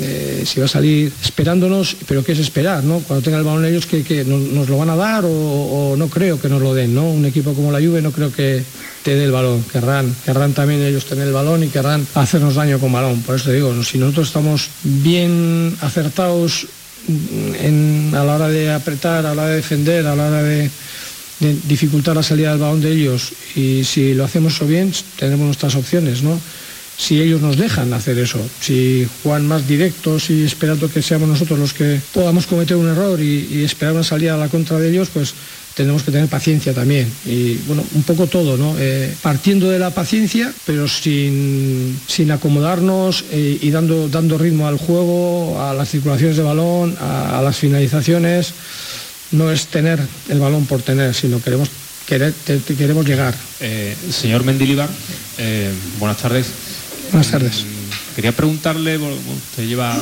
Eh, 0.01 0.43
si 0.45 0.59
va 0.59 0.65
a 0.65 0.69
salir 0.69 1.11
esperándonos, 1.23 1.97
pero 2.07 2.23
¿qué 2.23 2.31
es 2.31 2.39
esperar? 2.39 2.83
¿no? 2.83 2.99
Cuando 2.99 3.23
tenga 3.23 3.37
el 3.37 3.43
balón 3.43 3.65
ellos 3.65 3.85
que, 3.85 4.25
nos, 4.25 4.67
lo 4.67 4.77
van 4.77 4.89
a 4.89 4.95
dar 4.95 5.23
o, 5.25 5.95
no 5.97 6.07
creo 6.07 6.39
que 6.39 6.49
nos 6.49 6.61
lo 6.61 6.73
den, 6.73 6.95
¿no? 6.95 7.09
Un 7.09 7.25
equipo 7.25 7.53
como 7.53 7.71
la 7.71 7.79
Juve 7.79 8.01
no 8.01 8.11
creo 8.11 8.31
que 8.31 8.63
te 9.03 9.15
dé 9.15 9.25
el 9.25 9.31
balón, 9.31 9.63
querrán, 9.71 10.13
querrán 10.25 10.53
también 10.53 10.81
ellos 10.81 11.05
tener 11.05 11.27
el 11.27 11.33
balón 11.33 11.63
y 11.63 11.67
querrán 11.67 12.05
hacernos 12.15 12.55
daño 12.55 12.79
con 12.79 12.91
balón. 12.91 13.21
Por 13.21 13.35
eso 13.35 13.45
te 13.45 13.53
digo, 13.53 13.83
si 13.83 13.97
nosotros 13.97 14.27
estamos 14.27 14.69
bien 14.83 15.75
acertados 15.81 16.67
a 18.13 18.23
la 18.23 18.35
hora 18.35 18.49
de 18.49 18.71
apretar, 18.71 19.25
a 19.25 19.35
la 19.35 19.43
hora 19.43 19.51
de 19.51 19.55
defender, 19.57 20.05
a 20.07 20.15
la 20.15 20.27
hora 20.27 20.43
de, 20.43 20.69
dificultar 21.39 22.15
la 22.15 22.23
salida 22.23 22.49
del 22.49 22.59
balón 22.59 22.81
de 22.81 22.91
ellos 22.91 23.31
y 23.55 23.83
si 23.83 24.15
lo 24.15 24.25
hacemos 24.25 24.55
eso 24.55 24.65
bien, 24.65 24.91
tenemos 25.17 25.45
nuestras 25.45 25.75
opciones, 25.75 26.23
¿no? 26.23 26.39
Si 26.97 27.21
ellos 27.21 27.41
nos 27.41 27.57
dejan 27.57 27.93
hacer 27.93 28.17
eso, 28.17 28.39
si 28.59 29.07
juegan 29.21 29.47
más 29.47 29.67
directos 29.67 30.31
y 30.31 30.43
esperando 30.43 30.89
que 30.89 31.03
seamos 31.03 31.29
nosotros 31.29 31.59
los 31.59 31.73
que 31.73 32.01
podamos 32.11 32.47
cometer 32.47 32.75
un 32.75 32.89
error 32.89 33.21
y, 33.21 33.63
esperar 33.63 33.93
una 33.93 34.03
salida 34.03 34.33
a 34.33 34.37
la 34.37 34.49
contra 34.49 34.79
de 34.79 34.89
ellos, 34.89 35.09
pues 35.13 35.35
tenemos 35.75 36.01
que 36.01 36.11
tener 36.11 36.27
paciencia 36.27 36.73
también. 36.73 37.07
Y 37.23 37.53
bueno, 37.67 37.83
un 37.93 38.01
poco 38.01 38.25
todo, 38.25 38.57
¿no? 38.57 38.75
Eh, 38.79 39.13
partiendo 39.21 39.69
de 39.69 39.77
la 39.77 39.91
paciencia, 39.91 40.51
pero 40.65 40.87
sin, 40.87 41.99
sin 42.07 42.31
acomodarnos 42.31 43.25
eh, 43.31 43.59
y 43.61 43.69
dando, 43.69 44.09
dando 44.09 44.39
ritmo 44.39 44.67
al 44.67 44.79
juego, 44.79 45.61
a 45.61 45.75
las 45.75 45.91
circulaciones 45.91 46.35
de 46.35 46.41
balón, 46.41 46.97
a, 46.99 47.39
las 47.43 47.57
finalizaciones. 47.57 48.53
No 49.29 49.51
es 49.51 49.67
tener 49.67 49.99
el 50.29 50.39
balón 50.39 50.65
por 50.65 50.81
tener, 50.81 51.13
sino 51.13 51.39
queremos, 51.43 51.69
queremos 52.07 53.05
llegar. 53.05 53.35
Eh, 53.59 53.95
señor 54.09 54.43
Mendilibar, 54.43 54.89
buenas 55.99 56.17
tardes. 56.17 56.47
Buenas 57.11 57.31
tardes. 57.31 57.65
Quería 58.15 58.31
preguntarle, 58.31 58.97
usted 58.97 59.67
lleva 59.67 59.95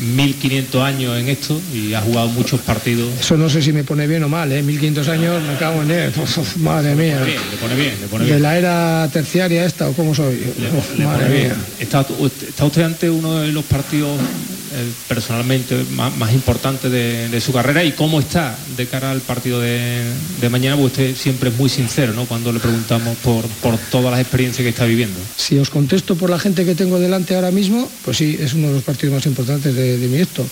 1500 0.00 0.82
años 0.82 1.18
en 1.18 1.28
esto 1.28 1.60
y 1.72 1.94
ha 1.94 2.00
jugado 2.00 2.28
muchos 2.28 2.60
partidos. 2.60 3.08
Eso 3.20 3.36
no 3.36 3.48
sé 3.48 3.62
si 3.62 3.72
me 3.72 3.84
pone 3.84 4.06
bien 4.06 4.22
o 4.24 4.28
mal, 4.28 4.50
¿eh? 4.52 4.62
1500 4.62 5.08
años, 5.08 5.42
me 5.42 5.56
cago 5.56 5.82
en 5.82 5.90
él. 5.90 6.12
madre 6.58 6.94
mía. 6.94 7.20
Le 7.20 7.56
pone 7.58 7.74
bien, 7.74 7.92
le 8.00 8.06
pone 8.06 8.24
bien. 8.24 8.36
¿De 8.36 8.42
la 8.42 8.58
era 8.58 9.08
terciaria 9.12 9.64
esta 9.64 9.88
o 9.88 9.92
cómo 9.92 10.14
soy? 10.14 10.40
madre 10.98 11.28
mía. 11.28 11.56
¿Está, 11.78 12.00
¿Está, 12.00 12.64
usted 12.64 12.82
ante 12.82 13.10
uno 13.10 13.40
de 13.40 13.52
los 13.52 13.64
partidos 13.64 14.18
eh, 14.76 14.92
personalmente 15.08 15.86
más, 15.94 16.32
importante 16.34 16.90
de, 16.90 17.40
su 17.40 17.50
carrera 17.50 17.82
y 17.82 17.92
cómo 17.92 18.20
está 18.20 18.58
de 18.76 18.86
cara 18.86 19.10
al 19.10 19.20
partido 19.20 19.60
de, 19.60 20.02
mañana, 20.50 20.76
porque 20.76 21.02
usted 21.02 21.16
siempre 21.16 21.48
es 21.48 21.56
muy 21.56 21.70
sincero 21.70 22.12
¿no? 22.12 22.26
cuando 22.26 22.52
le 22.52 22.58
preguntamos 22.58 23.16
por, 23.18 23.44
todas 23.90 24.10
las 24.10 24.20
experiencias 24.20 24.64
que 24.64 24.68
está 24.68 24.84
viviendo. 24.84 25.18
Si 25.36 25.58
os 25.58 25.70
contesto 25.70 26.16
por 26.16 26.28
la 26.28 26.38
gente 26.38 26.64
que 26.64 26.74
tengo 26.74 26.98
delante 26.98 27.34
ahora 27.36 27.50
mismo, 27.50 27.88
pues 28.04 28.18
sí, 28.18 28.36
es 28.38 28.52
uno 28.52 28.68
de 28.68 28.74
los 28.74 28.82
partidos 28.82 29.14
más 29.14 29.26
importantes 29.26 29.74
de, 29.74 29.85
mi 30.08 30.18
esto. 30.18 30.44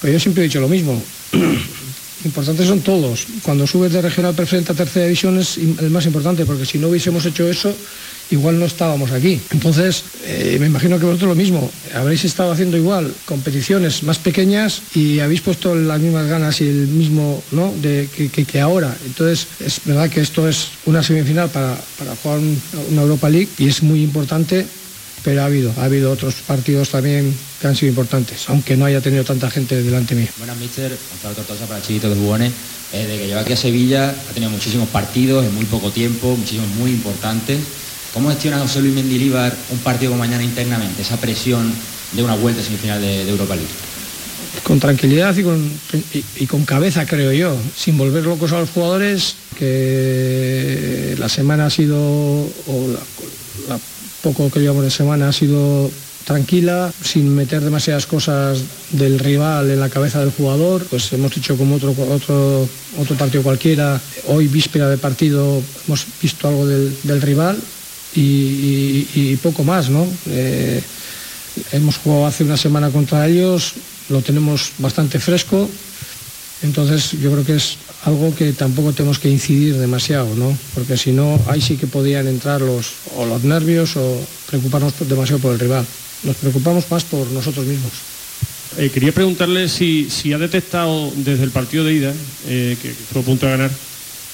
Pero 0.00 0.12
yo 0.14 0.20
siempre 0.20 0.42
he 0.42 0.46
dicho 0.48 0.60
lo 0.60 0.68
mismo. 0.68 1.00
Importantes 2.24 2.66
son 2.66 2.80
todos. 2.80 3.26
Cuando 3.42 3.66
subes 3.66 3.92
de 3.92 4.02
regional 4.02 4.34
preferente 4.34 4.72
a 4.72 4.74
tercera 4.74 5.06
división 5.06 5.38
es 5.38 5.56
el 5.56 5.90
más 5.90 6.04
importante, 6.04 6.44
porque 6.44 6.66
si 6.66 6.78
no 6.78 6.88
hubiésemos 6.88 7.24
hecho 7.24 7.48
eso, 7.48 7.74
igual 8.30 8.58
no 8.58 8.66
estábamos 8.66 9.10
aquí. 9.10 9.40
Entonces, 9.50 10.04
eh, 10.24 10.56
me 10.60 10.66
imagino 10.66 10.98
que 10.98 11.06
vosotros 11.06 11.30
lo 11.30 11.34
mismo, 11.34 11.70
habréis 11.94 12.24
estado 12.24 12.52
haciendo 12.52 12.76
igual 12.76 13.12
competiciones 13.24 14.02
más 14.02 14.18
pequeñas 14.18 14.82
y 14.94 15.20
habéis 15.20 15.40
puesto 15.40 15.74
las 15.74 16.00
mismas 16.00 16.28
ganas 16.28 16.60
y 16.60 16.68
el 16.68 16.88
mismo, 16.88 17.42
¿no?, 17.52 17.72
de, 17.80 18.08
que, 18.10 18.60
ahora. 18.60 18.94
Entonces, 19.06 19.46
es 19.64 19.80
verdad 19.84 20.10
que 20.10 20.20
esto 20.20 20.48
es 20.48 20.68
una 20.86 21.02
semifinal 21.02 21.48
para, 21.48 21.76
jugar 22.22 22.40
una 22.90 23.02
Europa 23.02 23.28
League 23.28 23.48
y 23.58 23.68
es 23.68 23.82
muy 23.82 24.02
importante 24.02 24.66
pero 25.22 25.42
ha 25.42 25.46
habido, 25.46 25.72
ha 25.78 25.84
habido 25.84 26.10
otros 26.10 26.34
partidos 26.46 26.90
también 26.90 27.34
que 27.60 27.66
han 27.66 27.76
sido 27.76 27.90
importantes, 27.90 28.48
aunque 28.48 28.76
no 28.76 28.84
haya 28.84 29.00
tenido 29.00 29.24
tanta 29.24 29.50
gente 29.50 29.82
delante 29.82 30.14
mío. 30.14 30.28
Buenas, 30.38 30.56
mister. 30.56 30.90
Gonzalo 31.10 31.34
Tortosa 31.34 31.66
para 31.66 31.82
Chiquito 31.82 32.08
de 32.08 32.16
Jugones. 32.16 32.52
Eh, 32.92 33.06
de 33.06 33.18
que 33.18 33.26
lleva 33.28 33.42
aquí 33.42 33.52
a 33.52 33.56
Sevilla 33.56 34.10
ha 34.10 34.34
tenido 34.34 34.50
muchísimos 34.50 34.88
partidos 34.88 35.44
en 35.44 35.54
muy 35.54 35.64
poco 35.64 35.92
tiempo, 35.92 36.34
muchísimos 36.36 36.68
muy 36.70 36.90
importantes. 36.90 37.58
¿Cómo 38.12 38.30
gestiona 38.30 38.58
José 38.58 38.80
Luis 38.80 38.94
Mendilibar 38.94 39.54
un 39.70 39.78
partido 39.78 40.10
como 40.10 40.24
mañana 40.24 40.42
internamente, 40.42 41.02
esa 41.02 41.16
presión 41.16 41.72
de 42.12 42.22
una 42.24 42.34
vuelta 42.34 42.62
semifinal 42.62 43.00
de, 43.00 43.28
Europa 43.28 43.54
League? 43.54 43.70
Con 44.64 44.80
tranquilidad 44.80 45.36
y 45.36 46.46
con, 46.46 46.64
cabeza, 46.64 47.06
creo 47.06 47.30
yo, 47.30 47.56
sin 47.76 47.96
volver 47.96 48.24
locos 48.24 48.50
a 48.50 48.58
los 48.58 48.70
jugadores, 48.70 49.36
que 49.56 51.14
la 51.16 51.28
semana 51.28 51.66
ha 51.66 51.70
sido, 51.70 51.96
o 51.96 52.98
la, 53.68 53.78
poco 54.22 54.50
que 54.50 54.60
llevamos 54.60 54.84
de 54.84 54.90
semana 54.90 55.28
ha 55.28 55.32
sido 55.32 55.90
tranquila, 56.24 56.92
sin 57.02 57.34
meter 57.34 57.62
demasiadas 57.62 58.06
cosas 58.06 58.62
del 58.92 59.18
rival 59.18 59.70
en 59.70 59.80
la 59.80 59.88
cabeza 59.88 60.20
del 60.20 60.30
jugador, 60.30 60.84
pues 60.86 61.12
hemos 61.12 61.34
dicho 61.34 61.56
como 61.56 61.76
otro, 61.76 61.94
otro, 62.10 62.68
otro 62.98 63.16
partido 63.16 63.42
cualquiera, 63.42 64.00
hoy 64.28 64.46
víspera 64.46 64.88
de 64.88 64.98
partido 64.98 65.62
hemos 65.86 66.06
visto 66.20 66.46
algo 66.48 66.66
del 66.66 67.22
rival, 67.22 67.58
y, 68.14 69.36
poco 69.42 69.64
más, 69.64 69.88
¿no? 69.88 70.06
Eh, 70.26 70.82
hemos 71.72 71.98
jugado 71.98 72.26
hace 72.26 72.44
una 72.44 72.56
semana 72.56 72.90
contra 72.90 73.26
ellos, 73.26 73.74
lo 74.08 74.20
tenemos 74.22 74.72
bastante 74.78 75.18
fresco, 75.18 75.68
entonces 76.62 77.12
yo 77.12 77.30
creo 77.32 77.44
que 77.44 77.56
es 77.56 77.76
algo 78.04 78.34
que 78.34 78.52
tampoco 78.52 78.92
tenemos 78.92 79.18
que 79.18 79.28
incidir 79.28 79.76
demasiado, 79.76 80.34
¿no? 80.34 80.56
Porque 80.74 80.96
si 80.96 81.12
no, 81.12 81.40
ahí 81.48 81.60
sí 81.60 81.76
que 81.76 81.86
podían 81.86 82.26
entrar 82.26 82.60
los, 82.60 82.92
o 83.16 83.26
los 83.26 83.44
nervios 83.44 83.96
o 83.96 84.20
preocuparnos 84.48 84.94
demasiado 85.08 85.40
por 85.40 85.52
el 85.52 85.58
rival. 85.58 85.84
Nos 86.22 86.36
preocupamos 86.36 86.90
más 86.90 87.04
por 87.04 87.26
nosotros 87.30 87.66
mismos. 87.66 87.92
Eh, 88.78 88.90
quería 88.92 89.12
preguntarle 89.12 89.68
si, 89.68 90.08
ha 90.32 90.38
detectado 90.38 91.12
desde 91.16 91.44
el 91.44 91.50
partido 91.50 91.84
de 91.84 91.92
ida, 91.92 92.14
eh, 92.46 92.76
que 92.80 92.92
fue 92.92 93.22
a 93.22 93.24
punto 93.24 93.46
de 93.46 93.52
ganar, 93.52 93.70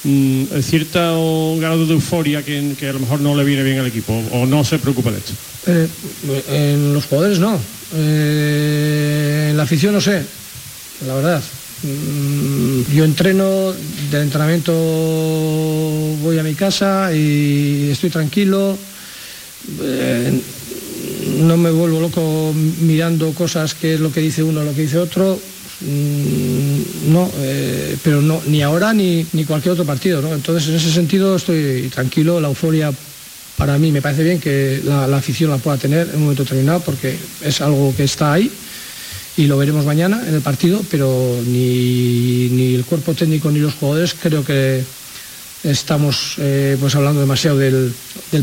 Mm, 0.07 0.44
cierto 0.62 1.57
grado 1.59 1.85
de 1.85 1.94
euforia 1.94 2.44
que, 2.44 2.76
a 2.88 2.92
lo 2.92 3.00
mejor 3.00 3.18
no 3.20 3.35
le 3.35 3.42
viene 3.42 3.64
bien 3.64 3.81
al 3.81 3.88
equipo 3.88 4.12
o 4.31 4.46
no 4.46 4.62
se 4.62 4.79
preocupa 4.79 5.11
de 5.11 5.18
esto? 5.18 5.33
Eh, 5.66 5.88
en 6.48 6.94
los 6.94 7.07
jugadores 7.07 7.40
no. 7.40 7.59
En 7.92 9.57
la 9.57 9.64
afición 9.64 9.94
no 9.94 10.00
sé, 10.00 10.22
la 11.07 11.14
verdad. 11.14 11.42
Mm, 11.83 12.95
yo 12.95 13.05
entreno, 13.05 13.73
del 14.11 14.23
entrenamiento 14.23 14.73
voy 16.23 16.39
a 16.39 16.43
mi 16.43 16.55
casa 16.55 17.15
y 17.15 17.91
estoy 17.91 18.11
tranquilo. 18.11 18.77
Eh, 19.83 20.41
no 21.39 21.57
me 21.57 21.71
vuelvo 21.71 22.01
loco 22.01 22.55
mirando 22.81 23.33
cosas 23.33 23.75
que 23.75 23.95
es 23.95 24.01
lo 24.01 24.12
que 24.12 24.21
dice 24.21 24.43
uno, 24.43 24.62
lo 24.62 24.75
que 24.75 24.83
dice 24.83 24.99
otro 24.99 25.39
Mm, 25.81 27.12
no, 27.12 27.31
eh, 27.39 27.97
pero 28.03 28.23
no, 28.23 28.41
ni 28.47 28.62
ahora 28.62 28.95
ni, 28.95 29.27
ni 29.35 29.45
cualquier 29.45 29.73
otro 29.73 29.85
partido, 29.85 30.23
¿no? 30.23 30.33
Entonces, 30.33 30.69
en 30.71 30.77
ese 30.77 30.91
sentido 30.91 31.37
estoy 31.37 31.91
tranquilo, 31.95 32.41
la 32.41 32.49
euforia 32.49 32.91
para 33.57 33.77
mí 33.79 33.93
me 33.93 34.01
parece 34.01 34.23
bien 34.23 34.41
que 34.41 34.81
la, 34.85 35.05
afición 35.17 35.51
la 35.51 35.59
pueda 35.59 35.77
tener 35.77 36.09
en 36.09 36.17
un 36.17 36.23
momento 36.23 36.45
determinado 36.45 36.81
porque 36.81 37.17
es 37.43 37.61
algo 37.61 37.95
que 37.97 38.05
está 38.05 38.35
ahí 38.35 38.51
y 39.37 39.46
lo 39.46 39.59
veremos 39.59 39.85
mañana 39.85 40.22
en 40.27 40.35
el 40.35 40.40
partido, 40.40 40.83
pero 40.90 41.38
ni, 41.46 42.49
ni 42.51 42.75
el 42.75 42.85
cuerpo 42.85 43.14
técnico 43.14 43.51
ni 43.51 43.59
los 43.59 43.75
jugadores 43.75 44.14
creo 44.14 44.44
que 44.44 44.83
estamos 45.70 46.35
eh, 46.38 46.77
pues 46.79 46.94
hablando 46.94 47.20
demasiado 47.20 47.59
del, 47.59 47.92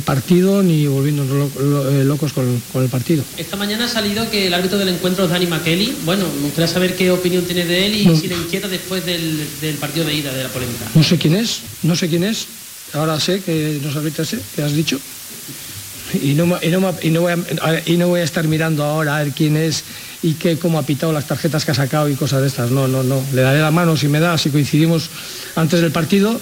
partido 0.03 0.63
ni 0.63 0.87
volviéndonos 0.87 1.51
eh, 1.55 2.03
locos 2.03 2.33
con, 2.33 2.61
el 2.75 2.89
partido. 2.89 3.23
Esta 3.37 3.55
mañana 3.55 3.85
ha 3.85 3.87
salido 3.87 4.29
que 4.29 4.47
el 4.47 4.53
árbitro 4.53 4.77
del 4.77 4.89
encuentro 4.89 5.25
es 5.25 5.31
Dani 5.31 5.47
McKelly. 5.47 5.95
Bueno, 6.05 6.25
me 6.37 6.45
gustaría 6.45 6.67
saber 6.67 6.95
qué 6.95 7.11
opinión 7.11 7.43
tiene 7.45 7.65
de 7.65 7.85
él 7.85 7.95
y 7.95 8.17
si 8.17 8.27
le 8.27 8.35
inquieta 8.35 8.67
después 8.67 9.05
del, 9.05 9.47
partido 9.79 10.05
de 10.05 10.15
ida, 10.15 10.33
de 10.33 10.43
la 10.43 10.49
polémica. 10.49 10.85
No 10.93 11.03
sé 11.03 11.17
quién 11.17 11.35
es, 11.35 11.61
no 11.83 11.95
sé 11.95 12.09
quién 12.09 12.23
es. 12.23 12.47
Ahora 12.93 13.19
sé 13.19 13.41
que 13.41 13.79
nos 13.81 13.95
arbitra 13.95 14.23
ese, 14.23 14.39
que 14.55 14.61
has 14.61 14.73
dicho. 14.73 14.99
Y 16.21 16.33
no, 16.33 16.59
y, 16.61 16.67
no, 16.69 16.95
y, 17.01 17.09
no 17.09 17.21
voy 17.21 17.33
a, 17.33 17.81
y 17.85 17.97
no 17.97 18.07
voy 18.07 18.21
a 18.21 18.23
estar 18.23 18.47
mirando 18.47 18.83
ahora 18.83 19.17
a 19.17 19.23
ver 19.23 19.33
quién 19.33 19.57
es 19.57 19.83
y 20.21 20.33
qué, 20.33 20.57
cómo 20.57 20.79
ha 20.79 20.83
pitado 20.83 21.11
las 21.11 21.27
tarjetas 21.27 21.65
que 21.65 21.71
ha 21.71 21.75
sacado 21.75 22.09
y 22.09 22.15
cosas 22.15 22.41
de 22.41 22.47
estas. 22.47 22.71
No, 22.71 22.87
no, 22.87 23.03
no. 23.03 23.23
Le 23.33 23.41
daré 23.41 23.59
la 23.59 23.71
mano 23.71 23.97
si 23.97 24.07
me 24.07 24.19
da, 24.19 24.37
si 24.37 24.49
coincidimos 24.49 25.09
antes 25.55 25.81
del 25.81 25.91
partido 25.91 26.39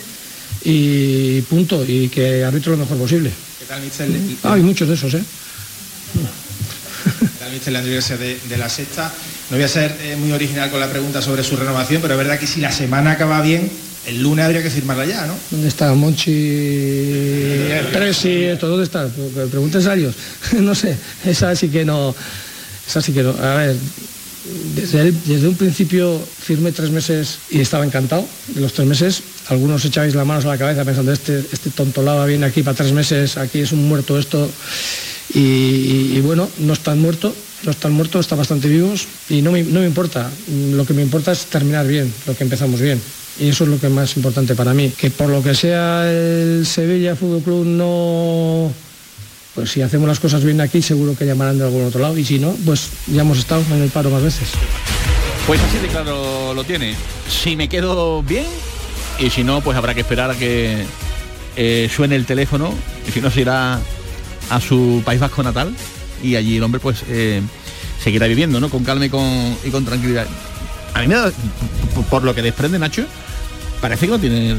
y 0.64 1.42
punto, 1.42 1.84
y 1.88 2.10
que 2.10 2.44
arbitre 2.44 2.72
lo 2.72 2.78
mejor 2.78 2.98
posible. 2.98 3.32
¿Qué 3.60 3.66
tal, 3.66 3.82
Michel? 3.82 4.38
Ah, 4.44 4.54
hay 4.54 4.62
muchos 4.62 4.88
de 4.88 4.94
esos, 4.96 5.14
¿eh? 5.14 5.24
¿Qué 7.20 7.28
tal, 7.40 7.52
Michel 7.52 8.20
de, 8.20 8.40
de 8.50 8.58
la 8.58 8.70
sexta? 8.70 9.12
No 9.50 9.58
voy 9.58 9.66
a 9.66 9.68
ser 9.68 9.98
eh, 10.02 10.16
muy 10.18 10.32
original 10.32 10.70
con 10.70 10.80
la 10.80 10.90
pregunta 10.90 11.22
sobre 11.22 11.44
su 11.44 11.56
renovación, 11.58 12.02
pero 12.02 12.14
es 12.14 12.18
verdad 12.20 12.40
que 12.40 12.48
si 12.48 12.62
la 12.62 12.72
semana 12.72 13.12
acaba 13.12 13.42
bien, 13.42 13.70
el 14.08 14.22
lunes 14.22 14.46
habría 14.46 14.64
que 14.64 14.70
firmarla 14.70 15.06
ya, 15.06 15.28
¿no? 15.28 15.36
¿Dónde 15.52 15.68
está 15.68 15.94
Monchi, 15.94 16.32
Presi, 17.94 18.46
esto? 18.46 18.68
¿Dónde 18.68 18.86
está? 18.86 19.08
Preguntes 19.50 19.86
a 19.86 19.94
ellos. 19.94 20.16
no 20.60 20.74
sé, 20.74 20.97
esa 21.26 21.56
sí 21.56 21.70
que 21.70 21.86
no... 21.86 22.16
Esa 22.88 23.02
sí 23.02 23.14
que 23.14 23.22
no. 23.22 23.30
A 23.30 23.56
ver, 23.56 23.76
desde, 24.76 25.47
un 25.47 25.56
principio 25.56 26.20
firmé 26.20 26.72
tres 26.72 26.89
meses 26.89 27.38
y 27.52 27.60
estaba 27.60 27.86
encantado 27.86 28.28
de 28.47 28.62
los 28.62 28.74
tres 28.74 28.88
meses. 28.88 29.22
Algunos 29.47 29.86
echabais 29.86 30.16
las 30.16 30.26
manos 30.26 30.45
a 30.45 30.49
la 30.49 30.58
cabeza 30.58 30.84
pensando, 30.84 31.12
este, 31.12 31.45
este 31.52 31.70
tonto 31.70 32.02
lava 32.02 32.26
viene 32.26 32.45
aquí 32.47 32.64
para 32.64 32.76
tres 32.76 32.91
meses, 32.91 33.38
aquí 33.38 33.60
es 33.60 33.72
un 33.72 33.88
muerto 33.88 34.18
esto. 34.18 34.49
Y, 35.34 36.20
bueno, 36.22 36.49
no 36.58 36.74
están 36.74 36.99
muertos, 36.99 37.34
no 37.64 37.72
están 37.72 37.93
muertos, 37.93 38.22
están 38.26 38.39
bastante 38.39 38.68
vivos 38.68 39.08
y 39.30 39.41
no 39.41 39.52
me, 39.52 39.64
no 39.64 39.80
me 39.80 39.86
importa. 39.86 40.30
Lo 40.74 40.86
que 40.86 40.93
me 40.93 41.04
importa 41.04 41.32
es 41.32 41.45
terminar 41.45 41.88
bien, 41.88 42.12
lo 42.26 42.36
que 42.36 42.43
empezamos 42.43 42.82
bien. 42.82 42.99
Y 43.40 43.50
eso 43.50 43.64
es 43.64 43.70
lo 43.70 43.80
que 43.80 43.88
es 43.88 43.94
más 43.94 44.16
importante 44.18 44.56
para 44.56 44.74
mí. 44.74 44.92
Que 44.98 45.10
por 45.10 45.30
lo 45.30 45.42
que 45.42 45.56
sea 45.56 46.10
el 46.12 46.66
Sevilla 46.66 47.16
Fútbol 47.16 47.42
Club 47.42 47.66
no 47.66 48.72
pues 49.56 49.72
si 49.72 49.82
hacemos 49.82 50.08
las 50.08 50.20
cosas 50.20 50.44
bien 50.44 50.62
aquí 50.62 50.82
seguro 50.82 51.16
que 51.16 51.26
llamarán 51.26 51.58
de 51.58 51.66
algún 51.66 51.86
otro 51.86 52.00
lado 52.00 52.18
y 52.18 52.24
si 52.24 52.40
no, 52.40 52.56
pues 52.66 52.90
ya 53.08 53.22
hemos 53.22 53.38
estado 53.38 53.64
en 53.72 53.82
el 53.82 53.90
paro 53.90 54.10
más 54.10 54.24
veces. 54.24 54.50
Pues 55.46 55.60
así 55.60 55.78
de 55.80 55.88
claro 55.88 56.54
lo 56.54 56.64
tiene. 56.64 56.96
Si 57.28 57.56
me 57.56 57.68
quedo 57.68 58.24
bien 58.24 58.46
y 59.20 59.30
si 59.30 59.44
no, 59.44 59.62
pues 59.62 59.76
habrá 59.76 59.94
que 59.94 60.02
esperar 60.02 60.32
a 60.32 60.36
que 60.36 60.86
eh, 61.58 61.90
suene 61.94 62.16
el 62.16 62.26
teléfono 62.26 62.74
y 63.08 63.12
si 63.12 63.20
no 63.20 63.30
se 63.30 63.42
irá 63.42 63.80
a 64.50 64.62
su 64.62 65.02
País 65.06 65.20
Vasco 65.20 65.44
natal 65.44 65.76
y 66.24 66.36
allí 66.36 66.58
el 66.58 66.64
hombre 66.64 66.80
pues 66.80 67.04
eh, 67.10 67.42
seguirá 68.02 68.28
viviendo, 68.28 68.60
¿no? 68.60 68.70
Con 68.70 68.84
calma 68.84 69.10
con, 69.10 69.58
y 69.66 69.70
con 69.70 69.84
tranquilidad. 69.84 70.28
A 70.94 71.00
mí 71.02 71.08
me 71.08 71.16
da, 71.16 71.32
por 72.10 72.24
lo 72.24 72.36
que 72.36 72.42
desprende 72.42 72.80
Nacho, 72.80 73.06
parece 73.82 74.06
que 74.06 74.12
no 74.12 74.20
tiene 74.20 74.58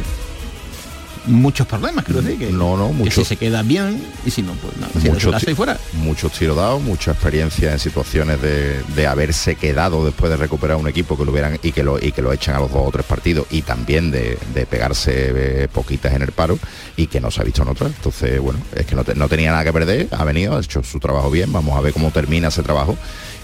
muchos 1.26 1.66
problemas, 1.66 2.05
creo. 2.05 2.22
Que, 2.22 2.51
no, 2.51 2.76
no, 2.76 2.93
mucho. 2.93 3.20
si 3.20 3.24
se 3.24 3.37
queda 3.37 3.62
bien 3.62 4.03
y 4.24 4.30
si 4.30 4.43
no, 4.43 4.55
pues 4.55 4.76
nada, 4.76 4.93
muchos 5.05 5.57
fuera. 5.57 5.78
Muchos 5.93 6.33
tiros 6.33 6.57
dados, 6.57 6.83
mucha 6.83 7.12
experiencia 7.12 7.72
en 7.72 7.78
situaciones 7.78 8.41
de, 8.43 9.07
haberse 9.07 9.57
quedado 9.57 10.05
después 10.05 10.30
de 10.30 10.37
recuperar 10.37 10.76
un 10.76 10.89
equipo 10.89 11.18
que 11.18 11.24
lo 11.24 11.33
hubieran 11.33 11.59
y 11.62 11.72
que 11.72 11.83
lo, 11.83 11.99
y 11.99 12.12
que 12.12 12.22
lo 12.22 12.33
echan 12.33 12.55
a 12.55 12.61
los 12.61 12.72
dos 12.72 12.83
o 12.87 12.91
tres 12.91 13.05
partidos 13.05 13.47
y 13.51 13.62
también 13.62 14.11
de, 14.11 14.39
pegarse 14.70 15.64
eh, 15.64 15.68
poquitas 15.68 16.14
en 16.14 16.22
el 16.22 16.33
paro 16.33 16.59
y 16.97 17.09
que 17.09 17.20
no 17.20 17.30
se 17.30 17.41
ha 17.41 17.45
visto 17.45 17.62
en 17.62 17.68
otra. 17.68 17.89
Entonces, 17.89 18.41
bueno, 18.41 18.61
es 18.74 18.87
que 18.87 18.95
no, 18.95 19.05
no 19.14 19.28
tenía 19.28 19.51
nada 19.51 19.64
que 19.64 19.72
perder, 19.72 20.09
ha 20.12 20.24
venido, 20.24 20.57
ha 20.57 20.61
hecho 20.61 20.83
su 20.83 20.99
trabajo 20.99 21.30
bien, 21.30 21.53
vamos 21.53 21.76
a 21.76 21.80
ver 21.80 21.93
cómo 21.93 22.11
termina 22.11 22.49
ese 22.49 22.62
trabajo 22.62 22.97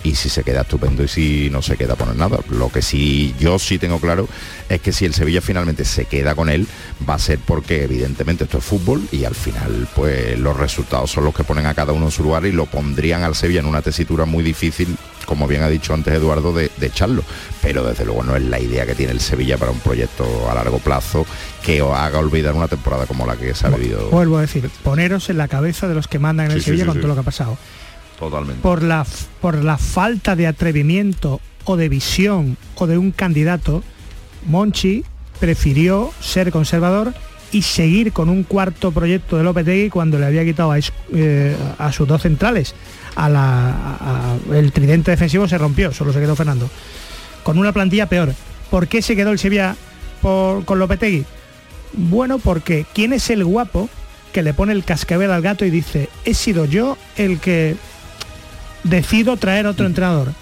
y 0.08 0.14
si 0.14 0.30
se 0.30 0.42
queda 0.42 0.62
estupendo 0.62 1.04
y 1.04 1.08
si 1.08 1.50
no 1.50 1.60
se 1.60 1.76
queda 1.76 1.94
poner 1.94 2.16
nada. 2.16 2.38
Lo 2.50 2.70
que 2.70 2.80
sí 2.80 3.34
yo 3.38 3.58
sí 3.58 3.78
tengo 3.78 4.00
claro 4.00 4.26
es 4.68 4.80
que 4.80 4.92
si 4.92 5.04
el 5.04 5.12
Sevilla 5.12 5.42
finalmente 5.42 5.84
se 5.84 6.06
queda 6.06 6.34
con 6.34 6.48
él 6.48 6.66
va 7.08 7.14
a 7.14 7.18
ser 7.18 7.38
porque 7.38 7.84
evidentemente 7.84 8.44
esto 8.44 8.58
es 8.58 8.64
fútbol 8.64 9.02
y 9.12 9.24
al 9.24 9.34
final 9.34 9.86
pues 9.94 10.38
los 10.38 10.56
resultados 10.56 11.10
son 11.10 11.24
los 11.24 11.34
que 11.34 11.44
ponen 11.44 11.66
a 11.66 11.74
cada 11.74 11.92
uno 11.92 12.06
en 12.06 12.10
su 12.10 12.22
lugar 12.22 12.46
y 12.46 12.52
lo 12.52 12.66
pondrían 12.66 13.22
al 13.22 13.34
Sevilla 13.34 13.60
en 13.60 13.66
una 13.66 13.82
tesitura 13.82 14.24
muy 14.24 14.42
difícil 14.42 14.96
como 15.26 15.46
bien 15.46 15.62
ha 15.62 15.68
dicho 15.68 15.92
antes 15.92 16.14
Eduardo, 16.14 16.54
de, 16.54 16.70
echarlo. 16.80 17.22
Pero 17.60 17.84
desde 17.84 18.06
luego 18.06 18.22
no 18.22 18.34
es 18.34 18.42
la 18.42 18.58
idea 18.58 18.86
que 18.86 18.94
tiene 18.94 19.12
el 19.12 19.20
Sevilla 19.20 19.58
para 19.58 19.70
un 19.70 19.78
proyecto 19.78 20.50
a 20.50 20.54
largo 20.54 20.78
plazo 20.78 21.26
que 21.62 21.82
os 21.82 21.94
haga 21.94 22.18
olvidar 22.18 22.54
una 22.54 22.66
temporada 22.66 23.04
como 23.04 23.26
la 23.26 23.36
que 23.36 23.54
se 23.54 23.66
ha 23.66 23.70
vivido. 23.70 24.08
Vuelvo 24.08 24.38
a 24.38 24.40
decir, 24.40 24.70
poneros 24.82 25.28
en 25.28 25.36
la 25.36 25.46
cabeza 25.46 25.86
de 25.86 25.94
los 25.94 26.08
que 26.08 26.18
mandan 26.18 26.46
en 26.46 26.52
el 26.52 26.62
Sevilla 26.62 26.86
con 26.86 26.96
todo 26.96 27.08
lo 27.08 27.14
que 27.14 27.20
ha 27.20 27.24
pasado. 27.24 27.58
Totalmente. 28.18 28.62
Por 28.62 28.82
la, 28.82 29.06
por 29.40 29.62
la 29.62 29.78
falta 29.78 30.34
de 30.34 30.46
atrevimiento 30.46 31.40
o 31.64 31.76
de 31.76 31.88
visión 31.88 32.56
o 32.74 32.86
de 32.86 32.98
un 32.98 33.12
candidato, 33.12 33.82
Monchi 34.46 35.04
prefirió 35.38 36.10
ser 36.20 36.50
conservador 36.50 37.14
y 37.52 37.62
seguir 37.62 38.12
con 38.12 38.28
un 38.28 38.42
cuarto 38.42 38.92
proyecto 38.92 39.36
de 39.36 39.44
Lopetegui 39.44 39.88
cuando 39.88 40.18
le 40.18 40.26
había 40.26 40.44
quitado 40.44 40.72
a, 40.72 40.78
eh, 40.78 41.56
sus 41.92 42.06
dos 42.08 42.22
centrales. 42.22 42.74
A 43.16 43.28
la, 43.28 44.36
el 44.52 44.72
tridente 44.72 45.10
defensivo 45.10 45.48
se 45.48 45.58
rompió, 45.58 45.92
solo 45.92 46.12
se 46.12 46.20
quedó 46.20 46.36
Fernando. 46.36 46.68
Con 47.42 47.58
una 47.58 47.72
plantilla 47.72 48.06
peor. 48.06 48.34
¿Por 48.70 48.86
qué 48.86 49.00
se 49.00 49.16
quedó 49.16 49.30
el 49.30 49.38
Sevilla 49.38 49.76
con 50.20 50.78
Lopetegui? 50.78 51.24
Bueno, 51.94 52.38
porque 52.38 52.84
¿quién 52.92 53.12
es 53.12 53.30
el 53.30 53.44
guapo 53.44 53.88
que 54.32 54.42
le 54.42 54.52
pone 54.52 54.72
el 54.72 54.84
cascabel 54.84 55.30
al 55.30 55.40
gato 55.40 55.64
y 55.64 55.70
dice, 55.70 56.10
he 56.26 56.34
sido 56.34 56.66
yo 56.66 56.98
el 57.16 57.40
que 57.40 57.76
decido 58.84 59.36
traer 59.36 59.66
otro 59.66 59.86
entrenador. 59.86 60.32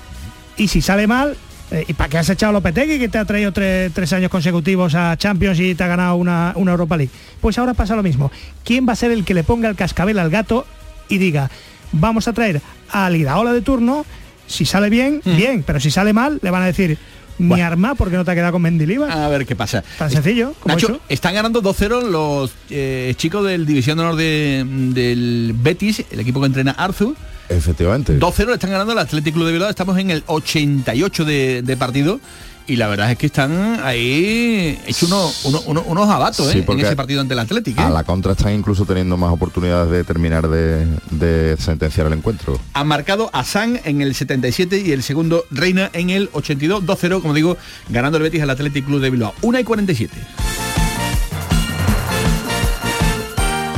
Y 0.56 0.68
si 0.68 0.80
sale 0.80 1.06
mal, 1.06 1.36
eh, 1.70 1.84
¿y 1.88 1.92
para 1.94 2.08
qué 2.08 2.18
has 2.18 2.28
echado 2.28 2.50
a 2.50 2.52
Lopetegui 2.54 2.98
que 2.98 3.08
te 3.08 3.18
ha 3.18 3.24
traído 3.24 3.52
tres, 3.52 4.12
años 4.12 4.30
consecutivos 4.30 4.94
a 4.94 5.16
Champions 5.16 5.58
y 5.58 5.74
te 5.74 5.84
ha 5.84 5.88
ganado 5.88 6.16
una, 6.16 6.54
Europa 6.56 6.96
League? 6.96 7.12
Pues 7.40 7.58
ahora 7.58 7.74
pasa 7.74 7.96
lo 7.96 8.02
mismo. 8.02 8.30
¿Quién 8.64 8.88
va 8.88 8.92
a 8.92 8.96
ser 8.96 9.10
el 9.10 9.24
que 9.24 9.34
le 9.34 9.44
ponga 9.44 9.68
el 9.68 9.76
cascabel 9.76 10.18
al 10.18 10.30
gato 10.30 10.66
y 11.08 11.18
diga, 11.18 11.50
vamos 11.92 12.28
a 12.28 12.32
traer 12.32 12.60
al 12.90 13.16
Idaola 13.16 13.52
de 13.52 13.62
turno, 13.62 14.06
si 14.46 14.64
sale 14.64 14.90
bien, 14.90 15.20
mm. 15.24 15.36
bien, 15.36 15.62
pero 15.66 15.80
si 15.80 15.90
sale 15.90 16.12
mal, 16.12 16.38
le 16.42 16.50
van 16.50 16.62
a 16.62 16.66
decir, 16.66 16.98
mi 17.38 17.60
arma 17.60 17.94
porque 17.94 18.16
no 18.16 18.24
te 18.24 18.30
ha 18.30 18.34
quedado 18.34 18.52
con 18.52 18.62
Mendilibar. 18.62 19.10
A 19.10 19.28
ver 19.28 19.44
qué 19.44 19.56
pasa. 19.56 19.82
Tan 19.98 20.10
sencillo. 20.10 20.54
Nacho, 20.64 21.00
están 21.08 21.34
ganando 21.34 21.62
2-0 21.62 22.08
los 22.08 22.54
eh, 22.70 23.12
chicos 23.16 23.44
del 23.44 23.66
División 23.66 23.98
de 23.98 24.04
Honor 24.04 24.16
del 24.16 25.54
Betis, 25.58 26.04
el 26.10 26.20
equipo 26.20 26.40
que 26.40 26.46
entrena 26.46 26.72
Arthur 26.72 27.14
Efectivamente. 27.48 28.18
2-0 28.18 28.54
están 28.54 28.70
ganando 28.70 28.92
el 28.92 28.98
Athletic 28.98 29.34
Club 29.34 29.46
de 29.46 29.52
Bilbao, 29.52 29.70
estamos 29.70 29.98
en 29.98 30.10
el 30.10 30.24
88 30.26 31.24
de, 31.24 31.76
partido 31.78 32.20
y 32.66 32.76
la 32.76 32.88
verdad 32.88 33.12
es 33.12 33.18
que 33.18 33.26
están 33.26 33.80
ahí 33.84 34.80
hecho 34.86 35.06
unos 35.44 36.08
abatos 36.08 36.52
¿eh? 36.52 36.64
en 36.66 36.80
ese 36.80 36.96
partido 36.96 37.20
ante 37.20 37.34
el 37.34 37.40
Atlético. 37.40 37.80
A 37.80 37.88
¿eh? 37.88 37.92
la 37.92 38.02
contra 38.02 38.32
están 38.32 38.54
incluso 38.54 38.84
teniendo 38.84 39.16
más 39.16 39.32
oportunidades 39.32 39.90
de 39.90 40.02
terminar 40.02 40.48
de, 40.48 41.56
sentenciar 41.58 42.08
el 42.08 42.14
encuentro. 42.14 42.58
Han 42.72 42.88
marcado 42.88 43.30
a 43.32 43.44
San 43.44 43.80
en 43.84 44.02
el 44.02 44.14
77 44.14 44.82
y 44.84 44.92
el 44.92 45.02
segundo 45.02 45.44
Reina 45.50 45.90
en 45.92 46.10
el 46.10 46.28
82, 46.32 46.84
2-0, 46.84 47.22
como 47.22 47.34
digo, 47.34 47.56
ganando 47.88 48.18
el 48.18 48.24
Betis 48.24 48.42
al 48.42 48.50
Athletic 48.50 48.84
Club 48.84 49.00
de 49.00 49.10
Bilbao. 49.10 49.34
1 49.42 49.60
y 49.60 49.64
47. 49.64 50.16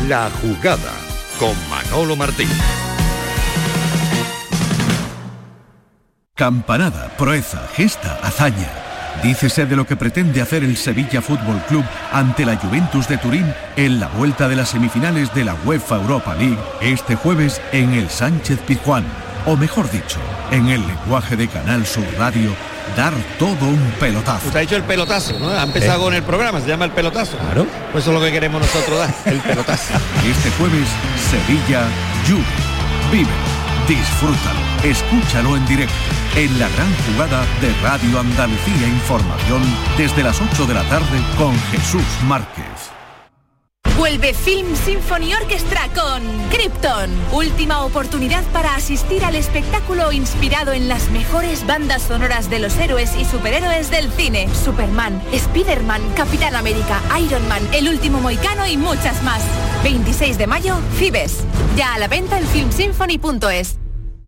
La 0.08 0.30
jugada 0.40 0.94
con 1.38 1.54
Manolo 1.68 2.16
Martín. 2.16 2.48
Campanada, 6.38 7.08
proeza, 7.18 7.66
gesta, 7.74 8.16
hazaña. 8.22 8.70
Dícese 9.24 9.66
de 9.66 9.74
lo 9.74 9.84
que 9.84 9.96
pretende 9.96 10.40
hacer 10.40 10.62
el 10.62 10.76
Sevilla 10.76 11.20
Fútbol 11.20 11.60
Club 11.66 11.84
ante 12.12 12.46
la 12.46 12.54
Juventus 12.56 13.08
de 13.08 13.18
Turín 13.18 13.52
en 13.74 13.98
la 13.98 14.06
vuelta 14.06 14.46
de 14.46 14.54
las 14.54 14.68
semifinales 14.68 15.34
de 15.34 15.44
la 15.44 15.56
UEFA 15.64 15.96
Europa 15.96 16.36
League 16.36 16.60
este 16.80 17.16
jueves 17.16 17.60
en 17.72 17.92
el 17.92 18.08
Sánchez 18.08 18.60
Pizjuán. 18.60 19.04
O 19.46 19.56
mejor 19.56 19.90
dicho, 19.90 20.20
en 20.52 20.68
el 20.68 20.86
lenguaje 20.86 21.34
de 21.34 21.48
Canal 21.48 21.84
Sur 21.84 22.06
Radio, 22.16 22.52
dar 22.96 23.14
todo 23.40 23.66
un 23.66 23.92
pelotazo. 23.98 24.46
Usted 24.46 24.58
ha 24.58 24.62
dicho 24.62 24.76
el 24.76 24.84
pelotazo, 24.84 25.36
¿no? 25.40 25.48
Ha 25.48 25.64
empezado 25.64 26.04
con 26.04 26.14
el 26.14 26.22
programa, 26.22 26.60
se 26.60 26.68
llama 26.68 26.84
el 26.84 26.92
pelotazo. 26.92 27.36
Claro. 27.36 27.66
Pues 27.90 28.04
eso 28.04 28.12
es 28.12 28.20
lo 28.20 28.24
que 28.24 28.30
queremos 28.30 28.60
nosotros 28.60 28.96
dar, 28.96 29.12
el 29.24 29.40
pelotazo. 29.40 29.94
este 30.24 30.50
jueves, 30.52 30.86
Sevilla, 31.32 31.88
Juve. 32.28 32.44
Vive, 33.10 33.32
disfrútalo, 33.88 34.60
escúchalo 34.84 35.56
en 35.56 35.66
directo 35.66 36.17
en 36.36 36.58
la 36.58 36.68
gran 36.68 36.94
jugada 37.06 37.44
de 37.60 37.72
Radio 37.82 38.20
Andalucía 38.20 38.86
Información 38.86 39.62
desde 39.96 40.22
las 40.22 40.40
8 40.40 40.66
de 40.66 40.74
la 40.74 40.82
tarde 40.84 41.20
con 41.36 41.58
Jesús 41.70 42.04
Márquez. 42.26 42.92
Vuelve 43.96 44.32
Film 44.32 44.76
Symphony 44.76 45.34
Orchestra 45.34 45.88
con 45.92 46.22
Krypton. 46.50 47.10
Última 47.32 47.84
oportunidad 47.84 48.44
para 48.52 48.76
asistir 48.76 49.24
al 49.24 49.34
espectáculo 49.34 50.12
inspirado 50.12 50.72
en 50.72 50.86
las 50.86 51.10
mejores 51.10 51.66
bandas 51.66 52.02
sonoras 52.02 52.48
de 52.48 52.60
los 52.60 52.76
héroes 52.76 53.16
y 53.16 53.24
superhéroes 53.24 53.90
del 53.90 54.08
cine. 54.12 54.48
Superman, 54.54 55.20
Spider-Man, 55.32 56.00
Capitán 56.14 56.54
América, 56.54 57.00
Iron 57.20 57.48
Man, 57.48 57.62
El 57.72 57.88
Último 57.88 58.20
Moicano 58.20 58.68
y 58.68 58.76
muchas 58.76 59.20
más. 59.24 59.42
26 59.82 60.38
de 60.38 60.46
mayo, 60.46 60.76
Fibes. 60.96 61.38
Ya 61.76 61.94
a 61.94 61.98
la 61.98 62.06
venta 62.06 62.38
en 62.38 62.46
filmsymphony.es. 62.46 63.78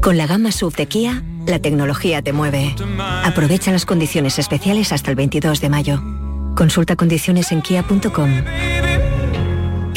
Con 0.00 0.16
la 0.16 0.26
gama 0.26 0.50
SUV 0.52 0.74
de 0.74 0.86
Kia, 0.86 1.22
la 1.46 1.58
tecnología 1.58 2.22
te 2.22 2.32
mueve. 2.32 2.74
Aprovecha 3.24 3.70
las 3.72 3.86
condiciones 3.86 4.38
especiales 4.38 4.92
hasta 4.92 5.10
el 5.10 5.16
22 5.16 5.60
de 5.60 5.68
mayo. 5.68 6.02
Consulta 6.56 6.96
condiciones 6.96 7.52
en 7.52 7.62
kia.com. 7.62 8.30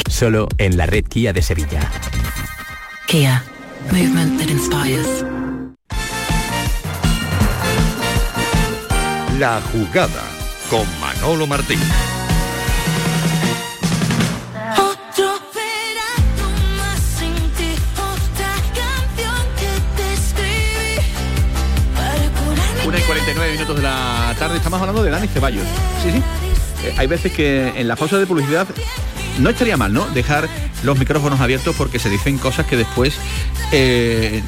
Solo 0.08 0.48
en 0.58 0.76
la 0.76 0.86
red 0.86 1.04
Kia 1.04 1.32
de 1.32 1.42
Sevilla. 1.42 1.90
Kia. 3.06 3.42
Movement 3.92 4.40
that 4.40 4.48
inspires. 4.48 5.24
La 9.38 9.60
jugada 9.72 10.22
con 10.70 10.86
Manolo 11.00 11.46
Martín. 11.46 11.78
9 23.46 23.58
minutos 23.58 23.76
de 23.76 23.82
la 23.82 24.34
tarde. 24.40 24.56
Estamos 24.56 24.80
hablando 24.80 25.04
de 25.04 25.10
Dani 25.10 25.28
Ceballos. 25.28 25.64
Sí, 26.02 26.10
sí. 26.10 26.18
Eh, 26.84 26.94
hay 26.96 27.06
veces 27.06 27.30
que 27.30 27.68
en 27.76 27.86
la 27.86 27.94
pausa 27.94 28.18
de 28.18 28.26
publicidad 28.26 28.66
no 29.38 29.50
estaría 29.50 29.76
mal, 29.76 29.92
¿no? 29.92 30.04
Dejar 30.06 30.48
los 30.82 30.98
micrófonos 30.98 31.38
abiertos 31.40 31.76
porque 31.76 32.00
se 32.00 32.10
dicen 32.10 32.38
cosas 32.38 32.66
que 32.66 32.76
después 32.76 33.14
eh, 33.70 34.42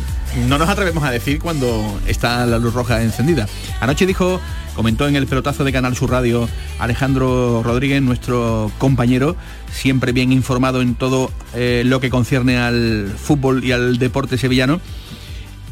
no 0.48 0.58
nos 0.58 0.68
atrevemos 0.68 1.04
a 1.04 1.12
decir 1.12 1.38
cuando 1.38 2.00
está 2.08 2.44
la 2.44 2.58
luz 2.58 2.74
roja 2.74 3.00
encendida. 3.00 3.46
Anoche 3.78 4.04
dijo, 4.04 4.40
comentó 4.74 5.06
en 5.06 5.14
el 5.14 5.28
pelotazo 5.28 5.62
de 5.62 5.72
Canal 5.72 5.94
Sur 5.94 6.10
Radio 6.10 6.48
Alejandro 6.80 7.62
Rodríguez, 7.62 8.02
nuestro 8.02 8.72
compañero, 8.78 9.36
siempre 9.70 10.10
bien 10.10 10.32
informado 10.32 10.82
en 10.82 10.96
todo 10.96 11.30
eh, 11.54 11.82
lo 11.86 12.00
que 12.00 12.10
concierne 12.10 12.58
al 12.58 13.14
fútbol 13.16 13.62
y 13.62 13.70
al 13.70 13.98
deporte 13.98 14.38
sevillano, 14.38 14.80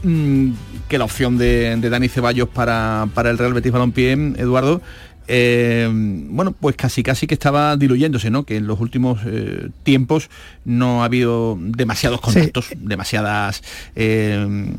mm, 0.07 0.53
que 0.89 0.99
la 0.99 1.05
opción 1.05 1.37
de, 1.39 1.77
Dani 1.81 2.09
Ceballos 2.09 2.49
para, 2.49 3.09
para 3.15 3.31
el 3.31 3.39
Real 3.39 3.53
Betis 3.53 3.73
Balompié, 3.73 4.13
Eduardo, 4.37 4.81
eh, 5.29 5.89
bueno, 5.93 6.53
pues 6.53 6.77
casi 6.77 7.03
casi 7.03 7.27
que 7.27 7.35
estaba 7.35 7.77
diluyéndose, 7.77 8.31
¿no? 8.31 8.45
Que 8.45 8.57
en 8.57 8.67
los 8.67 8.81
últimos 8.81 9.21
eh, 9.27 9.71
tiempos 9.83 10.31
no 10.65 11.03
ha 11.03 11.07
habido 11.07 11.59
demasiados 11.61 12.21
contactos, 12.21 12.69
demasiadas 12.77 13.63
eh, 13.97 14.75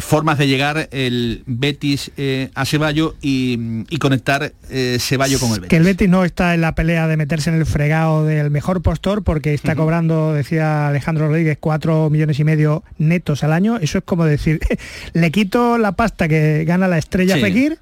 formas 0.00 0.38
de 0.38 0.46
llegar 0.46 0.88
el 0.92 1.42
Betis 1.46 2.12
a 2.54 2.64
Ceballo 2.64 3.16
y, 3.20 3.84
conectar 3.98 4.52
Ceballo 4.98 5.40
con 5.40 5.50
el 5.52 5.60
Betis. 5.60 5.70
Que 5.70 5.76
el 5.76 5.82
Betis 5.82 6.08
no 6.08 6.24
está 6.24 6.54
en 6.54 6.60
la 6.60 6.74
pelea 6.74 7.08
de 7.08 7.16
meterse 7.16 7.50
en 7.50 7.56
el 7.56 7.66
fregado 7.66 8.24
del 8.24 8.50
mejor 8.50 8.80
postor 8.82 9.24
porque 9.24 9.54
está 9.54 9.74
cobrando, 9.74 10.34
decía 10.34 10.88
Alejandro 10.88 11.28
Rodríguez, 11.28 11.58
cuatro 11.58 12.10
millones 12.10 12.38
y 12.38 12.44
medio 12.44 12.84
netos 12.98 13.42
al 13.42 13.52
año. 13.52 13.78
Eso 13.78 13.98
es 13.98 14.04
como 14.04 14.24
decir, 14.24 14.60
le 15.14 15.30
quito 15.32 15.78
la 15.78 15.92
pasta 15.92 16.28
que 16.28 16.64
gana 16.64 16.86
la 16.86 16.98
estrella 16.98 17.36
Fekir 17.38 17.78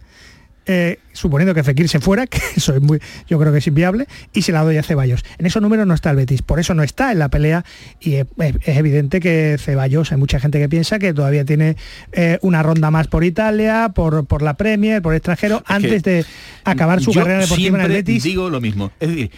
eh, 0.72 1.00
suponiendo 1.12 1.52
que 1.52 1.64
Fekir 1.64 1.88
se 1.88 1.98
fuera, 1.98 2.26
que 2.28 2.40
eso 2.56 2.74
es 2.74 2.80
muy, 2.80 3.00
yo 3.28 3.40
creo 3.40 3.52
que 3.52 3.58
es 3.58 3.66
inviable, 3.66 4.06
y 4.32 4.42
se 4.42 4.52
la 4.52 4.62
doy 4.62 4.76
a 4.76 4.84
Ceballos. 4.84 5.24
En 5.38 5.46
esos 5.46 5.60
números 5.60 5.84
no 5.84 5.94
está 5.94 6.10
el 6.10 6.16
Betis, 6.16 6.42
por 6.42 6.60
eso 6.60 6.74
no 6.74 6.84
está 6.84 7.10
en 7.10 7.18
la 7.18 7.28
pelea 7.28 7.64
y 7.98 8.14
es, 8.14 8.26
evidente 8.66 9.18
que 9.18 9.56
Ceballos, 9.58 10.12
hay 10.12 10.18
mucha 10.18 10.38
gente 10.38 10.60
que 10.60 10.68
piensa 10.68 11.00
que 11.00 11.12
todavía 11.12 11.44
tiene 11.44 11.76
eh, 12.12 12.38
una 12.42 12.62
ronda 12.62 12.92
más 12.92 13.08
por 13.08 13.24
Italia, 13.24 13.90
por, 13.92 14.26
por 14.26 14.42
la 14.42 14.54
Premier, 14.54 15.02
por 15.02 15.14
extranjero, 15.14 15.62
antes 15.66 16.04
de 16.04 16.24
acabar 16.62 17.02
su 17.02 17.12
carrera 17.12 17.40
deportiva 17.40 17.78
en 17.78 17.84
el 17.86 17.92
Betis. 17.92 18.22
digo 18.22 18.48
lo 18.48 18.60
mismo, 18.60 18.92
es 19.00 19.08
decir, 19.08 19.30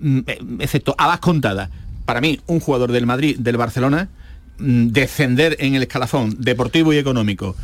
mm, 0.00 0.18
eh, 0.26 0.38
excepto 0.58 0.96
a 0.98 1.20
contada, 1.20 1.70
para 2.04 2.20
mí 2.20 2.40
un 2.48 2.58
jugador 2.58 2.90
del 2.90 3.06
Madrid, 3.06 3.36
del 3.38 3.56
Barcelona, 3.56 4.08
mm, 4.58 4.88
descender 4.88 5.56
en 5.60 5.76
el 5.76 5.82
escalafón 5.82 6.34
deportivo 6.40 6.92
y 6.92 6.98
económico. 6.98 7.54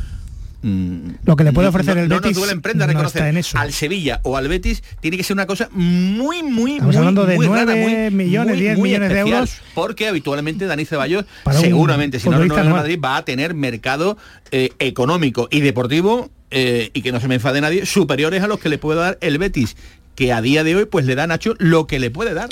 Lo 0.63 1.37
que 1.37 1.45
le 1.45 1.53
puede 1.53 1.69
ofrecer 1.69 1.97
el 1.97 2.09
Betis 2.09 2.37
no, 2.37 2.75
no 2.75 2.87
reconocer 2.87 3.27
en 3.27 3.39
eso. 3.39 3.59
al 3.59 3.73
Sevilla 3.73 4.21
o 4.25 4.37
al 4.37 4.49
Betis 4.49 4.83
tiene 5.01 5.17
que 5.17 5.23
ser 5.23 5.35
una 5.35 5.47
cosa 5.47 5.69
muy 5.73 6.43
muy 6.43 6.73
Estamos 6.73 6.97
hablando 6.97 7.25
de 7.25 7.39
9 7.39 8.11
millones 8.11 8.59
10 8.59 8.79
millones 8.79 9.09
de 9.11 9.19
euros 9.21 9.57
porque 9.75 10.09
habitualmente 10.09 10.67
Dani 10.67 10.85
Ceballos 10.85 11.25
seguramente 11.53 12.21
si 12.21 12.29
no 12.29 12.39
renueva 12.39 12.63
en 12.63 12.71
Madrid 12.71 13.01
va 13.03 13.17
a 13.17 13.25
tener 13.25 13.55
mercado 13.55 14.19
eh, 14.51 14.71
económico 14.79 15.49
y 15.51 15.61
deportivo 15.61 16.31
eh, 16.51 16.91
y 16.93 17.03
que 17.03 17.13
no 17.13 17.21
se 17.21 17.29
me 17.29 17.37
enfade 17.37 17.61
nadie 17.61 17.87
superiores 17.87 18.43
a 18.43 18.47
los 18.47 18.59
que 18.59 18.69
le 18.69 18.79
puede 18.79 19.01
dar 19.01 19.19
el 19.21 19.39
Betis 19.39 19.77
que 20.15 20.33
a 20.33 20.43
día 20.43 20.65
de 20.65 20.77
hoy 20.77 20.85
pues 20.85 21.07
le 21.07 21.15
da 21.15 21.27
Nacho 21.27 21.55
lo 21.59 21.87
que 21.87 21.99
le 21.99 22.11
puede 22.11 22.35
dar 22.35 22.51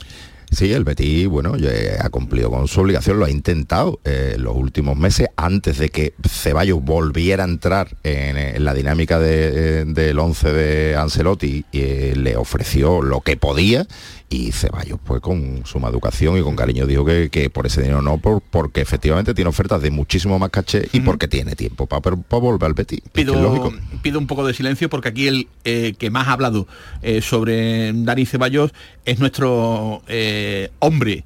Sí, 0.50 0.72
el 0.72 0.84
Betis, 0.84 1.28
bueno, 1.28 1.54
ha 2.00 2.08
cumplido 2.08 2.50
con 2.50 2.68
su 2.68 2.80
obligación, 2.80 3.18
lo 3.18 3.26
ha 3.26 3.30
intentado 3.30 4.00
eh, 4.04 4.32
en 4.36 4.42
los 4.42 4.56
últimos 4.56 4.96
meses, 4.96 5.28
antes 5.36 5.76
de 5.76 5.90
que 5.90 6.14
Ceballos 6.26 6.82
volviera 6.82 7.44
a 7.44 7.46
entrar 7.46 7.96
en, 8.02 8.64
la 8.64 8.72
dinámica 8.72 9.18
del 9.18 10.18
11 10.18 10.52
de 10.52 10.96
Ancelotti, 10.96 11.66
y, 11.70 11.80
eh, 11.80 12.14
le 12.16 12.36
ofreció 12.36 13.02
lo 13.02 13.20
que 13.20 13.36
podía 13.36 13.86
y 14.30 14.52
Ceballos 14.52 14.98
pues 15.02 15.20
con 15.20 15.64
suma 15.64 15.88
educación 15.88 16.38
y 16.38 16.42
con 16.42 16.54
cariño 16.54 16.86
dijo 16.86 17.04
que, 17.04 17.50
por 17.52 17.66
ese 17.66 17.80
dinero 17.80 18.02
no, 18.02 18.18
por, 18.18 18.42
porque 18.42 18.80
efectivamente 18.80 19.34
tiene 19.34 19.48
ofertas 19.48 19.80
de 19.80 19.90
muchísimo 19.90 20.38
más 20.38 20.50
caché 20.50 20.88
y 20.92 21.00
porque 21.00 21.28
tiene 21.28 21.56
tiempo 21.56 21.86
para 21.86 22.16
volver 22.28 22.66
al 22.66 22.74
Betis. 22.74 23.00
Pido, 23.12 23.72
pido 24.02 24.18
un 24.18 24.26
poco 24.26 24.46
de 24.46 24.54
silencio 24.54 24.90
porque 24.90 25.08
aquí 25.08 25.28
el 25.28 25.48
eh, 25.64 25.94
que 25.98 26.10
más 26.10 26.28
ha 26.28 26.32
hablado 26.32 26.66
eh, 27.02 27.22
sobre 27.22 27.92
Dani 27.94 28.26
Ceballos 28.26 28.72
es 29.04 29.18
nuestro 29.18 30.02
eh, 30.08 30.70
hombre 30.78 31.24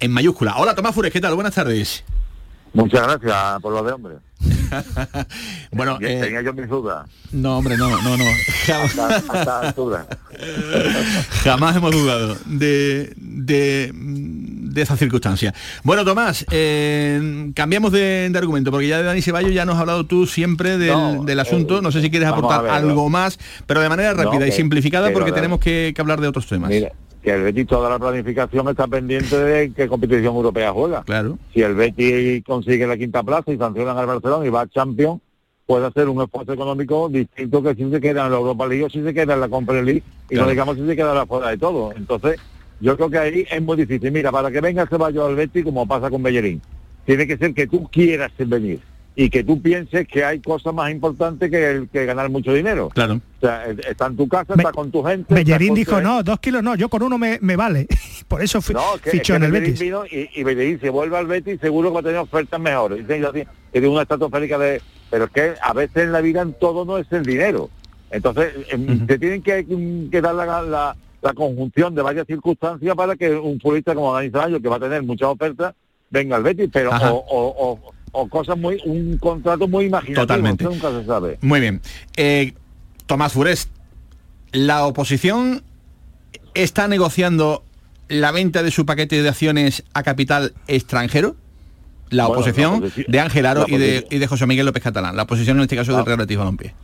en 0.00 0.12
mayúscula. 0.12 0.56
Hola 0.58 0.74
Tomás 0.74 0.94
Fures, 0.94 1.12
¿qué 1.12 1.20
tal? 1.20 1.34
Buenas 1.34 1.54
tardes. 1.54 2.04
Muchas 2.72 3.02
gracias 3.02 3.60
por 3.62 3.72
lo 3.72 3.82
de 3.82 3.92
hombre. 3.92 4.14
bueno, 5.72 5.98
eh, 6.00 6.20
tenía 6.22 6.42
yo 6.42 6.52
mis 6.52 6.68
dudas. 6.68 7.08
No, 7.32 7.58
hombre, 7.58 7.76
no, 7.76 7.90
no, 8.02 8.16
no. 8.16 8.24
Jamás, 8.66 8.96
Jamás 11.42 11.76
hemos 11.76 11.92
dudado 11.92 12.36
de, 12.46 13.12
de, 13.16 13.92
esa 14.76 14.96
circunstancia. 14.96 15.54
Bueno, 15.82 16.04
Tomás, 16.04 16.46
eh, 16.50 17.50
cambiamos 17.54 17.90
de, 17.92 18.30
argumento, 18.36 18.70
porque 18.70 18.86
ya 18.86 18.98
de 18.98 19.04
Dani 19.04 19.22
Ceballos 19.22 19.52
ya 19.52 19.64
nos 19.64 19.74
has 19.76 19.80
hablado 19.80 20.06
tú 20.06 20.26
siempre 20.26 20.78
del, 20.78 21.40
asunto. 21.40 21.82
no 21.82 21.90
sé 21.90 22.00
si 22.00 22.10
quieres 22.10 22.28
aportar 22.28 22.66
algo 22.68 23.08
más, 23.08 23.38
pero 23.66 23.80
de 23.80 23.88
manera 23.88 24.14
rápida 24.14 24.46
y 24.46 24.52
simplificada, 24.52 25.12
porque 25.12 25.32
tenemos 25.32 25.58
que, 25.58 25.94
hablar 25.98 26.20
de 26.20 26.28
otros 26.28 26.46
temas 26.46 26.70
que 27.28 27.34
el 27.34 27.42
Betis 27.42 27.66
toda 27.66 27.90
la 27.90 27.98
planificación 27.98 28.66
está 28.70 28.86
pendiente 28.86 29.36
de 29.36 29.70
qué 29.74 29.86
competición 29.86 30.34
europea 30.34 30.72
juega. 30.72 31.02
Claro. 31.02 31.38
Si 31.52 31.60
el 31.60 31.74
Betis 31.74 32.42
consigue 32.42 32.86
la 32.86 32.96
quinta 32.96 33.22
plaza 33.22 33.52
y 33.52 33.58
sancionan 33.58 33.98
al 33.98 34.06
Barcelona 34.06 34.46
y 34.46 34.48
va 34.48 34.62
a 34.62 34.66
Champions, 34.66 35.20
puede 35.66 35.84
hacer 35.84 36.08
un 36.08 36.22
esfuerzo 36.22 36.54
económico 36.54 37.10
distinto 37.10 37.62
que 37.62 37.74
si 37.74 37.90
se 37.90 38.00
queda 38.00 38.24
en 38.24 38.32
la 38.32 38.38
Europa 38.38 38.66
League 38.66 38.84
o 38.84 38.88
si 38.88 39.02
se 39.02 39.12
queda 39.12 39.34
en 39.34 39.40
la 39.40 39.48
Conference 39.50 39.84
League 39.84 40.02
y 40.30 40.36
no 40.36 40.48
digamos 40.48 40.78
si 40.78 40.86
se 40.86 40.96
queda 40.96 41.26
fuera 41.26 41.50
de 41.50 41.58
todo. 41.58 41.92
Entonces, 41.94 42.40
yo 42.80 42.96
creo 42.96 43.10
que 43.10 43.18
ahí 43.18 43.46
es 43.50 43.60
muy 43.60 43.76
difícil. 43.76 44.10
Mira, 44.10 44.32
para 44.32 44.50
que 44.50 44.62
venga 44.62 44.86
Ceballos 44.86 45.28
al 45.28 45.36
Betis, 45.36 45.64
como 45.64 45.86
pasa 45.86 46.08
con 46.08 46.22
Bellerín, 46.22 46.62
tiene 47.04 47.26
que 47.26 47.36
ser 47.36 47.52
que 47.52 47.66
tú 47.66 47.90
quieras 47.92 48.32
venir 48.38 48.80
y 49.20 49.30
que 49.30 49.42
tú 49.42 49.60
pienses 49.60 50.06
que 50.06 50.24
hay 50.24 50.38
cosas 50.38 50.72
más 50.72 50.92
importantes 50.92 51.50
que, 51.50 51.70
el, 51.70 51.88
que 51.88 52.06
ganar 52.06 52.30
mucho 52.30 52.54
dinero. 52.54 52.88
Claro. 52.90 53.14
O 53.14 53.40
sea, 53.40 53.66
está 53.66 54.06
en 54.06 54.16
tu 54.16 54.28
casa, 54.28 54.54
está 54.56 54.70
con 54.70 54.92
tu 54.92 55.02
gente. 55.02 55.34
Bellerín 55.34 55.74
dijo, 55.74 56.00
no, 56.00 56.22
dos 56.22 56.38
kilos 56.38 56.62
no, 56.62 56.76
yo 56.76 56.88
con 56.88 57.02
uno 57.02 57.18
me, 57.18 57.38
vale. 57.56 57.88
Por 58.28 58.40
eso 58.42 58.62
fichó 58.62 59.34
en 59.34 59.42
el 59.42 59.50
Betis. 59.50 59.80
Vino 59.80 60.06
y, 60.06 60.30
y 60.32 60.44
Bellerín 60.44 60.78
se 60.78 60.90
vuelve 60.90 61.18
al 61.18 61.26
Betis 61.26 61.58
seguro 61.60 61.88
que 61.88 61.94
va 61.94 62.00
a 62.00 62.02
tener 62.04 62.18
ofertas 62.18 62.60
mejores. 62.60 63.08
Dice 63.08 63.20
que 63.32 63.48
tiene 63.72 63.88
una 63.88 64.02
estratosférica 64.02 64.56
de... 64.56 64.80
Pero 65.10 65.24
es 65.24 65.30
que 65.32 65.54
a 65.62 65.72
veces 65.72 66.04
en 66.04 66.12
la 66.12 66.20
vida 66.20 66.40
en 66.42 66.52
todo 66.52 66.84
no 66.84 66.96
es 66.96 67.10
el 67.10 67.26
dinero. 67.26 67.70
Entonces, 68.12 68.54
em, 68.70 69.04
te 69.04 69.18
tienen 69.18 69.42
que, 69.42 70.20
dar 70.20 70.36
la, 70.36 70.94
conjunción 71.34 71.92
de 71.92 72.02
varias 72.02 72.24
circunstancias 72.24 72.94
para 72.94 73.16
que 73.16 73.34
un 73.34 73.58
futbolista 73.58 73.96
como 73.96 74.14
Dani 74.14 74.30
Zayo, 74.30 74.62
que 74.62 74.68
va 74.68 74.76
a 74.76 74.80
tener 74.80 75.02
muchas 75.02 75.28
ofertas, 75.28 75.74
venga 76.08 76.36
al 76.36 76.44
Betis, 76.44 76.70
pero 76.72 76.90
o 76.92 77.54
o 77.58 77.97
cosas 78.28 78.56
muy, 78.56 78.80
un 78.84 79.18
contrato 79.18 79.68
muy 79.68 79.86
imaginativo. 79.86 80.26
Totalmente. 80.26 80.64
nunca 80.64 80.90
se 80.90 81.04
sabe. 81.04 81.38
Muy 81.40 81.60
bien. 81.60 81.80
Eh, 82.16 82.54
Tomás 83.06 83.32
Furest, 83.32 83.70
la 84.52 84.84
oposición 84.86 85.62
está 86.54 86.88
negociando 86.88 87.64
la 88.08 88.32
venta 88.32 88.62
de 88.62 88.70
su 88.70 88.86
paquete 88.86 89.22
de 89.22 89.28
acciones 89.28 89.84
a 89.94 90.02
capital 90.02 90.54
extranjero. 90.66 91.36
La 92.10 92.26
oposición, 92.26 92.90
de 93.06 93.20
Ángel 93.20 93.44
Aro 93.44 93.66
y 93.68 93.76
de, 93.76 94.06
y 94.10 94.16
de, 94.16 94.26
José 94.26 94.46
Miguel 94.46 94.64
López 94.64 94.82
Catalán. 94.82 95.14
La 95.14 95.24
oposición 95.24 95.58
en 95.58 95.64
este 95.64 95.76
caso 95.76 95.94
del 95.94 96.06
Real 96.06 96.18
Betis 96.18 96.38
Balompié. 96.38 96.74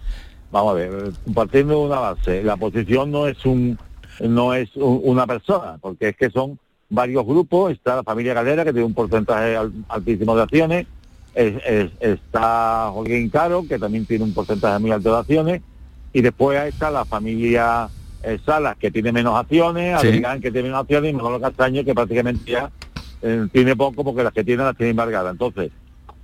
Vamos 0.53 0.73
a 0.73 0.75
ver, 0.75 1.13
partiendo 1.33 1.81
de 1.81 1.87
una 1.87 1.99
base, 1.99 2.43
la 2.43 2.55
oposición 2.55 3.11
no 3.11 3.27
es 3.27 3.45
un 3.47 3.79
no 4.21 4.55
es 4.55 4.71
una 4.77 5.27
persona, 5.27 5.79
porque 5.81 6.11
es 6.11 6.17
que 6.17 6.31
son 6.31 6.59
varios 6.89 7.25
grupos, 7.25 7.73
está 7.73 7.97
la 7.97 8.03
familia 8.03 8.35
Galera 8.35 8.65
que 8.65 8.73
tiene 8.73 8.87
un 8.87 8.95
porcentaje 8.95 9.57
altísimo 9.89 10.37
de 10.37 10.43
acciones, 10.43 10.87
está 11.35 12.91
Joaquín 12.93 13.29
Caro, 13.29 13.65
que 13.69 13.79
también 13.79 14.07
tiene 14.07 14.25
un 14.25 14.35
porcentaje 14.35 14.79
muy 14.79 14.91
alto 14.91 15.13
de 15.13 15.19
acciones, 15.19 15.63
y 16.13 16.23
después 16.23 16.63
está 16.63 16.91
la 16.91 17.05
familia 17.05 17.89
eh, 18.23 18.39
Salas, 18.45 18.77
que 18.77 18.91
tiene 18.91 19.13
menos 19.13 19.37
acciones, 19.37 20.01
sí. 20.01 20.23
que 20.41 20.51
tiene 20.51 20.63
menos 20.63 20.81
acciones, 20.81 21.11
y 21.11 21.15
Manolo 21.15 21.41
Castaño, 21.41 21.85
que 21.85 21.95
prácticamente 21.95 22.53
ya 22.53 22.71
eh, 23.21 23.49
tiene 23.53 23.77
poco 23.77 24.05
porque 24.05 24.23
las 24.23 24.33
que 24.33 24.45
tiene 24.45 24.63
las 24.63 24.77
tiene 24.77 24.91
embargadas. 24.91 25.33
Entonces, 25.33 25.73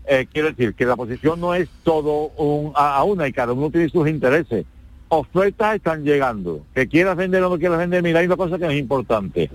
eh, 0.06 0.26
quiero 0.32 0.48
decir 0.48 0.74
que 0.74 0.86
la 0.86 0.96
posición 0.96 1.40
no 1.40 1.54
es 1.54 1.68
todo 1.82 2.28
un, 2.36 2.72
a, 2.74 3.02
una 3.04 3.28
y 3.28 3.32
cada 3.32 3.52
uno 3.52 3.70
tiene 3.70 3.88
sus 3.88 4.08
intereses. 4.08 4.64
Ofertas 5.08 5.76
están 5.76 6.04
llegando. 6.04 6.64
Que 6.74 6.88
quieras 6.88 7.16
vender 7.16 7.42
o 7.42 7.50
no 7.50 7.58
quieras 7.58 7.78
vender, 7.78 8.02
mira, 8.02 8.20
hay 8.20 8.26
una 8.26 8.36
cosa 8.36 8.58
que 8.58 8.66
es 8.66 8.78
importante. 8.78 9.50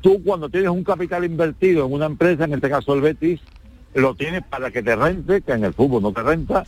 Tú 0.00 0.22
cuando 0.22 0.48
tienes 0.48 0.70
un 0.70 0.84
capital 0.84 1.24
invertido 1.24 1.86
en 1.86 1.92
una 1.92 2.06
empresa, 2.06 2.44
en 2.44 2.54
este 2.54 2.68
caso 2.68 2.94
el 2.94 3.00
Betis, 3.00 3.40
lo 3.94 4.14
tienes 4.14 4.42
para 4.44 4.70
que 4.70 4.82
te 4.82 4.96
rente, 4.96 5.42
que 5.42 5.52
en 5.52 5.64
el 5.64 5.74
fútbol 5.74 6.02
no 6.02 6.12
te 6.12 6.22
renta, 6.22 6.64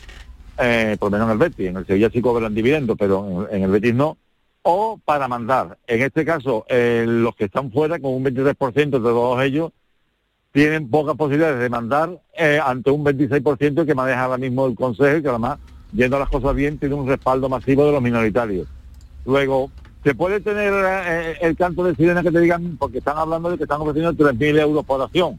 eh, 0.59 0.97
por 0.99 1.11
lo 1.11 1.19
menos 1.19 1.27
en 1.27 1.33
el 1.33 1.39
Betis, 1.39 1.69
en 1.69 1.77
el 1.77 1.87
Sevilla 1.87 2.11
sí 2.11 2.21
cobran 2.21 2.55
dividendos, 2.55 2.97
pero 2.99 3.49
en, 3.51 3.63
el 3.63 3.71
Betis 3.71 3.95
no, 3.95 4.17
o 4.63 4.99
para 5.05 5.29
mandar. 5.29 5.79
En 5.87 6.03
este 6.03 6.25
caso, 6.25 6.65
eh, 6.69 7.05
los 7.07 7.35
que 7.35 7.45
están 7.45 7.71
fuera, 7.71 7.99
con 7.99 8.15
un 8.15 8.25
23% 8.25 8.91
de 8.91 8.99
todos 8.99 9.43
ellos, 9.43 9.73
tienen 10.53 10.89
pocas 10.89 11.17
posibilidades 11.17 11.59
de 11.59 11.69
mandar 11.69 12.21
eh, 12.37 12.61
ante 12.65 12.91
un 12.91 13.05
26% 13.05 13.85
que 13.85 13.95
maneja 13.95 14.25
ahora 14.25 14.39
mismo 14.39 14.67
el 14.67 14.77
Consejo 14.77 15.19
y 15.19 15.23
que 15.23 15.29
además 15.29 15.59
yendo 15.95 16.19
las 16.19 16.29
cosas 16.29 16.55
bien, 16.55 16.79
tiene 16.79 16.95
un 16.95 17.09
respaldo 17.09 17.49
masivo 17.49 17.87
de 17.87 17.93
los 17.93 18.03
minoritarios. 18.03 18.69
Luego, 19.25 19.71
se 20.03 20.15
puede 20.15 20.41
tener 20.41 20.73
eh, 20.75 21.37
el 21.41 21.57
canto 21.57 21.85
de 21.85 21.95
sirena 21.95 22.23
que 22.23 22.31
te 22.31 22.41
digan, 22.41 22.77
porque 22.77 22.99
están 22.99 23.17
hablando 23.17 23.51
de 23.51 23.57
que 23.57 23.63
están 23.63 23.81
ofreciendo 23.81 24.13
3.000 24.13 24.61
euros 24.61 24.85
por 24.85 25.01
acción, 25.01 25.39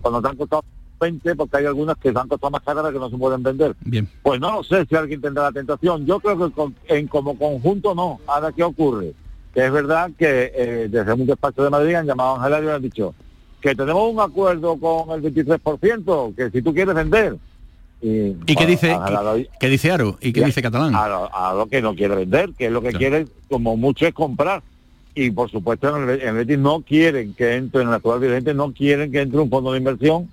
cuando 0.00 0.22
te 0.22 0.28
han 0.28 0.36
costado 0.36 0.64
20, 1.02 1.34
porque 1.34 1.56
hay 1.58 1.66
algunas 1.66 1.96
que 1.98 2.12
se 2.12 2.18
han 2.18 2.28
costado 2.28 2.50
más 2.50 2.62
caras 2.62 2.92
que 2.92 2.98
no 2.98 3.10
se 3.10 3.16
pueden 3.16 3.42
vender. 3.42 3.74
Bien. 3.80 4.08
Pues 4.22 4.40
no 4.40 4.52
lo 4.52 4.64
sé 4.64 4.86
si 4.86 4.94
alguien 4.94 5.20
tendrá 5.20 5.44
la 5.44 5.52
tentación. 5.52 6.06
Yo 6.06 6.20
creo 6.20 6.38
que 6.38 6.72
en 6.88 7.08
como 7.08 7.36
conjunto 7.36 7.94
no. 7.94 8.20
Ahora, 8.26 8.52
¿qué 8.52 8.62
ocurre? 8.62 9.12
Que 9.52 9.66
es 9.66 9.72
verdad 9.72 10.10
que 10.16 10.52
eh, 10.54 10.88
desde 10.88 11.12
un 11.12 11.26
despacho 11.26 11.62
de 11.64 11.70
Madrid 11.70 11.94
han 11.94 12.06
llamado 12.06 12.30
a 12.30 12.36
Angelario 12.36 12.70
y 12.70 12.74
han 12.74 12.82
dicho 12.82 13.14
que 13.60 13.74
tenemos 13.74 14.12
un 14.12 14.20
acuerdo 14.20 14.76
con 14.76 15.10
el 15.10 15.22
23%, 15.22 16.34
que 16.34 16.50
si 16.50 16.62
tú 16.62 16.74
quieres 16.74 16.94
vender, 16.94 17.38
y, 18.04 18.34
qué 18.56 18.66
dice 18.66 18.98
qué, 19.60 19.68
dice 19.68 19.92
Aro? 19.92 20.18
¿Y 20.20 20.32
qué 20.32 20.44
dice 20.44 20.60
Catalán? 20.60 20.92
A 20.96 21.54
lo, 21.56 21.66
que 21.66 21.80
no 21.80 21.94
quiere 21.94 22.16
vender, 22.16 22.50
que 22.58 22.66
es 22.66 22.72
lo 22.72 22.82
que 22.82 22.92
quiere, 22.92 23.28
como 23.48 23.76
mucho, 23.76 24.08
es 24.08 24.12
comprar. 24.12 24.60
Y 25.14 25.30
por 25.30 25.50
supuesto 25.50 25.96
en 25.96 26.08
el, 26.08 26.34
Betis 26.34 26.58
no 26.58 26.80
quieren 26.80 27.34
que 27.34 27.54
entre, 27.54 27.82
en 27.82 27.88
el 27.88 27.94
actual 27.94 28.20
dirigente 28.20 28.54
no 28.54 28.72
quieren 28.72 29.12
que 29.12 29.20
entre 29.20 29.38
un 29.38 29.50
fondo 29.50 29.72
de 29.72 29.78
inversión, 29.78 30.28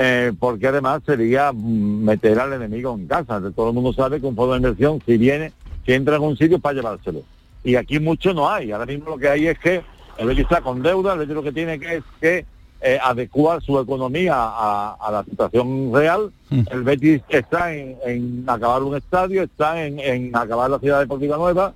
eh, 0.00 0.32
porque 0.38 0.68
además 0.68 1.02
sería 1.04 1.52
meter 1.52 2.38
al 2.38 2.52
enemigo 2.52 2.94
en 2.94 3.08
casa. 3.08 3.42
Todo 3.54 3.70
el 3.70 3.74
mundo 3.74 3.92
sabe 3.92 4.20
que 4.20 4.26
un 4.26 4.36
fondo 4.36 4.52
de 4.52 4.58
inversión, 4.58 5.02
si 5.04 5.16
viene, 5.16 5.52
si 5.84 5.92
entra 5.92 6.14
en 6.14 6.22
un 6.22 6.36
sitio 6.36 6.60
para 6.60 6.76
llevárselo. 6.76 7.22
Y 7.64 7.74
aquí 7.74 7.98
mucho 7.98 8.32
no 8.32 8.48
hay. 8.48 8.70
Ahora 8.70 8.86
mismo 8.86 9.10
lo 9.10 9.18
que 9.18 9.28
hay 9.28 9.48
es 9.48 9.58
que 9.58 9.82
el 10.16 10.28
Betis 10.28 10.44
está 10.44 10.60
con 10.60 10.82
deuda, 10.82 11.14
el 11.14 11.18
Betis 11.18 11.34
lo 11.34 11.42
que 11.42 11.50
tiene 11.50 11.80
que 11.80 11.96
es 11.96 12.04
que 12.20 12.46
eh, 12.80 12.98
adecuar 13.02 13.60
su 13.60 13.76
economía 13.76 14.34
a, 14.36 15.08
la 15.10 15.24
situación 15.24 15.92
real. 15.92 16.30
Mm. 16.48 16.60
El 16.70 16.82
Betis 16.84 17.22
está 17.28 17.74
en, 17.74 18.44
acabar 18.46 18.84
un 18.84 18.96
estadio, 18.96 19.42
está 19.42 19.84
en, 19.84 20.30
acabar 20.36 20.70
la 20.70 20.78
ciudad 20.78 21.00
deportiva 21.00 21.36
nueva 21.36 21.74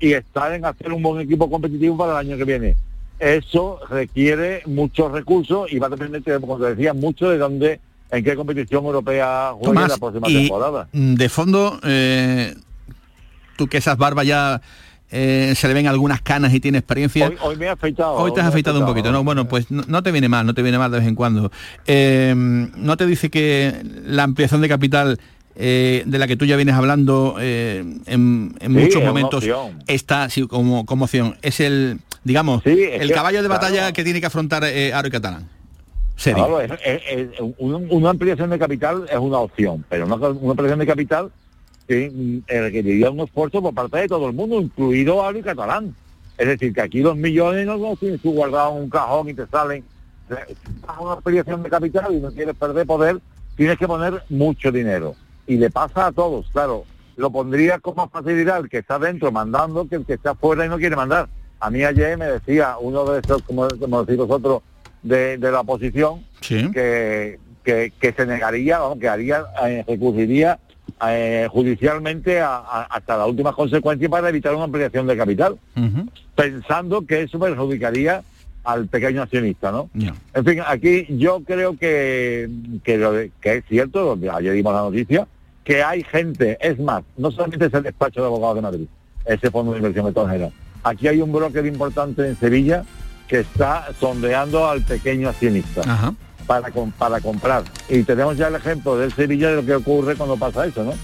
y 0.00 0.14
está 0.14 0.56
en 0.56 0.64
hacer 0.64 0.92
un 0.92 1.04
buen 1.04 1.20
equipo 1.20 1.48
competitivo 1.48 1.96
para 1.96 2.18
el 2.18 2.26
año 2.26 2.36
que 2.36 2.44
viene. 2.44 2.74
Eso 3.20 3.78
requiere 3.90 4.62
muchos 4.64 5.12
recursos 5.12 5.70
y 5.70 5.78
va 5.78 5.88
a 5.88 5.90
depender, 5.90 6.22
como 6.40 6.58
te 6.58 6.74
decía, 6.74 6.94
mucho 6.94 7.28
de 7.28 7.36
dónde, 7.36 7.80
en 8.10 8.24
qué 8.24 8.34
competición 8.34 8.86
europea 8.86 9.52
juegue 9.52 9.88
la 9.88 9.96
próxima 9.98 10.26
temporada. 10.26 10.88
De 10.92 11.28
fondo, 11.28 11.78
eh, 11.84 12.54
tú 13.58 13.66
que 13.66 13.76
esas 13.76 13.98
barbas 13.98 14.26
ya 14.26 14.62
eh, 15.10 15.52
se 15.54 15.68
le 15.68 15.74
ven 15.74 15.86
algunas 15.86 16.22
canas 16.22 16.54
y 16.54 16.60
tiene 16.60 16.78
experiencia. 16.78 17.30
Hoy, 17.42 17.56
me 17.56 17.68
ha 17.68 17.72
afeitado. 17.72 18.14
Hoy 18.14 18.32
te 18.32 18.40
has 18.40 18.46
afeitado, 18.46 18.80
un 18.80 18.86
poquito, 18.86 19.12
¿no? 19.12 19.22
Bueno, 19.22 19.46
pues 19.48 19.70
no, 19.70 20.02
te 20.02 20.12
viene 20.12 20.30
mal, 20.30 20.46
no 20.46 20.54
te 20.54 20.62
viene 20.62 20.78
mal 20.78 20.90
de 20.90 20.98
vez 20.98 21.06
en 21.06 21.14
cuando. 21.14 21.52
Eh, 21.86 22.32
¿No 22.34 22.96
te 22.96 23.06
dice 23.06 23.28
que 23.28 23.82
la 24.06 24.22
ampliación 24.22 24.62
de 24.62 24.68
capital 24.68 25.20
eh, 25.56 26.02
de 26.06 26.18
la 26.18 26.26
que 26.26 26.36
tú 26.36 26.44
ya 26.44 26.56
vienes 26.56 26.74
hablando 26.74 27.36
en, 27.38 28.54
muchos 28.68 29.02
momentos 29.02 29.44
está 29.86 30.28
como, 30.48 30.86
como 30.86 31.04
opción? 31.04 31.36
Es 31.42 31.60
el, 31.60 31.98
digamos, 32.24 32.64
el 32.64 33.12
caballo 33.12 33.42
de 33.42 33.48
batalla 33.48 33.92
que 33.92 34.04
tiene 34.04 34.20
que 34.20 34.26
afrontar 34.26 34.64
Aro 34.64 35.08
y 35.08 35.10
Catalán. 35.10 35.48
una 37.58 38.10
ampliación 38.10 38.50
de 38.50 38.58
capital 38.58 39.06
es 39.10 39.18
una 39.18 39.38
opción, 39.38 39.84
pero 39.88 40.06
una 40.06 40.50
ampliación 40.52 40.78
de 40.78 40.86
capital 40.86 41.30
que 41.90 42.42
requeriría 42.46 43.10
un 43.10 43.20
esfuerzo 43.20 43.60
por 43.60 43.74
parte 43.74 43.98
de 43.98 44.06
todo 44.06 44.28
el 44.28 44.32
mundo, 44.32 44.60
incluido 44.60 45.28
y 45.36 45.42
Catalán. 45.42 45.94
Es 46.38 46.46
decir, 46.46 46.72
que 46.72 46.80
aquí 46.80 47.00
los 47.00 47.16
millones 47.16 47.66
no 47.66 47.76
los 47.76 47.98
tienes 47.98 48.22
tú 48.22 48.32
guardado 48.32 48.76
en 48.76 48.84
un 48.84 48.90
cajón 48.90 49.28
y 49.28 49.34
te 49.34 49.46
salen. 49.48 49.84
Una 51.00 51.14
explicación 51.14 51.62
de 51.64 51.68
capital 51.68 52.14
y 52.14 52.20
no 52.20 52.30
quieres 52.30 52.54
perder 52.54 52.86
poder, 52.86 53.18
tienes 53.56 53.76
que 53.76 53.88
poner 53.88 54.22
mucho 54.28 54.70
dinero. 54.70 55.16
Y 55.50 55.56
le 55.56 55.68
pasa 55.68 56.06
a 56.06 56.12
todos, 56.12 56.46
claro. 56.52 56.84
Lo 57.16 57.28
pondría 57.32 57.80
con 57.80 57.96
más 57.96 58.08
facilidad 58.08 58.60
el 58.60 58.68
que 58.68 58.78
está 58.78 59.00
dentro 59.00 59.32
mandando 59.32 59.88
que 59.88 59.96
el 59.96 60.06
que 60.06 60.12
está 60.12 60.30
afuera 60.30 60.64
y 60.64 60.68
no 60.68 60.78
quiere 60.78 60.94
mandar. 60.94 61.28
A 61.58 61.70
mí 61.70 61.82
ayer 61.82 62.16
me 62.16 62.26
decía 62.26 62.76
uno 62.80 63.04
de 63.04 63.18
esos, 63.18 63.42
como, 63.42 63.66
como 63.68 64.04
decís 64.04 64.16
vosotros, 64.16 64.62
de, 65.02 65.38
de 65.38 65.50
la 65.50 65.62
oposición, 65.62 66.24
que, 66.40 67.40
que, 67.64 68.14
se 68.16 68.26
negaría, 68.26 68.78
que 69.00 69.08
haría, 69.08 69.44
eh, 69.66 69.84
recurriría 69.88 70.60
eh, 71.08 71.48
judicialmente 71.50 72.40
hasta 72.40 73.16
la 73.16 73.26
última 73.26 73.52
consecuencia 73.52 74.08
para 74.08 74.28
evitar 74.28 74.54
una 74.54 74.64
ampliación 74.64 75.08
de 75.08 75.16
capital, 75.16 75.58
pensando 76.36 77.04
que 77.04 77.22
eso 77.22 77.40
perjudicaría 77.40 78.22
al 78.64 78.86
pequeño 78.86 79.22
accionista, 79.22 79.72
¿no? 79.72 79.90
En 80.34 80.44
fin, 80.44 80.60
aquí 80.66 81.06
yo 81.08 81.40
creo 81.44 81.76
que, 81.76 82.48
que, 82.84 83.30
es 83.42 83.64
cierto, 83.68 84.18
ayer 84.32 84.52
dimos 84.52 84.74
la 84.74 84.82
noticia, 84.82 85.26
que 85.64 85.82
hay 85.82 86.02
gente, 86.04 86.58
es 86.60 86.78
más, 86.78 87.02
no 87.16 87.30
solamente 87.30 87.66
es 87.66 87.74
el 87.74 87.82
despacho 87.82 88.20
de 88.20 88.26
abogados 88.26 88.56
de 88.56 88.62
Madrid, 88.62 88.86
ese 89.24 89.50
fondo 89.50 89.72
de 89.72 89.78
inversión 89.78 90.06
extranjera, 90.06 90.50
aquí 90.82 91.08
hay 91.08 91.20
un 91.20 91.32
broker 91.32 91.64
importante 91.66 92.26
en 92.26 92.36
Sevilla 92.36 92.84
que 93.28 93.40
está 93.40 93.88
sondeando 93.98 94.68
al 94.68 94.82
pequeño 94.82 95.28
accionista 95.28 95.82
para, 96.46 96.68
para 96.98 97.20
comprar. 97.20 97.62
Y 97.88 98.02
tenemos 98.02 98.36
ya 98.36 98.48
el 98.48 98.56
ejemplo 98.56 98.96
del 98.96 99.12
Sevilla 99.12 99.50
de 99.50 99.56
lo 99.56 99.64
que 99.64 99.74
ocurre 99.74 100.16
cuando 100.16 100.36
pasa 100.36 100.66
eso, 100.66 100.82
¿no? 100.82 100.94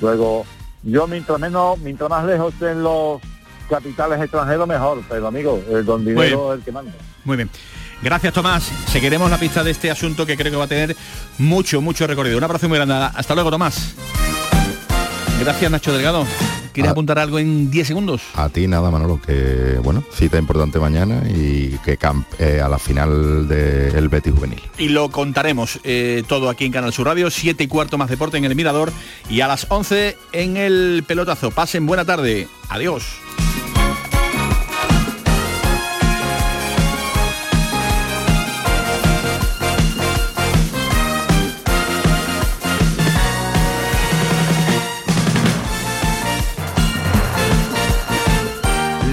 Luego, 0.00 0.46
yo 0.82 1.06
mientras 1.06 1.38
menos, 1.38 1.78
mientras 1.80 2.08
más 2.08 2.24
lejos 2.24 2.54
estén 2.54 2.82
los 2.82 3.20
capitales 3.68 4.20
extranjeros, 4.20 4.66
mejor, 4.66 5.02
pero 5.08 5.26
amigo, 5.26 5.62
el 5.70 5.84
don 5.84 6.04
dinero 6.04 6.52
es 6.52 6.58
el 6.58 6.64
que 6.64 6.72
manda. 6.72 6.92
Muy 7.24 7.36
bien. 7.36 7.50
Gracias 8.04 8.34
Tomás. 8.34 8.70
Seguiremos 8.88 9.30
la 9.30 9.38
pista 9.38 9.64
de 9.64 9.70
este 9.70 9.90
asunto 9.90 10.26
que 10.26 10.36
creo 10.36 10.52
que 10.52 10.58
va 10.58 10.64
a 10.64 10.68
tener 10.68 10.94
mucho, 11.38 11.80
mucho 11.80 12.06
recorrido. 12.06 12.36
Un 12.36 12.44
abrazo 12.44 12.68
muy 12.68 12.76
grande. 12.76 12.94
Hasta 12.94 13.34
luego, 13.34 13.50
Tomás. 13.50 13.94
Gracias, 15.40 15.70
Nacho 15.70 15.90
Delgado. 15.90 16.26
¿Quieres 16.74 16.92
apuntar 16.92 17.18
algo 17.18 17.38
en 17.38 17.70
10 17.70 17.86
segundos? 17.86 18.20
A 18.34 18.50
ti 18.50 18.66
nada, 18.66 18.90
Manolo, 18.90 19.22
que 19.22 19.78
bueno, 19.82 20.04
cita 20.12 20.36
importante 20.36 20.78
mañana 20.78 21.22
y 21.26 21.78
que 21.78 21.98
eh, 22.38 22.60
a 22.60 22.68
la 22.68 22.78
final 22.78 23.48
del 23.48 24.08
Betis 24.10 24.34
Juvenil. 24.34 24.60
Y 24.76 24.90
lo 24.90 25.08
contaremos 25.10 25.80
eh, 25.82 26.24
todo 26.28 26.50
aquí 26.50 26.66
en 26.66 26.72
Canal 26.72 26.92
Sur 26.92 27.06
Radio, 27.06 27.30
7 27.30 27.64
y 27.64 27.68
cuarto 27.68 27.96
más 27.96 28.10
deporte 28.10 28.36
en 28.36 28.44
el 28.44 28.54
Mirador 28.54 28.92
y 29.30 29.40
a 29.40 29.48
las 29.48 29.66
11 29.70 30.18
en 30.32 30.58
el 30.58 31.04
pelotazo. 31.06 31.52
Pasen 31.52 31.86
buena 31.86 32.04
tarde. 32.04 32.48
Adiós. 32.68 33.04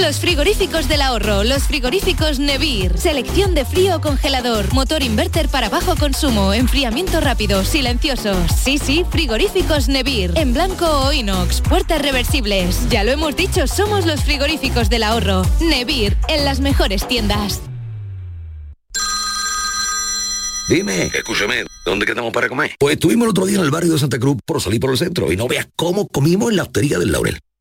los 0.00 0.20
frigoríficos 0.20 0.88
del 0.88 1.02
ahorro, 1.02 1.44
los 1.44 1.64
frigoríficos 1.64 2.38
Nevir. 2.38 2.96
Selección 2.98 3.54
de 3.54 3.64
frío 3.64 3.96
o 3.96 4.00
congelador, 4.00 4.72
motor 4.72 5.02
inverter 5.02 5.48
para 5.48 5.68
bajo 5.68 5.96
consumo, 5.96 6.54
enfriamiento 6.54 7.20
rápido, 7.20 7.64
silenciosos. 7.64 8.36
Sí, 8.52 8.78
sí, 8.78 9.04
frigoríficos 9.10 9.88
Nevir. 9.88 10.32
En 10.36 10.54
blanco 10.54 10.86
o 10.86 11.12
inox, 11.12 11.60
puertas 11.62 12.00
reversibles. 12.00 12.88
Ya 12.88 13.04
lo 13.04 13.10
hemos 13.10 13.34
dicho, 13.36 13.66
somos 13.66 14.06
los 14.06 14.22
frigoríficos 14.22 14.88
del 14.88 15.02
ahorro. 15.02 15.42
Nevir, 15.60 16.16
en 16.28 16.44
las 16.44 16.60
mejores 16.60 17.06
tiendas. 17.08 17.60
Dime, 20.68 21.10
escúchame, 21.14 21.64
¿dónde 21.84 22.04
quedamos 22.04 22.32
para 22.32 22.48
comer? 22.48 22.76
Pues 22.78 22.94
estuvimos 22.94 23.24
el 23.24 23.30
otro 23.30 23.46
día 23.46 23.58
en 23.58 23.64
el 23.64 23.70
barrio 23.70 23.94
de 23.94 23.98
Santa 23.98 24.18
Cruz 24.18 24.36
por 24.44 24.60
salir 24.60 24.80
por 24.80 24.90
el 24.90 24.98
centro 24.98 25.32
y 25.32 25.36
no 25.36 25.48
veas 25.48 25.66
cómo 25.76 26.06
comimos 26.08 26.50
en 26.50 26.56
la 26.56 26.64
hostería 26.64 26.98
del 26.98 27.10
Laurel. 27.10 27.38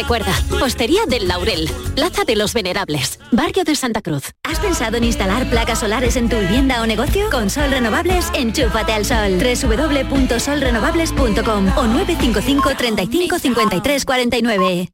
Recuerda, 0.00 0.32
Postería 0.58 1.04
del 1.04 1.28
Laurel, 1.28 1.70
Plaza 1.94 2.24
de 2.24 2.34
los 2.34 2.54
Venerables, 2.54 3.20
Barrio 3.32 3.64
de 3.64 3.76
Santa 3.76 4.00
Cruz. 4.00 4.32
¿Has 4.44 4.58
pensado 4.58 4.96
en 4.96 5.04
instalar 5.04 5.44
placas 5.50 5.80
solares 5.80 6.16
en 6.16 6.30
tu 6.30 6.38
vivienda 6.38 6.80
o 6.80 6.86
negocio? 6.86 7.28
Con 7.30 7.50
Sol 7.50 7.70
Renovables, 7.70 8.30
enchúfate 8.32 8.94
al 8.94 9.04
sol. 9.04 9.38
www.solrenovables.com 9.38 11.76
o 11.76 11.86
955 11.86 12.70
35 12.78 13.38
53 13.38 14.04
49. 14.06 14.88